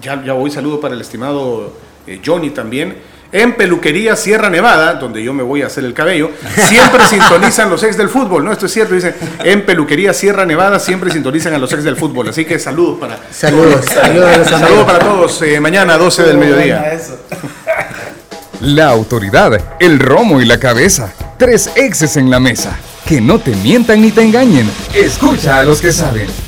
ya, 0.00 0.22
ya 0.24 0.34
voy 0.34 0.50
saludo 0.50 0.80
para 0.80 0.94
el 0.94 1.00
estimado 1.00 1.72
eh, 2.06 2.20
Johnny 2.24 2.50
también, 2.50 2.96
en 3.30 3.56
Peluquería 3.56 4.16
Sierra 4.16 4.48
Nevada, 4.48 4.94
donde 4.94 5.22
yo 5.22 5.34
me 5.34 5.42
voy 5.42 5.60
a 5.62 5.66
hacer 5.66 5.84
el 5.84 5.92
cabello, 5.92 6.30
siempre 6.68 7.04
sintonizan 7.10 7.68
los 7.68 7.82
ex 7.82 7.96
del 7.96 8.08
fútbol, 8.08 8.44
¿no? 8.44 8.52
Esto 8.52 8.66
es 8.66 8.72
cierto, 8.72 8.94
dicen, 8.94 9.14
en 9.44 9.66
Peluquería 9.66 10.14
Sierra 10.14 10.46
Nevada 10.46 10.78
siempre 10.78 11.10
sintonizan 11.10 11.54
a 11.54 11.58
los 11.58 11.72
ex 11.72 11.84
del 11.84 11.96
fútbol, 11.96 12.28
así 12.28 12.44
que 12.44 12.58
saludos 12.58 12.98
para 12.98 13.18
Saludos, 13.30 13.84
saludos, 13.86 14.48
saludos 14.48 14.84
para 14.84 14.98
todos, 15.00 15.42
eh, 15.42 15.60
mañana 15.60 15.98
12 15.98 16.22
del 16.22 16.38
mediodía. 16.38 16.98
La 18.60 18.88
autoridad, 18.88 19.76
el 19.78 19.98
romo 20.00 20.40
y 20.40 20.44
la 20.44 20.58
cabeza, 20.58 21.12
tres 21.38 21.70
exes 21.76 22.16
en 22.16 22.30
la 22.30 22.40
mesa, 22.40 22.78
que 23.06 23.20
no 23.20 23.38
te 23.38 23.54
mientan 23.56 24.00
ni 24.00 24.10
te 24.10 24.22
engañen, 24.22 24.68
escucha 24.94 25.58
a 25.58 25.64
los 25.64 25.80
que 25.80 25.92
saben 25.92 26.47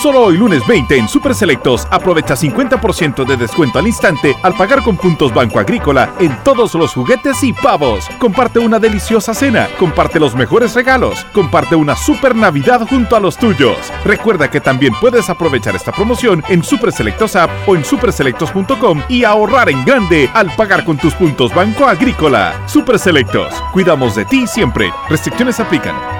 Solo 0.00 0.20
hoy 0.22 0.36
lunes 0.36 0.64
20 0.64 0.96
en 0.96 1.08
Super 1.08 1.34
Selectos 1.34 1.88
aprovecha 1.90 2.36
50% 2.36 3.26
de 3.26 3.36
descuento 3.36 3.80
al 3.80 3.88
instante 3.88 4.36
al 4.44 4.54
pagar 4.54 4.84
con 4.84 4.96
puntos 4.96 5.34
Banco 5.34 5.58
Agrícola 5.58 6.14
en 6.20 6.36
todos 6.44 6.74
los 6.74 6.94
juguetes 6.94 7.42
y 7.42 7.52
pavos. 7.52 8.08
Comparte 8.20 8.60
una 8.60 8.78
deliciosa 8.78 9.34
cena, 9.34 9.68
comparte 9.76 10.20
los 10.20 10.36
mejores 10.36 10.74
regalos, 10.74 11.26
comparte 11.32 11.74
una 11.74 11.96
super 11.96 12.36
Navidad 12.36 12.86
junto 12.88 13.16
a 13.16 13.20
los 13.20 13.36
tuyos. 13.36 13.76
Recuerda 14.04 14.48
que 14.48 14.60
también 14.60 14.94
puedes 15.00 15.28
aprovechar 15.30 15.74
esta 15.74 15.90
promoción 15.90 16.44
en 16.48 16.62
Super 16.62 16.92
Selectos 16.92 17.34
App 17.34 17.50
o 17.66 17.74
en 17.74 17.84
superselectos.com 17.84 19.02
y 19.08 19.24
ahorrar 19.24 19.68
en 19.68 19.84
grande 19.84 20.30
al 20.32 20.54
pagar 20.54 20.84
con 20.84 20.96
tus 20.96 21.14
puntos 21.14 21.52
Banco 21.52 21.86
Agrícola. 21.86 22.54
Super 22.68 23.00
Selectos, 23.00 23.52
cuidamos 23.72 24.14
de 24.14 24.24
ti 24.26 24.46
siempre. 24.46 24.92
Restricciones 25.08 25.58
aplican. 25.58 26.17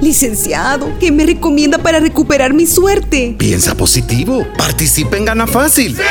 Licenciado, 0.00 0.92
¿qué 0.98 1.10
me 1.10 1.24
recomienda 1.24 1.78
para 1.78 2.00
recuperar 2.00 2.52
mi 2.52 2.66
suerte? 2.66 3.34
Piensa 3.38 3.74
positivo. 3.74 4.46
Participa 4.56 5.16
en 5.16 5.24
Gana 5.24 5.46
Fácil. 5.46 5.96
¡Sí, 5.96 6.02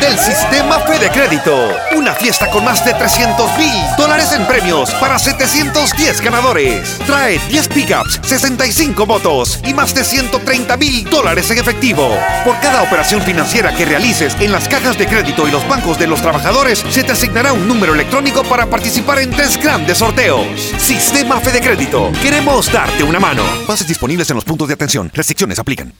del 0.00 0.18
sistema 0.18 0.80
Fede 0.80 1.10
Crédito. 1.10 1.76
Una 1.96 2.14
fiesta 2.14 2.50
con 2.50 2.64
más 2.64 2.84
de 2.84 2.94
300 2.94 3.58
mil 3.58 3.72
dólares 3.96 4.32
en 4.32 4.46
premios 4.46 4.90
para 4.94 5.18
710 5.18 6.20
ganadores. 6.20 6.98
Trae 7.06 7.38
10 7.48 7.68
pickups, 7.68 8.20
65 8.22 9.06
motos 9.06 9.60
y 9.64 9.74
más 9.74 9.94
de 9.94 10.04
130 10.04 10.76
mil 10.76 11.04
dólares 11.04 11.50
en 11.50 11.58
efectivo. 11.58 12.16
Por 12.44 12.58
cada 12.60 12.82
operación 12.82 13.22
financiera 13.22 13.74
que 13.74 13.84
realices 13.84 14.36
en 14.40 14.52
las 14.52 14.68
cajas 14.68 14.98
de 14.98 15.06
crédito 15.06 15.46
y 15.46 15.50
los 15.50 15.66
bancos 15.68 15.98
de 15.98 16.06
los 16.06 16.22
trabajadores, 16.22 16.84
se 16.90 17.04
te 17.04 17.12
asignará 17.12 17.52
un 17.52 17.66
número 17.68 17.94
electrónico 17.94 18.42
para 18.44 18.66
participar 18.66 19.18
en 19.18 19.30
tres 19.30 19.56
grandes 19.62 19.98
sorteos. 19.98 20.46
Sistema 20.78 21.40
Fede 21.40 21.60
Crédito. 21.60 22.12
Queremos 22.22 22.72
darte 22.72 23.02
una 23.02 23.20
mano. 23.20 23.42
Bases 23.66 23.88
disponibles 23.88 24.28
en 24.30 24.36
los 24.36 24.44
puntos 24.44 24.68
de 24.68 24.74
atención. 24.74 25.10
Restricciones 25.12 25.58
aplican. 25.58 25.92